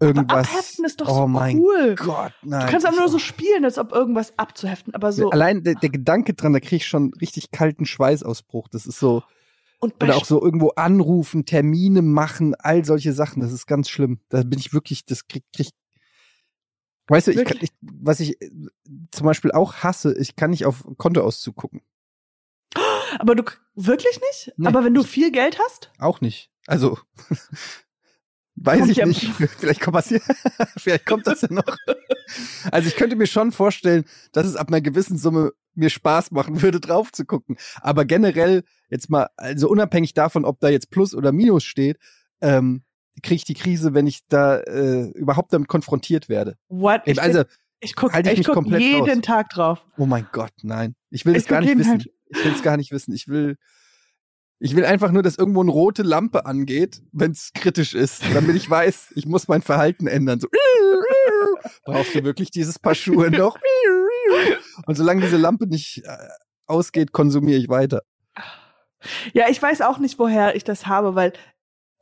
irgendwas. 0.00 0.30
Aber 0.30 0.48
abheften 0.48 0.84
ist 0.84 1.00
doch 1.00 1.08
oh 1.08 1.14
so 1.14 1.26
mein 1.28 1.58
cool. 1.58 1.94
Gott, 1.96 2.32
nein. 2.42 2.66
Du 2.66 2.70
kannst 2.72 2.86
aber 2.86 2.94
Ich- 2.96 3.00
nur 3.00 3.08
so 3.08 3.18
spielen, 3.18 3.64
als 3.64 3.78
ob 3.78 3.92
irgendwas 3.92 4.38
abzuheften, 4.38 4.94
aber 4.94 5.12
so. 5.12 5.30
Allein 5.30 5.62
der, 5.64 5.74
der 5.74 5.88
Gedanke 5.90 6.34
dran, 6.34 6.52
da 6.52 6.60
kriege 6.60 6.76
ich 6.76 6.86
schon 6.86 7.12
richtig 7.20 7.50
kalten 7.50 7.86
Schweißausbruch. 7.86 8.68
Das 8.68 8.84
ist 8.86 8.98
so, 8.98 9.22
Und 9.80 10.02
oder 10.02 10.16
auch 10.16 10.26
so 10.26 10.42
irgendwo 10.42 10.70
anrufen, 10.70 11.46
Termine 11.46 12.02
machen, 12.02 12.54
all 12.58 12.84
solche 12.84 13.12
Sachen. 13.14 13.40
Das 13.40 13.52
ist 13.52 13.66
ganz 13.66 13.88
schlimm. 13.88 14.20
Da 14.28 14.42
bin 14.42 14.58
ich 14.58 14.74
wirklich, 14.74 15.06
das 15.06 15.26
krieg, 15.26 15.44
krieg 15.54 15.70
Weißt 17.08 17.26
du, 17.26 17.32
ich, 17.32 17.44
kann, 17.44 17.58
ich, 17.60 17.70
was 17.80 18.20
ich 18.20 18.40
äh, 18.40 18.50
zum 19.10 19.26
Beispiel 19.26 19.50
auch 19.52 19.74
hasse, 19.76 20.16
ich 20.18 20.36
kann 20.36 20.50
nicht 20.50 20.66
auf 20.66 20.84
Kontoauszug 20.98 21.56
gucken. 21.56 21.80
Aber 23.22 23.36
du 23.36 23.44
wirklich 23.76 24.18
nicht? 24.20 24.52
Nee. 24.56 24.66
Aber 24.66 24.84
wenn 24.84 24.94
du 24.94 25.04
viel 25.04 25.30
Geld 25.30 25.58
hast? 25.60 25.92
Auch 26.00 26.20
nicht. 26.20 26.50
Also, 26.66 26.98
weiß 28.56 28.80
Kommt 28.80 28.90
ich 28.90 28.96
ja- 28.98 29.06
nicht. 29.06 29.24
Vielleicht 29.58 29.80
kommt 29.80 29.96
das 29.96 30.08
hier, 30.08 30.20
vielleicht 30.76 31.06
kommt 31.06 31.26
das 31.26 31.42
ja 31.42 31.48
noch. 31.52 31.76
Also 32.70 32.88
ich 32.88 32.96
könnte 32.96 33.14
mir 33.16 33.26
schon 33.26 33.52
vorstellen, 33.52 34.04
dass 34.32 34.46
es 34.46 34.56
ab 34.56 34.68
einer 34.68 34.80
gewissen 34.80 35.18
Summe 35.18 35.52
mir 35.74 35.88
Spaß 35.88 36.32
machen 36.32 36.60
würde, 36.62 36.80
drauf 36.80 37.12
zu 37.12 37.24
gucken. 37.24 37.56
Aber 37.80 38.04
generell, 38.04 38.64
jetzt 38.90 39.08
mal, 39.08 39.28
also 39.36 39.68
unabhängig 39.68 40.14
davon, 40.14 40.44
ob 40.44 40.60
da 40.60 40.68
jetzt 40.68 40.90
Plus 40.90 41.14
oder 41.14 41.30
Minus 41.32 41.64
steht, 41.64 41.98
ähm, 42.40 42.82
kriege 43.22 43.36
ich 43.36 43.44
die 43.44 43.54
Krise, 43.54 43.94
wenn 43.94 44.06
ich 44.06 44.26
da 44.28 44.58
äh, 44.58 45.10
überhaupt 45.12 45.52
damit 45.52 45.68
konfrontiert 45.68 46.28
werde. 46.28 46.56
What? 46.68 47.02
Eben, 47.06 47.18
also, 47.20 47.44
ich 47.80 47.94
guck, 47.96 48.12
halte 48.12 48.30
ich 48.32 48.40
ich 48.40 48.46
guck 48.46 48.66
jeden 48.66 49.08
raus. 49.18 49.18
Tag 49.22 49.50
drauf. 49.50 49.86
oh 49.96 50.06
mein 50.06 50.26
Gott, 50.32 50.52
nein. 50.62 50.94
Ich 51.10 51.24
will 51.24 51.34
Ich 51.36 51.42
es 51.42 51.48
gar 51.48 51.60
nicht 51.60 51.78
wissen. 51.78 52.00
Tag. 52.00 52.08
Ich 52.32 52.44
will 52.44 52.52
es 52.52 52.62
gar 52.62 52.76
nicht 52.76 52.92
wissen. 52.92 53.12
Ich 53.14 53.28
will, 53.28 53.56
ich 54.58 54.74
will 54.74 54.84
einfach 54.84 55.12
nur, 55.12 55.22
dass 55.22 55.36
irgendwo 55.36 55.60
eine 55.60 55.70
rote 55.70 56.02
Lampe 56.02 56.46
angeht, 56.46 57.02
wenn 57.12 57.32
es 57.32 57.52
kritisch 57.54 57.94
ist, 57.94 58.22
damit 58.34 58.56
ich 58.56 58.68
weiß, 58.68 59.12
ich 59.16 59.26
muss 59.26 59.48
mein 59.48 59.62
Verhalten 59.62 60.06
ändern. 60.06 60.40
So, 60.40 60.48
brauchst 61.84 62.14
du 62.14 62.24
wirklich 62.24 62.50
dieses 62.50 62.78
Paar 62.78 62.94
Schuhe 62.94 63.30
noch? 63.30 63.58
Und 64.86 64.96
solange 64.96 65.20
diese 65.20 65.36
Lampe 65.36 65.66
nicht 65.66 66.02
äh, 66.04 66.28
ausgeht, 66.66 67.12
konsumiere 67.12 67.58
ich 67.58 67.68
weiter. 67.68 68.02
Ja, 69.32 69.48
ich 69.48 69.60
weiß 69.60 69.82
auch 69.82 69.98
nicht, 69.98 70.18
woher 70.18 70.54
ich 70.54 70.64
das 70.64 70.86
habe, 70.86 71.14
weil 71.14 71.32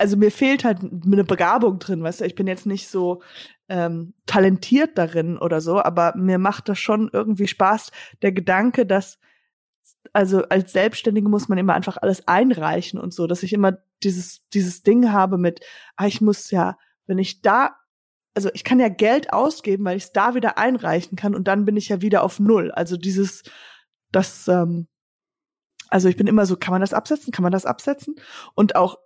also 0.01 0.17
mir 0.17 0.31
fehlt 0.31 0.65
halt 0.65 0.79
eine 0.81 1.25
Begabung 1.25 1.79
drin, 1.79 2.03
weißt 2.03 2.23
du, 2.23 2.25
ich 2.25 2.35
bin 2.35 2.47
jetzt 2.47 2.65
nicht 2.65 2.89
so 2.89 3.23
ähm, 3.69 4.15
talentiert 4.25 4.97
darin 4.97 5.37
oder 5.37 5.61
so, 5.61 5.83
aber 5.83 6.15
mir 6.17 6.39
macht 6.39 6.71
das 6.71 6.79
schon 6.79 7.11
irgendwie 7.13 7.47
Spaß, 7.47 7.91
der 8.23 8.33
Gedanke, 8.33 8.87
dass 8.87 9.19
also 10.13 10.43
als 10.49 10.73
Selbstständige 10.73 11.29
muss 11.29 11.49
man 11.49 11.59
immer 11.59 11.75
einfach 11.75 11.97
alles 11.99 12.27
einreichen 12.27 12.99
und 12.99 13.13
so, 13.13 13.27
dass 13.27 13.43
ich 13.43 13.53
immer 13.53 13.79
dieses 14.03 14.41
dieses 14.55 14.83
Ding 14.83 15.13
habe 15.13 15.39
mit, 15.39 15.61
ah, 15.97 16.07
ich 16.07 16.21
muss 16.21 16.51
ja, 16.51 16.79
wenn 17.07 17.19
ich 17.19 17.43
da 17.43 17.77
also 18.35 18.51
ich 18.55 18.65
kann 18.65 18.81
ja 18.81 18.89
Geld 18.89 19.33
ausgeben, 19.33 19.85
weil 19.85 19.97
ich 19.97 20.05
es 20.05 20.13
da 20.13 20.35
wieder 20.35 20.59
einreichen 20.59 21.17
kann 21.17 21.35
und 21.35 21.49
dann 21.49 21.65
bin 21.65 21.77
ich 21.77 21.89
ja 21.89 22.01
wieder 22.01 22.23
auf 22.23 22.39
Null. 22.39 22.71
Also 22.71 22.97
dieses, 22.97 23.43
das, 24.13 24.47
ähm, 24.49 24.89
also 25.89 26.09
ich 26.09 26.17
bin 26.17 26.27
immer 26.27 26.47
so, 26.47 26.57
kann 26.57 26.73
man 26.73 26.81
das 26.81 26.95
absetzen, 26.95 27.33
kann 27.33 27.43
man 27.43 27.53
das 27.53 27.67
absetzen? 27.67 28.15
Und 28.55 28.77
auch, 28.77 28.99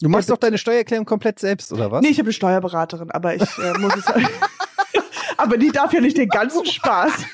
Du 0.00 0.08
machst 0.08 0.28
Ja, 0.28 0.36
doch 0.36 0.40
deine 0.40 0.58
Steuererklärung 0.58 1.06
komplett 1.06 1.40
selbst, 1.40 1.72
oder 1.72 1.90
was? 1.90 2.02
nee, 2.02 2.08
ich 2.10 2.18
habe 2.18 2.28
eine 2.28 2.32
Steuerberaterin, 2.32 3.10
aber 3.10 3.34
ich 3.34 3.42
äh, 3.58 3.78
muss 3.78 3.96
es, 3.96 4.06
aber 5.36 5.58
die 5.58 5.72
darf 5.72 5.92
ja 5.92 6.00
nicht 6.00 6.16
den 6.16 6.28
ganzen 6.28 6.64
Spaß. 6.64 7.12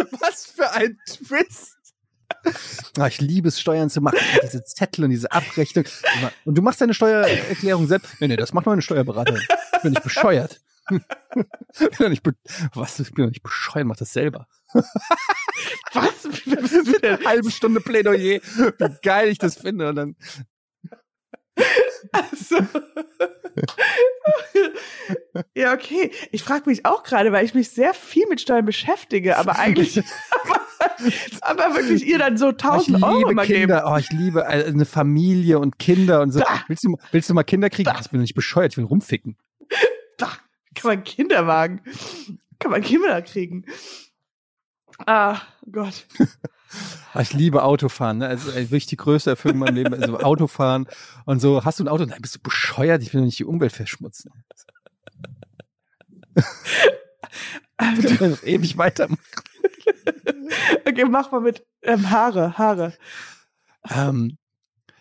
Was 0.20 0.46
für 0.46 0.70
ein 0.72 0.98
Twist! 1.06 1.76
Ah, 2.98 3.08
ich 3.08 3.20
liebe 3.20 3.48
es, 3.48 3.60
Steuern 3.60 3.90
zu 3.90 4.00
machen. 4.00 4.18
Diese 4.42 4.64
Zettel 4.64 5.04
und 5.04 5.10
diese 5.10 5.30
Abrechnung. 5.32 5.84
Und 6.44 6.56
du 6.56 6.62
machst 6.62 6.80
deine 6.80 6.94
Steuererklärung 6.94 7.86
selbst. 7.86 8.20
Nee, 8.20 8.28
nee, 8.28 8.36
das 8.36 8.52
macht 8.52 8.66
meine 8.66 8.82
Steuerberaterin. 8.82 9.42
Ich 9.76 9.82
bin 9.82 9.92
nicht 9.92 10.02
bescheuert. 10.02 10.60
bin 10.88 11.04
doch 11.98 12.08
nicht 12.08 12.22
be 12.22 12.34
Was? 12.74 12.98
Ich 13.00 13.12
bin 13.12 13.24
doch 13.24 13.30
nicht 13.30 13.42
bescheuert, 13.42 13.86
mach 13.86 13.96
das 13.96 14.12
selber. 14.12 14.46
Was? 15.92 16.22
Bist 16.22 16.86
du 16.86 16.98
denn? 16.98 17.16
Eine 17.16 17.24
halbe 17.24 17.50
Stunde 17.50 17.80
Plädoyer. 17.80 18.40
Wie 18.40 18.96
geil 19.02 19.28
ich 19.28 19.38
das 19.38 19.56
finde. 19.56 19.88
Und 19.88 19.96
dann, 19.96 20.16
Also. 22.12 22.56
ja, 25.54 25.72
okay. 25.72 26.10
Ich 26.32 26.42
frage 26.42 26.68
mich 26.68 26.86
auch 26.86 27.02
gerade, 27.02 27.32
weil 27.32 27.44
ich 27.44 27.54
mich 27.54 27.70
sehr 27.70 27.94
viel 27.94 28.26
mit 28.28 28.40
Steuern 28.40 28.64
beschäftige, 28.64 29.36
aber 29.36 29.58
eigentlich, 29.58 30.02
aber, 30.30 30.60
aber 31.42 31.74
wirklich 31.74 32.06
ihr 32.06 32.18
dann 32.18 32.36
so 32.36 32.46
oh, 32.46 32.50
ich 32.50 32.64
1000 32.64 33.02
Euro 33.02 33.18
liebe 33.18 33.30
immer 33.32 33.46
geben. 33.46 33.60
Kinder. 33.60 33.84
Oh, 33.86 33.96
ich 33.96 34.10
liebe 34.10 34.40
äh, 34.44 34.66
eine 34.66 34.84
Familie 34.84 35.58
und 35.58 35.78
Kinder 35.78 36.22
und 36.22 36.32
so. 36.32 36.40
Da. 36.40 36.64
Willst 36.68 36.84
du, 36.84 36.96
willst 37.12 37.30
du 37.30 37.34
mal 37.34 37.44
Kinder 37.44 37.70
kriegen? 37.70 37.90
Ich 38.00 38.10
bin 38.10 38.20
doch 38.20 38.22
nicht 38.22 38.34
bescheuert, 38.34 38.72
ich 38.72 38.78
will 38.78 38.84
rumficken. 38.84 39.36
Kann 40.74 40.96
man 40.96 41.04
Kinderwagen? 41.04 41.82
Kann 42.58 42.70
man 42.70 42.82
Kinder 42.82 43.20
kriegen? 43.22 43.66
Ah, 45.06 45.40
Gott. 45.70 46.06
Ah, 47.12 47.20
Ich 47.22 47.32
liebe 47.32 47.62
Autofahren, 47.64 48.18
ne? 48.18 48.28
Also 48.28 48.54
wirklich 48.54 48.86
die 48.86 48.96
größte 48.96 49.30
Erfüllung 49.30 49.56
in 49.56 49.60
meinem 49.60 49.74
Leben. 49.74 49.94
Also 49.94 50.20
Autofahren 50.20 50.86
und 51.24 51.40
so. 51.40 51.64
Hast 51.64 51.80
du 51.80 51.84
ein 51.84 51.88
Auto? 51.88 52.04
Nein, 52.04 52.20
bist 52.22 52.36
du 52.36 52.40
bescheuert? 52.40 53.02
Ich 53.02 53.12
will 53.12 53.20
doch 53.20 53.26
nicht 53.26 53.38
die 53.38 53.44
Umwelt 53.44 53.72
verschmutzen. 53.72 54.30
Wir 57.80 58.16
können 58.16 58.32
noch 58.32 58.42
ewig 58.42 58.76
weitermachen. 58.78 59.20
Okay, 60.86 61.04
mach 61.08 61.32
mal 61.32 61.40
mit 61.40 61.64
ähm, 61.82 62.10
Haare, 62.10 62.58
Haare. 62.58 62.92
Ähm, 63.88 64.36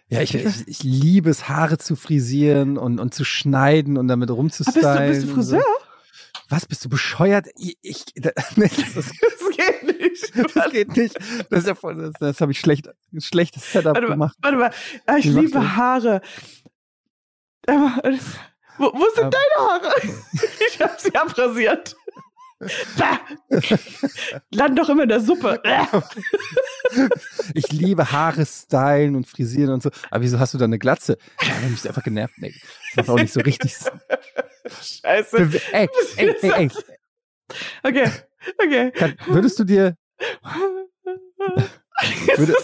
ja, 0.07 0.21
ich, 0.21 0.33
ich, 0.33 0.67
ich 0.67 0.83
liebe 0.83 1.29
es, 1.29 1.49
Haare 1.49 1.77
zu 1.77 1.95
frisieren 1.95 2.77
und, 2.77 2.99
und 2.99 3.13
zu 3.13 3.23
schneiden 3.25 3.97
und 3.97 4.07
damit 4.07 4.29
Ah, 4.29 4.33
rumzustylen. 4.33 5.09
bist 5.09 5.23
du, 5.23 5.25
bist 5.27 5.29
du 5.29 5.33
Friseur? 5.35 5.59
So. 5.61 5.65
Was, 6.49 6.65
bist 6.65 6.83
du 6.83 6.89
bescheuert? 6.89 7.47
Ich, 7.57 7.77
ich 7.81 8.05
das, 8.15 8.33
Das 8.35 8.55
geht 9.55 9.83
nicht. 9.83 10.55
das 10.55 10.71
geht 10.71 10.97
nicht. 10.97 11.15
Das, 11.49 11.59
ist 11.59 11.67
ja 11.67 11.75
voll, 11.75 11.95
das, 11.95 12.13
das 12.19 12.41
habe 12.41 12.51
ich 12.51 12.59
schlecht, 12.59 12.89
schlechtes 13.19 13.71
Setup 13.71 13.93
Warte 13.95 14.07
mal, 14.07 14.13
gemacht. 14.13 14.37
warte 14.41 14.57
mal. 14.57 14.71
Ah, 15.05 15.17
ich 15.17 15.25
machst 15.25 15.37
liebe 15.37 15.59
du? 15.59 15.75
Haare. 15.75 16.21
Äh, 17.67 17.73
wo, 18.77 18.85
wo 18.93 19.05
sind 19.15 19.25
Ähm. 19.25 19.31
deine 19.31 19.69
Haare? 19.69 19.93
Ich 20.71 20.81
hab 20.81 20.99
sie 20.99 21.13
abrasiert. 21.15 21.95
Bah. 22.97 23.19
Land 24.51 24.77
doch 24.77 24.89
immer 24.89 25.03
in 25.03 25.09
der 25.09 25.21
Suppe. 25.21 25.61
Ich 27.53 27.71
liebe 27.71 28.11
Haare 28.11 28.45
stylen 28.45 29.15
und 29.15 29.27
frisieren 29.27 29.71
und 29.71 29.83
so. 29.83 29.91
Aber 30.11 30.23
wieso 30.23 30.39
hast 30.39 30.53
du 30.53 30.57
da 30.57 30.65
eine 30.65 30.79
Glatze? 30.79 31.17
Ja, 31.41 31.53
dann 31.61 31.71
bist 31.71 31.85
du 31.85 31.89
einfach 31.89 32.03
genervt. 32.03 32.35
Nee, 32.37 32.53
das 32.95 33.07
macht 33.07 33.09
auch 33.09 33.21
nicht 33.21 33.33
so 33.33 33.39
richtig. 33.41 33.75
Scheiße. 34.81 35.49
Ey, 35.71 35.87
ey, 36.17 36.35
ey, 36.41 36.51
ey. 36.51 36.71
Okay, 37.83 38.11
okay. 38.57 38.91
Kann, 38.91 39.15
würdest 39.27 39.57
du 39.59 39.63
dir, 39.63 39.95
würde, 42.37 42.55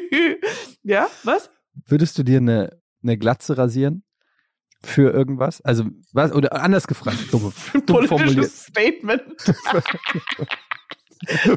ja, 0.82 1.08
was? 1.24 1.50
würdest 1.86 2.18
du 2.18 2.22
dir 2.22 2.38
eine, 2.38 2.80
eine 3.02 3.18
Glatze 3.18 3.58
rasieren? 3.58 4.04
Für 4.82 5.12
irgendwas? 5.12 5.60
Also, 5.60 5.84
was, 6.12 6.32
oder 6.32 6.54
anders 6.62 6.86
gefragt, 6.86 7.18
dumme, 7.30 7.52
dumm 7.86 8.06
formuliert. 8.08 8.36
Politisches 8.36 8.64
Statement. 8.66 9.22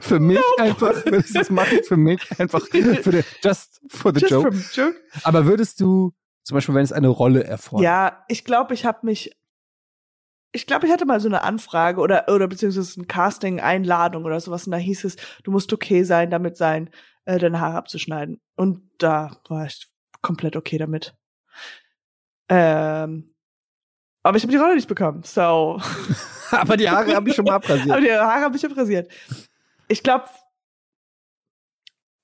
Für 0.02 0.20
mich 0.20 0.42
einfach, 0.60 1.06
würdest 1.06 1.30
du 1.34 1.40
das 1.40 1.50
machen? 1.50 1.80
Für 1.88 1.96
mich 1.96 2.20
einfach, 2.38 2.68
für 2.68 2.82
den, 3.12 3.24
just 3.42 3.82
for 3.88 4.14
the 4.14 4.20
Just 4.20 4.32
joke. 4.32 4.52
from 4.52 4.64
joke. 4.74 5.00
Aber 5.24 5.46
würdest 5.46 5.80
du, 5.80 6.12
zum 6.44 6.56
Beispiel, 6.56 6.76
wenn 6.76 6.84
es 6.84 6.92
eine 6.92 7.08
Rolle 7.08 7.46
erfordert, 7.46 7.86
Ja, 7.86 8.26
ich 8.28 8.44
glaube, 8.44 8.74
ich 8.74 8.86
habe 8.86 9.00
mich. 9.04 9.32
Ich 10.52 10.68
glaube, 10.68 10.86
ich 10.86 10.92
hatte 10.92 11.06
mal 11.06 11.20
so 11.20 11.30
eine 11.30 11.44
Anfrage 11.44 12.02
oder 12.02 12.26
oder 12.28 12.48
beziehungsweise 12.48 13.00
ein 13.02 13.08
Casting, 13.08 13.60
Einladung 13.60 14.26
oder 14.26 14.40
sowas 14.40 14.68
und 14.68 14.72
da 14.72 14.78
hieß 14.78 15.06
es, 15.06 15.16
du 15.44 15.50
musst 15.50 15.72
okay 15.74 16.04
sein, 16.04 16.30
damit 16.30 16.58
sein, 16.58 16.90
äh, 17.26 17.40
deine 17.40 17.60
Haare 17.60 17.78
abzuschneiden. 17.78 18.40
Und 18.56 18.82
da 19.00 19.38
war 19.48 19.66
ich 19.66 19.88
komplett 20.22 20.56
okay 20.56 20.78
damit. 20.78 21.16
Ähm, 22.54 23.34
aber 24.22 24.38
ich 24.38 24.44
habe 24.44 24.52
die 24.52 24.58
Rolle 24.58 24.76
nicht 24.76 24.88
bekommen, 24.88 25.24
so. 25.24 25.82
aber 26.52 26.78
die 26.78 26.90
Haare 26.90 27.16
habe 27.16 27.30
ich 27.30 27.36
schon 27.36 27.46
mal 27.46 27.56
aber 27.56 27.66
abrasiert. 27.66 28.04
die 28.04 28.12
Haare 28.12 28.42
habe 28.42 28.56
ich 28.56 28.66
abrasiert. 28.66 29.12
Ich 29.88 30.04
glaube, 30.04 30.26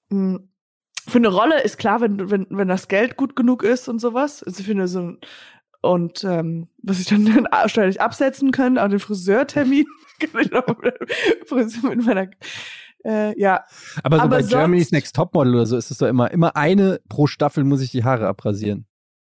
für 0.09 1.17
eine 1.17 1.27
Rolle 1.27 1.61
ist 1.63 1.77
klar, 1.77 2.01
wenn, 2.01 2.29
wenn, 2.29 2.47
wenn 2.49 2.67
das 2.67 2.87
Geld 2.87 3.17
gut 3.17 3.35
genug 3.35 3.63
ist 3.63 3.89
und 3.89 3.99
sowas. 3.99 4.43
Also 4.43 4.63
für 4.63 4.71
eine 4.71 4.87
so 4.87 5.15
und 5.81 6.23
ähm, 6.25 6.67
was 6.83 6.99
ich 6.99 7.07
dann 7.07 7.47
steuerlich 7.67 8.01
absetzen 8.01 8.51
kann, 8.51 8.77
auch 8.77 8.89
den 8.89 8.99
Friseurtermin 8.99 9.85
mit 10.33 10.51
meiner 12.05 12.29
äh, 13.05 13.39
ja, 13.39 13.63
Aber 14.03 14.17
so 14.17 14.23
aber 14.23 14.37
bei 14.37 14.43
Germany's 14.43 14.91
Next 14.91 15.15
Topmodel 15.15 15.55
oder 15.55 15.65
so 15.65 15.77
ist 15.77 15.89
es 15.89 15.99
doch 15.99 16.07
immer, 16.07 16.31
immer 16.31 16.57
eine 16.57 16.99
pro 17.07 17.27
Staffel 17.27 17.63
muss 17.63 17.81
ich 17.81 17.91
die 17.91 18.03
Haare 18.03 18.27
abrasieren. 18.27 18.88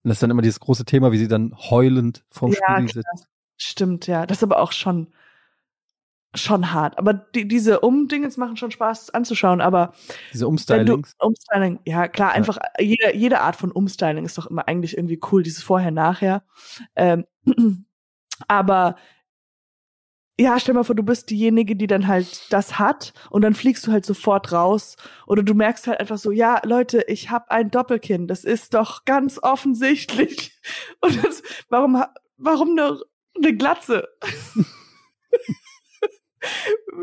Und 0.04 0.10
das 0.10 0.18
ist 0.18 0.24
dann 0.24 0.32
immer 0.32 0.42
dieses 0.42 0.60
große 0.60 0.86
Thema, 0.86 1.12
wie 1.12 1.18
sie 1.18 1.28
dann 1.28 1.54
heulend 1.58 2.24
vorm 2.30 2.52
Ja, 2.52 2.58
Spiegel 2.80 3.04
klar. 3.04 3.04
sitzt. 3.16 3.28
stimmt, 3.58 4.08
ja. 4.08 4.26
Das 4.26 4.38
ist 4.38 4.44
aber 4.44 4.60
auch 4.60 4.72
schon 4.72 5.14
schon 6.36 6.72
hart. 6.74 6.98
Aber 7.00 7.14
die, 7.14 7.48
diese 7.48 7.80
Umdingens 7.80 8.38
machen 8.38 8.56
schon 8.56 8.70
Spaß 8.70 9.10
anzuschauen, 9.10 9.62
aber 9.62 9.94
Diese 10.32 10.46
Wenn 10.46 10.86
du 10.86 10.94
Umstylings. 10.94 11.16
Umstyling, 11.18 11.80
ja 11.86 12.08
klar, 12.08 12.34
einfach 12.34 12.60
jede, 12.80 13.16
jede 13.16 13.42
Art 13.42 13.56
von 13.56 13.72
Umstyling 13.72 14.26
ist 14.26 14.38
doch 14.38 14.46
immer 14.46 14.68
eigentlich 14.68 14.96
irgendwie 14.96 15.20
cool, 15.32 15.42
dieses 15.42 15.64
Vorher, 15.64 15.90
Nachher. 15.92 16.44
Ähm, 16.96 17.26
aber 18.48 18.96
ja, 20.40 20.58
stell 20.58 20.74
mal 20.74 20.86
vor, 20.86 20.96
du 20.96 21.04
bist 21.04 21.30
diejenige, 21.30 21.76
die 21.76 21.88
dann 21.88 22.08
halt 22.08 22.54
das 22.54 22.80
hat 22.80 23.14
und 23.30 23.42
dann 23.42 23.54
fliegst 23.54 23.86
du 23.86 23.92
halt 23.92 24.06
sofort 24.06 24.54
raus 24.54 24.96
oder 25.28 25.44
du 25.44 25.54
merkst 25.54 25.88
halt 25.88 26.00
einfach 26.00 26.18
so, 26.18 26.32
ja, 26.32 26.62
Leute, 26.64 27.04
ich 27.08 27.30
habe 27.30 27.52
ein 27.52 27.72
Doppelkinn, 27.72 28.26
das 28.26 28.46
ist 28.46 28.74
doch 28.74 29.04
ganz 29.04 29.38
offensichtlich. 29.42 30.58
Und 31.02 31.24
das, 31.24 31.44
warum, 31.68 32.02
warum 32.38 32.70
eine, 32.70 33.02
eine 33.36 33.58
Glatze? 33.58 34.08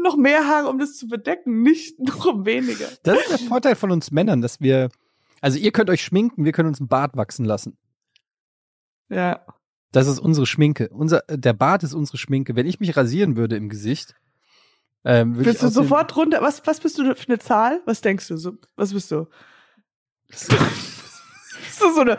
noch 0.03 0.17
mehr 0.17 0.47
Haare, 0.47 0.69
um 0.69 0.79
das 0.79 0.97
zu 0.97 1.07
bedecken, 1.07 1.61
nicht 1.61 2.01
noch 2.01 2.47
weniger. 2.47 2.89
Das 3.03 3.19
ist 3.19 3.31
der 3.31 3.39
Vorteil 3.39 3.77
von 3.77 3.91
uns 3.91 4.11
Männern, 4.11 4.41
dass 4.41 4.61
wir, 4.61 4.89
also 5.43 5.59
ihr 5.59 5.73
könnt 5.73 5.91
euch 5.91 6.03
schminken, 6.03 6.47
wir 6.47 6.53
können 6.53 6.69
uns 6.69 6.81
einen 6.81 6.89
Bart 6.89 7.19
wachsen 7.19 7.45
lassen. 7.45 7.77
Ja. 9.11 9.45
Das 9.97 10.09
ist 10.09 10.19
unsere 10.19 10.45
Schminke. 10.45 10.91
Unser, 10.91 11.23
der 11.27 11.55
Bart 11.55 11.83
ist 11.83 11.95
unsere 11.95 12.19
Schminke. 12.19 12.55
Wenn 12.55 12.67
ich 12.67 12.81
mich 12.81 12.95
rasieren 12.99 13.35
würde 13.35 13.57
im 13.57 13.71
Gesicht, 13.71 14.15
ähm, 15.07 15.37
würde 15.37 15.49
ich 15.49 15.59
Bist 15.59 15.63
du 15.63 15.69
sofort 15.69 16.15
runter? 16.17 16.43
Was, 16.43 16.67
was 16.67 16.81
bist 16.81 16.99
du 16.99 17.15
für 17.15 17.29
eine 17.29 17.39
Zahl? 17.39 17.81
Was 17.87 18.03
denkst 18.03 18.29
du? 18.29 18.37
So, 18.37 18.59
was 18.75 18.93
bist 18.93 19.11
du? 19.11 19.27
Bist 20.29 20.51
du 21.81 21.95
so 21.95 22.03
eine 22.03 22.19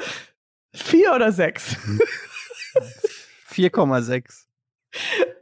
vier 0.73 1.13
oder 1.13 1.31
sechs? 1.31 1.75
4,6. 3.51 4.45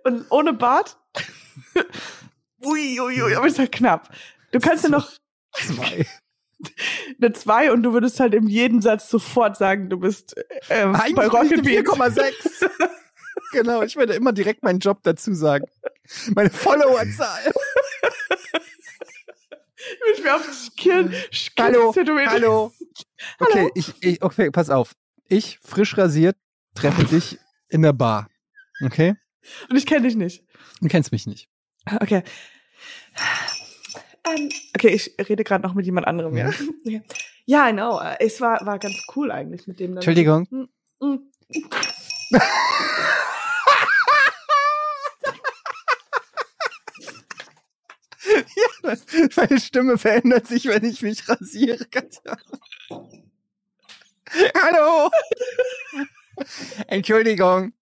Und 0.04 0.26
ohne 0.30 0.52
Bart? 0.52 0.98
ui, 2.66 3.00
ui, 3.00 3.24
ui, 3.24 3.34
aber 3.34 3.48
ist 3.48 3.60
ja 3.60 3.68
knapp. 3.68 4.14
Du 4.52 4.60
kannst 4.60 4.84
ja 4.84 4.90
noch 4.90 5.10
Zwei. 5.54 6.06
eine 7.22 7.34
zwei 7.34 7.72
und 7.72 7.84
du 7.84 7.93
würdest 7.93 8.20
halt 8.20 8.34
in 8.34 8.47
jedem 8.47 8.82
Satz 8.82 9.10
sofort 9.10 9.58
sagen, 9.58 9.89
du 9.89 9.99
bist 9.99 10.36
ähm, 10.70 10.93
bei 11.16 11.28
Rocket 11.28 11.64
Beans. 11.64 11.88
4,6. 11.89 12.70
genau, 13.51 13.82
ich 13.82 13.95
werde 13.95 14.14
immer 14.14 14.34
direkt 14.34 14.64
meinen 14.64 14.80
Job 14.80 14.99
dazu 15.03 15.34
sagen. 15.34 15.66
Meine 16.34 16.49
Followerzahl. 16.49 17.51
Ich 20.14 20.24
will 20.24 20.32
auf 20.32 20.43
Skin, 20.51 21.14
Skin 21.32 21.64
Hallo, 21.64 21.93
hallo. 22.28 22.74
Okay, 23.39 23.70
ich, 23.76 23.93
ich, 24.01 24.22
okay, 24.24 24.49
pass 24.51 24.70
auf. 24.70 24.93
Ich, 25.28 25.60
frisch 25.64 25.97
rasiert, 25.97 26.38
treffe 26.74 27.03
dich 27.03 27.39
in 27.70 27.82
der 27.82 27.93
Bar. 27.93 28.30
Okay? 28.84 29.16
Und 29.70 29.78
ich 29.78 29.86
kenne 29.86 30.08
dich 30.08 30.16
nicht. 30.16 30.43
Du 30.82 30.88
kennst 30.88 31.12
mich 31.12 31.28
nicht. 31.28 31.49
Okay. 31.99 32.24
Ähm, 34.28 34.49
okay, 34.76 34.89
ich 34.89 35.15
rede 35.30 35.43
gerade 35.43 35.63
noch 35.63 35.73
mit 35.73 35.86
jemand 35.86 36.07
anderem, 36.07 36.36
ja. 36.36 36.49
Ja, 36.84 36.99
ja 37.45 37.69
I 37.69 37.73
know. 37.73 37.99
Äh, 37.99 38.15
Es 38.19 38.41
war, 38.41 38.65
war 38.65 38.80
ganz 38.80 38.95
cool 39.15 39.32
eigentlich 39.32 39.67
mit 39.67 39.80
dem. 39.80 39.91
dann- 39.91 39.97
Entschuldigung. 39.97 40.47
Hm, 40.49 40.69
hm. 41.01 41.32
Meine 49.36 49.59
Stimme 49.59 49.97
verändert 49.97 50.47
sich, 50.47 50.65
wenn 50.65 50.84
ich 50.86 51.01
mich 51.01 51.28
rasiere. 51.30 51.86
Katja. 51.86 52.38
Hallo. 54.61 55.09
Entschuldigung. 56.88 57.73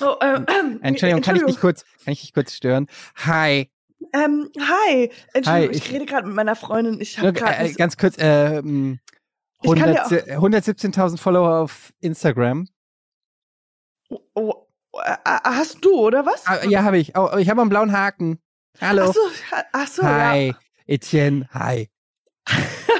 Oh, 0.00 0.16
ähm, 0.20 0.44
ähm, 0.48 0.80
Entschuldigung, 0.82 1.22
kann 1.22 1.36
ich 1.36 1.44
dich 1.44 1.58
kurz, 1.58 1.84
kann 2.04 2.12
ich 2.12 2.20
dich 2.20 2.34
kurz 2.34 2.54
stören? 2.54 2.86
Hi. 3.16 3.70
Ähm, 4.12 4.50
hi. 4.58 5.10
Entschuldigung, 5.32 5.46
Hi, 5.46 5.76
ich, 5.76 5.86
ich- 5.86 5.92
rede 5.92 6.06
gerade 6.06 6.26
mit 6.26 6.36
meiner 6.36 6.56
Freundin. 6.56 7.00
Ich 7.00 7.18
habe 7.18 7.28
Äh, 7.28 7.32
gerade. 7.32 7.54
äh, 7.68 7.72
ganz 7.74 7.96
kurz, 7.96 8.16
ähm, 8.18 8.98
Ich 9.62 9.70
kann 9.74 9.82
100 9.96 10.26
ja 10.28 10.38
117.000 10.38 11.18
Follower 11.18 11.58
auf 11.60 11.92
Instagram. 12.00 12.68
oh, 14.10 14.20
oh, 14.34 14.52
äh, 15.04 15.16
hast 15.44 15.84
du 15.84 15.92
oder 15.94 16.24
was? 16.26 16.46
Ah, 16.46 16.64
ja, 16.66 16.82
habe 16.84 16.98
ich. 16.98 17.16
Oh, 17.16 17.36
ich 17.38 17.48
habe 17.50 17.60
einen 17.60 17.70
blauen 17.70 17.92
Haken. 17.92 18.38
Hallo. 18.80 19.04
Ach 19.08 19.14
so, 19.14 19.20
ach 19.72 19.88
so, 19.88 20.02
Hi. 20.02 20.54
Etienne, 20.86 21.48
hi. 21.52 21.88
ja. 22.48 22.54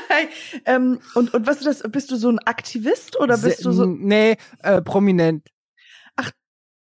Hi. 0.08 0.28
Ähm, 0.64 1.00
und 1.14 1.34
und 1.34 1.46
was 1.46 1.58
ist 1.58 1.66
das? 1.66 1.90
Bist 1.92 2.10
du 2.10 2.16
so 2.16 2.30
ein 2.30 2.38
Aktivist 2.38 3.18
oder 3.20 3.36
bist 3.36 3.58
Se- 3.58 3.64
du 3.64 3.72
so 3.72 3.84
Nee, 3.84 4.36
äh, 4.62 4.80
prominent. 4.80 5.46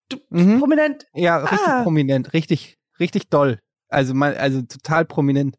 du, 0.08 0.18
Mhm. 0.30 0.60
prominent? 0.60 1.06
Ja, 1.14 1.38
richtig 1.38 1.66
Ah. 1.66 1.82
prominent, 1.82 2.32
richtig, 2.32 2.78
richtig 3.00 3.30
doll. 3.30 3.58
Also 3.88 4.14
mal, 4.14 4.36
also 4.36 4.62
total 4.62 5.04
prominent. 5.04 5.56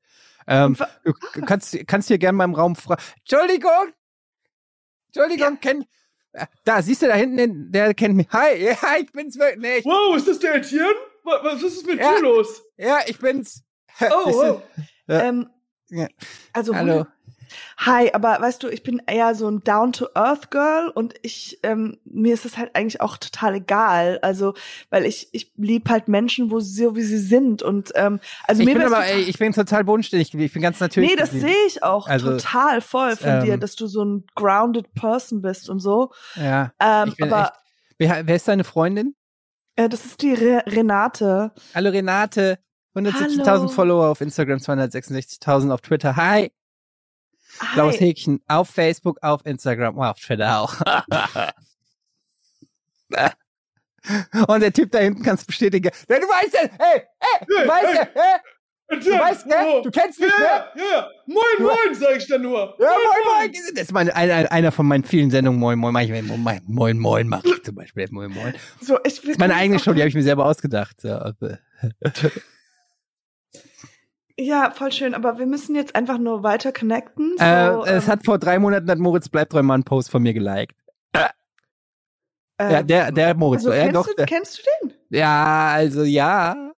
Ähm, 0.47 0.77
du 1.03 1.41
kannst, 1.45 1.77
kannst 1.87 2.07
hier 2.07 2.17
gerne 2.17 2.35
mal 2.37 2.43
im 2.43 2.53
Raum 2.53 2.75
fragen. 2.75 3.01
Entschuldigung! 3.19 3.93
Entschuldigung, 5.07 5.59
kenn, 5.59 5.85
Da, 6.65 6.81
siehst 6.81 7.01
du 7.01 7.07
da 7.07 7.15
hinten, 7.15 7.37
den, 7.37 7.71
der 7.71 7.93
kennt 7.93 8.15
mich. 8.15 8.27
Hi, 8.31 8.55
ja, 8.65 8.77
ich 8.99 9.11
bin's 9.11 9.37
wirklich. 9.39 9.61
Nee, 9.61 9.77
ich, 9.77 9.85
Wow, 9.85 10.15
ist 10.17 10.27
das 10.27 10.39
der 10.39 10.55
Etienne? 10.55 10.93
Was, 11.23 11.43
was 11.43 11.63
ist 11.63 11.85
mit 11.87 11.99
Ja. 11.99 12.15
dir 12.15 12.21
los? 12.21 12.61
ja, 12.77 12.99
ich 13.07 13.17
bin's. 13.19 13.63
Oh, 14.01 14.25
wow. 14.25 14.61
Ja. 15.07 15.21
Ähm, 15.23 15.49
Ja. 15.89 16.07
Also 16.51 16.75
Hallo. 16.75 17.05
Hi, 17.77 18.11
aber 18.13 18.37
weißt 18.39 18.63
du, 18.63 18.67
ich 18.69 18.83
bin 18.83 19.01
eher 19.07 19.35
so 19.35 19.47
ein 19.49 19.63
Down-to-Earth-Girl 19.63 20.89
und 20.89 21.13
ich, 21.21 21.59
ähm, 21.63 21.97
mir 22.05 22.33
ist 22.33 22.45
es 22.45 22.57
halt 22.57 22.75
eigentlich 22.75 23.01
auch 23.01 23.17
total 23.17 23.55
egal. 23.55 24.19
Also, 24.21 24.53
weil 24.89 25.05
ich, 25.05 25.29
ich 25.31 25.51
lieb 25.57 25.89
halt 25.89 26.07
Menschen, 26.07 26.51
wo 26.51 26.59
sie 26.59 26.83
so 26.83 26.95
wie 26.95 27.01
sie 27.03 27.17
sind. 27.17 27.61
Und 27.63 27.91
ähm, 27.95 28.19
also 28.45 28.61
Ich 28.61 28.67
mir 28.67 28.75
bin 28.75 28.83
aber, 28.83 28.95
total- 28.97 29.09
ey, 29.09 29.21
ich 29.23 29.37
bin 29.39 29.51
total 29.53 29.83
bodenständig 29.83 30.31
geblieben. 30.31 30.47
Ich 30.47 30.53
bin 30.53 30.61
ganz 30.61 30.79
natürlich. 30.79 31.09
Nee, 31.09 31.15
das 31.15 31.31
sehe 31.31 31.55
ich 31.67 31.83
auch 31.83 32.07
Also, 32.07 32.31
total 32.31 32.81
voll 32.81 33.15
von 33.15 33.29
ähm, 33.29 33.43
dir, 33.45 33.57
dass 33.57 33.75
du 33.75 33.87
so 33.87 34.03
ein 34.03 34.25
grounded 34.35 34.93
Person 34.93 35.41
bist 35.41 35.69
und 35.69 35.79
so. 35.79 36.11
Ja. 36.35 36.71
Ähm, 36.79 37.13
aber 37.21 37.53
Wer, 37.97 38.27
wer 38.27 38.35
ist 38.35 38.47
deine 38.47 38.63
Freundin? 38.65 39.15
äh, 39.77 39.87
das 39.89 40.05
ist 40.05 40.21
die 40.21 40.33
Re 40.33 40.63
Renate. 40.67 41.51
Hallo 41.73 41.89
Renate. 41.91 42.59
170.000 42.95 43.45
Hallo. 43.45 43.67
Follower 43.67 44.07
auf 44.07 44.21
Instagram, 44.21 44.59
266.000 44.59 45.71
auf 45.73 45.81
Twitter. 45.81 46.15
Hi. 46.15 46.51
Blaues 47.73 47.95
Hi. 47.95 47.99
Häkchen 48.07 48.41
auf 48.47 48.69
Facebook, 48.69 49.17
auf 49.21 49.45
Instagram, 49.45 49.99
auf 49.99 50.19
Twitter 50.19 50.59
auch. 50.59 50.75
Und 54.47 54.61
der 54.61 54.71
Typ 54.71 54.91
da 54.91 54.99
hinten 54.99 55.23
kann 55.23 55.33
es 55.35 55.43
bestätigen. 55.45 55.89
Ja, 56.09 56.19
du 56.19 56.27
weißt 56.27 56.53
ja, 56.53 56.59
hey, 56.77 57.01
hey, 57.19 57.47
du 57.47 57.55
weißt 57.67 57.93
ja, 57.95 58.07
hey, 58.13 58.99
du 58.99 59.11
weißt, 59.19 59.47
ne? 59.47 59.81
Du 59.83 59.89
kennst 59.89 60.19
mich, 60.19 60.29
Ja, 60.29 60.67
ne? 60.75 60.81
ja. 60.91 61.09
Moin, 61.25 61.43
moin, 61.59 61.95
sag 61.95 62.17
ich 62.17 62.27
dann 62.27 62.43
nur. 62.43 62.75
Ja, 62.79 62.89
moin, 62.89 63.49
moin. 63.49 63.51
Das 63.73 63.85
ist 63.85 63.91
meine, 63.93 64.15
einer, 64.15 64.51
einer 64.51 64.71
von 64.71 64.85
meinen 64.85 65.03
vielen 65.03 65.31
Sendungen. 65.31 65.59
Moin, 65.59 65.79
moin, 65.79 65.91
mach 65.93 66.01
ich, 66.01 66.11
moin, 66.11 66.61
moin, 66.67 66.99
moin, 66.99 67.27
mach 67.27 67.43
ich 67.43 67.63
zum 67.63 67.73
Beispiel. 67.75 68.07
Moin, 68.11 68.31
moin. 68.31 68.53
So, 68.81 68.99
ich 69.03 69.23
meine 69.39 69.55
eigene 69.55 69.79
Show, 69.79 69.93
die 69.93 70.01
habe 70.01 70.09
ich 70.09 70.15
mir 70.15 70.21
selber 70.23 70.45
ausgedacht. 70.45 70.97
Ja, 71.03 71.33
Ja, 74.37 74.71
voll 74.71 74.91
schön, 74.91 75.13
aber 75.13 75.37
wir 75.39 75.45
müssen 75.45 75.75
jetzt 75.75 75.95
einfach 75.95 76.17
nur 76.17 76.43
weiter 76.43 76.73
connecten. 76.73 77.33
So, 77.37 77.43
äh, 77.45 77.91
es 77.91 78.05
ähm, 78.05 78.11
hat 78.11 78.25
vor 78.25 78.37
drei 78.37 78.59
Monaten 78.59 78.89
hat 78.89 78.99
Moritz 78.99 79.29
Bleibtreu 79.29 79.63
mal 79.63 79.75
einen 79.75 79.83
Post 79.83 80.11
von 80.11 80.21
mir 80.23 80.33
geliked. 80.33 80.75
äh, 81.13 81.29
Ja, 82.59 82.83
der, 82.83 83.11
der 83.13 83.33
Moritz, 83.35 83.65
also 83.65 83.71
ja, 83.73 83.83
kennst, 83.83 83.95
doch. 83.95 84.05
du, 84.07 84.13
Der, 84.15 84.25
kennst 84.25 84.57
du 84.57 84.61
den? 84.89 84.93
ja, 85.09 85.67
also 85.73 86.03
ja. 86.03 86.71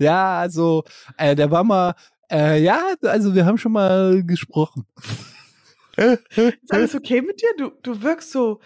Ja, 0.00 0.38
also, 0.38 0.84
äh, 1.16 1.34
der 1.34 1.50
war 1.50 1.64
mal, 1.64 1.94
äh, 2.30 2.62
ja, 2.62 2.94
also 3.02 3.34
wir 3.34 3.44
haben 3.44 3.58
schon 3.58 3.72
mal 3.72 4.22
gesprochen. 4.24 4.86
Ist 5.96 6.72
alles 6.72 6.94
okay 6.94 7.22
mit 7.22 7.40
dir? 7.42 7.48
Du, 7.58 7.70
du 7.82 8.00
wirkst 8.02 8.30
so. 8.30 8.60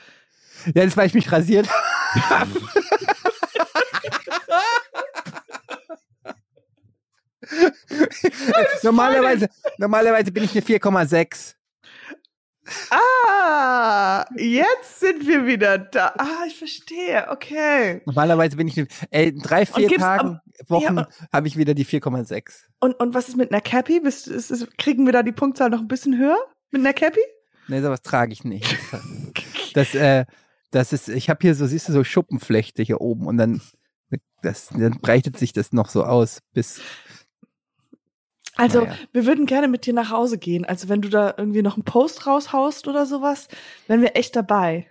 Ja, 0.75 0.85
das 0.85 0.95
war 0.99 1.07
ich 1.07 1.15
mich 1.15 1.33
rasiert 1.33 1.67
normalerweise, 8.83 9.49
normalerweise 9.79 10.33
bin 10.33 10.45
ich 10.45 10.53
eine 10.53 10.63
4,6. 10.63 11.55
Ah, 12.91 14.25
jetzt 14.37 15.01
sind 15.01 15.27
wir 15.27 15.47
wieder 15.47 15.79
da. 15.79 16.15
Ah, 16.17 16.45
ich 16.47 16.57
verstehe. 16.57 17.27
Okay. 17.29 18.03
Normalerweise 18.07 18.57
bin 18.57 18.69
ich 18.69 18.79
eine, 18.79 18.87
ey, 19.11 19.29
in 19.29 19.41
drei, 19.41 19.67
vier 19.67 19.89
Tagen, 19.89 20.41
Wochen 20.69 20.99
ja. 20.99 21.09
habe 21.33 21.49
ich 21.49 21.57
wieder 21.57 21.75
die 21.75 21.85
4,6. 21.85 22.65
Und, 22.81 22.95
und 22.95 23.15
was 23.15 23.29
ist 23.29 23.37
mit 23.37 23.51
einer 23.51 23.61
Cappy? 23.61 24.01
Bist, 24.01 24.29
ist, 24.29 24.51
ist, 24.51 24.79
kriegen 24.79 25.07
wir 25.07 25.13
da 25.13 25.23
die 25.23 25.33
Punktzahl 25.33 25.71
noch 25.71 25.81
ein 25.81 25.89
bisschen 25.89 26.17
höher? 26.17 26.39
Mit 26.71 26.81
einer 26.81 26.93
Cappy? 26.93 27.21
Nee, 27.69 27.81
sowas 27.81 28.03
trage 28.03 28.33
ich 28.33 28.45
nicht. 28.45 28.77
Das, 29.75 29.95
äh, 29.95 30.27
das 30.71 30.93
ist, 30.93 31.09
ich 31.09 31.31
habe 31.31 31.39
hier 31.41 31.55
so, 31.55 31.67
siehst 31.67 31.89
du, 31.89 31.95
so 31.95 32.05
Schuppenflechte 32.05 32.83
hier 32.83 33.01
oben 33.01 33.27
und 33.27 33.39
dann, 33.39 33.63
das, 34.43 34.69
dann 34.69 34.99
breitet 35.01 35.39
sich 35.39 35.55
das 35.55 35.73
noch 35.73 35.89
so 35.89 36.05
aus 36.05 36.41
bis, 36.53 36.83
Also, 38.57 38.83
Naja. 38.83 38.95
wir 39.13 39.27
würden 39.27 39.47
gerne 39.47 39.67
mit 39.69 39.87
dir 39.87 39.95
nach 39.95 40.11
Hause 40.11 40.39
gehen. 40.39 40.65
Also, 40.65 40.89
wenn 40.89 41.01
du 41.03 41.09
da 41.09 41.35
irgendwie 41.37 41.63
noch 41.63 41.75
einen 41.77 41.85
Post 41.85 42.27
raushaust 42.27 42.87
oder 42.89 43.07
sowas, 43.07 43.49
wären 43.87 44.03
wir 44.03 44.15
echt 44.17 44.37
dabei. 44.37 44.87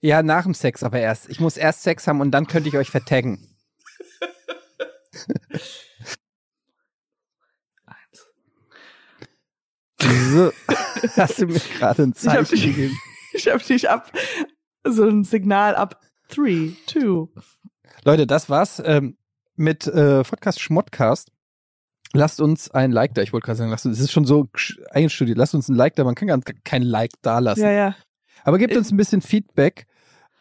ja, 0.00 0.22
nach 0.22 0.44
dem 0.44 0.54
Sex 0.54 0.82
aber 0.82 1.00
erst. 1.00 1.28
Ich 1.28 1.40
muss 1.40 1.56
erst 1.56 1.82
Sex 1.82 2.06
haben 2.06 2.20
und 2.20 2.30
dann 2.32 2.46
könnte 2.46 2.68
ich 2.68 2.76
euch 2.76 2.90
vertaggen. 2.90 3.48
So, 10.00 10.52
hast 11.16 11.40
du 11.40 11.46
mir 11.46 11.60
gerade 11.78 12.02
ein 12.04 12.14
Zeichen 12.14 12.60
gegeben? 12.60 12.96
Ich 13.32 13.48
hab 13.48 13.64
dich 13.64 13.88
ab, 13.90 14.12
so 14.84 15.04
ein 15.04 15.24
Signal 15.24 15.74
ab. 15.74 16.00
Three, 16.28 16.72
two. 16.86 17.30
Leute, 18.04 18.26
das 18.26 18.48
war's 18.50 18.82
ähm, 18.84 19.16
mit 19.56 19.86
äh, 19.86 20.22
Podcast 20.22 20.60
Schmottcast. 20.60 21.30
Lasst 22.14 22.40
uns 22.40 22.70
ein 22.70 22.90
Like 22.92 23.14
da. 23.14 23.22
Ich 23.22 23.32
wollte 23.32 23.44
gerade 23.46 23.58
sagen, 23.58 23.70
lasst 23.70 23.84
uns, 23.86 23.98
es 23.98 24.04
ist 24.04 24.12
schon 24.12 24.24
so 24.24 24.48
einstudiert. 24.90 25.36
Lasst 25.38 25.54
uns 25.54 25.68
ein 25.68 25.74
Like 25.76 25.94
da. 25.96 26.04
Man 26.04 26.14
kann 26.14 26.28
gar 26.28 26.40
kein 26.64 26.82
Like 26.82 27.12
da 27.22 27.38
lassen. 27.38 27.62
Ja, 27.62 27.70
ja. 27.70 27.96
Aber 28.44 28.58
gebt 28.58 28.72
Ich- 28.72 28.78
uns 28.78 28.90
ein 28.90 28.96
bisschen 28.96 29.20
Feedback. 29.20 29.86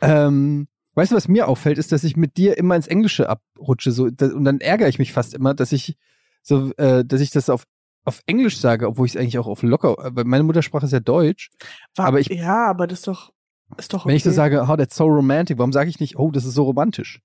Ähm, 0.02 0.68
weißt 0.94 1.12
du, 1.12 1.16
was 1.16 1.28
mir 1.28 1.48
auffällt, 1.48 1.78
ist, 1.78 1.92
dass 1.92 2.04
ich 2.04 2.16
mit 2.16 2.38
dir 2.38 2.58
immer 2.58 2.76
ins 2.76 2.88
Englische 2.88 3.28
abrutsche. 3.30 3.92
So, 3.92 4.10
da, 4.10 4.28
und 4.28 4.46
dann 4.46 4.62
ärgere 4.62 4.88
ich 4.88 5.00
mich 5.00 5.12
fast 5.12 5.34
immer, 5.34 5.54
dass 5.54 5.72
ich 5.72 5.98
so, 6.42 6.72
äh, 6.78 7.04
dass 7.04 7.20
ich 7.22 7.32
das 7.32 7.50
auf 7.50 7.64
auf 8.06 8.22
Englisch 8.26 8.58
sage, 8.58 8.88
obwohl 8.88 9.06
ich 9.06 9.16
es 9.16 9.20
eigentlich 9.20 9.38
auch 9.38 9.48
auf 9.48 9.64
locker, 9.64 9.96
weil 9.98 10.24
meine 10.24 10.44
Muttersprache 10.46 10.86
ist 10.86 10.94
ja 10.94 11.02
Deutsch. 11.02 11.50
War, 11.96 12.06
Aber 12.06 12.22
ich- 12.22 12.28
ja, 12.30 12.68
aber 12.68 12.88
das 12.88 13.00
ist 13.00 13.08
doch, 13.10 13.34
ist 13.78 13.92
doch 13.92 14.00
okay. 14.06 14.08
Wenn 14.10 14.16
ich 14.16 14.24
so 14.24 14.32
sage, 14.32 14.66
oh, 14.66 14.78
that's 14.78 14.96
so 14.96 15.04
romantic, 15.04 15.58
warum 15.58 15.74
sage 15.74 15.90
ich 15.90 16.00
nicht, 16.00 16.18
oh, 16.18 16.32
das 16.32 16.46
ist 16.46 16.54
so 16.54 16.64
romantisch? 16.64 17.20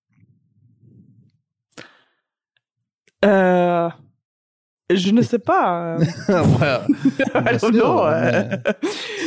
Äh, 3.20 3.90
je 4.96 5.10
ne 5.12 5.22
sais 5.22 5.38
pas. 5.38 5.98
Well, 6.28 6.86
I 7.34 7.56
don't 7.58 7.72
know. 7.72 8.08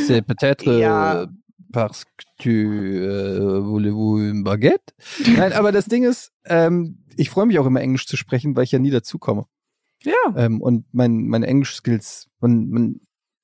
C'est 0.08 0.22
peut-être 0.22 0.66
Ja. 0.80 1.16
euh, 1.22 1.28
parce 1.72 2.06
que 2.06 2.24
tu 2.38 3.00
euh, 3.02 3.60
voulez-vous 3.60 4.20
une 4.20 4.44
baguette? 4.44 4.94
Nein, 5.38 5.52
aber 5.54 5.72
das 5.72 5.86
Ding 5.86 6.04
ist, 6.04 6.32
ähm, 6.46 7.04
ich 7.18 7.30
freue 7.30 7.46
mich 7.46 7.60
auch 7.60 7.66
immer 7.66 7.82
Englisch 7.82 8.08
zu 8.08 8.16
sprechen, 8.18 8.56
weil 8.56 8.64
ich 8.64 8.72
ja 8.72 8.80
nie 8.80 8.92
dazukomme. 8.92 9.46
Ja. 10.04 10.14
Ähm, 10.38 10.62
und 10.62 10.86
mein, 10.94 11.28
meine 11.28 11.48
Englisch-Skills, 11.48 12.28
man, 12.40 12.70
man 12.70 13.00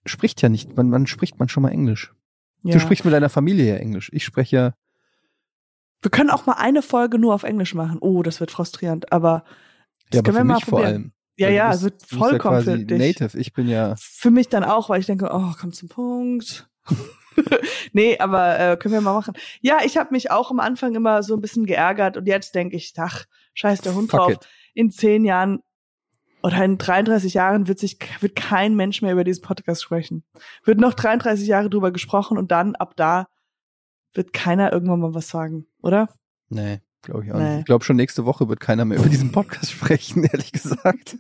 spricht 0.06 0.42
ja 0.42 0.50
nicht, 0.50 0.76
man, 0.78 0.90
man 0.90 1.08
spricht 1.08 1.40
man 1.40 1.50
schon 1.50 1.64
mal 1.64 1.72
Englisch. 1.72 2.14
ja. 2.64 2.74
Du 2.74 2.80
sprichst 2.80 3.04
mit 3.04 3.14
deiner 3.14 3.30
Familie 3.30 3.68
ja 3.74 3.76
Englisch. 3.76 4.10
Ich 4.14 4.24
spreche 4.24 4.56
ja, 4.56 4.74
Wir 6.02 6.12
können 6.12 6.30
auch 6.30 6.46
mal 6.46 6.54
eine 6.54 6.82
Folge 6.82 7.18
nur 7.20 7.34
auf 7.34 7.44
Englisch 7.44 7.74
machen. 7.76 7.98
Oh, 8.02 8.24
das 8.24 8.40
wird 8.40 8.52
frustrierend, 8.52 9.12
aber 9.12 9.44
das 10.10 10.18
ja 10.18 10.20
aber 10.22 10.34
für 10.40 10.44
mich 10.46 10.66
vor 10.66 10.84
allem. 10.84 11.12
Ja, 11.42 11.50
ja, 11.50 11.70
bist 11.76 12.06
vollkommen 12.08 12.58
ja 12.58 12.62
für 12.64 12.78
dich. 12.78 13.00
Native. 13.00 13.38
Ich 13.38 13.54
bin 13.54 13.68
ja, 13.68 13.96
Für 13.98 14.32
mich 14.32 14.50
dann 14.50 14.64
auch, 14.64 14.90
weil 14.90 15.00
ich 15.00 15.06
denke, 15.06 15.30
oh, 15.32 15.54
komm 15.60 15.74
zum 15.74 15.90
Punkt. 15.90 16.70
nee, 17.94 18.18
aber 18.20 18.60
äh, 18.60 18.78
können 18.78 18.94
wir 18.94 19.02
mal 19.02 19.14
machen. 19.14 19.34
Ja, 19.62 19.80
ich 19.84 19.98
habe 19.98 20.12
mich 20.12 20.32
auch 20.32 20.52
am 20.52 20.60
Anfang 20.60 20.96
immer 20.96 21.24
so 21.24 21.36
ein 21.36 21.42
bisschen 21.42 21.66
geärgert 21.66 22.18
und 22.18 22.28
jetzt 22.28 22.56
denke 22.56 22.76
ich, 22.76 22.94
ach, 22.98 23.26
scheiß 23.54 23.82
der 23.82 23.96
Hund 23.96 24.12
fuck 24.12 24.20
drauf. 24.20 24.32
it. 24.32 24.48
In 24.74 24.92
zehn 24.92 25.26
Jahren 25.26 25.60
oder 26.44 26.64
in 26.64 26.78
33 26.78 27.34
Jahren 27.34 27.68
wird 27.68 27.80
sich 27.80 27.98
wird 28.20 28.36
kein 28.36 28.76
Mensch 28.76 29.02
mehr 29.02 29.14
über 29.14 29.24
diesen 29.24 29.44
Podcast 29.44 29.84
sprechen. 29.84 30.24
Wird 30.64 30.80
noch 30.80 30.94
33 30.94 31.48
Jahre 31.48 31.70
drüber 31.70 31.92
gesprochen 31.92 32.38
und 32.38 32.52
dann 32.52 32.76
ab 32.76 32.94
da 32.96 33.28
wird 34.14 34.34
keiner 34.34 34.74
irgendwann 34.74 35.00
mal 35.00 35.14
was 35.14 35.30
sagen, 35.30 35.68
oder? 35.82 36.10
Nee, 36.50 36.82
glaube 37.02 37.26
ich 37.26 37.32
auch 37.32 37.38
Nee. 37.38 37.50
nicht. 37.50 37.60
Ich 37.60 37.66
glaube 37.66 37.84
schon 37.86 37.96
nächste 37.96 38.26
Woche 38.26 38.48
wird 38.50 38.60
keiner 38.60 38.86
mehr 38.86 38.98
über 39.00 39.10
diesen 39.10 39.32
Podcast 39.34 39.72
sprechen, 39.72 40.24
ehrlich 40.24 40.52
gesagt. 40.52 41.18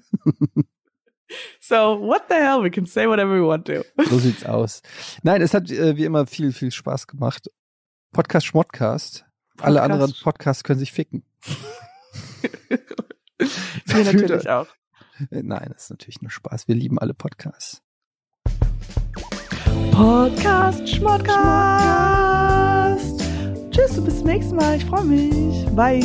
So, 1.61 1.75
what 2.01 2.23
the 2.29 2.35
hell? 2.35 2.61
We 2.61 2.69
can 2.69 2.85
say 2.85 3.07
whatever 3.07 3.33
we 3.33 3.45
want 3.47 3.65
to. 3.67 3.83
So 4.09 4.19
sieht's 4.19 4.45
aus. 4.45 4.81
Nein, 5.23 5.41
es 5.41 5.53
hat 5.53 5.71
äh, 5.71 5.95
wie 5.95 6.03
immer 6.05 6.27
viel, 6.27 6.51
viel 6.51 6.71
Spaß 6.71 7.07
gemacht. 7.07 7.49
Podcast 8.11 8.45
Schmottcast. 8.47 9.25
Alle 9.59 9.79
Podcast. 9.79 9.91
anderen 10.01 10.13
Podcasts 10.23 10.63
können 10.63 10.79
sich 10.79 10.91
ficken. 10.91 11.23
Wir 13.85 14.03
natürlich 14.03 14.49
auch. 14.49 14.67
Äh, 15.29 15.41
Nein, 15.43 15.69
das 15.73 15.83
ist 15.85 15.89
natürlich 15.91 16.21
nur 16.21 16.31
Spaß. 16.31 16.67
Wir 16.67 16.75
lieben 16.75 16.99
alle 16.99 17.13
Podcasts. 17.13 17.81
Podcast 19.91 20.87
Schmodcast. 20.89 22.40
Tschüss 23.71 23.97
und 23.97 24.05
bis 24.05 24.17
zum 24.17 24.27
nächsten 24.27 24.55
Mal. 24.55 24.77
Ich 24.77 24.85
freue 24.85 25.05
mich. 25.05 25.65
Bye. 25.75 26.01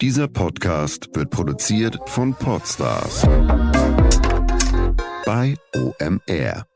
Dieser 0.00 0.26
Podcast 0.26 1.08
wird 1.14 1.30
produziert 1.30 1.96
von 2.06 2.34
Podstars 2.34 3.22
bei 5.24 5.54
OMR. 5.74 6.71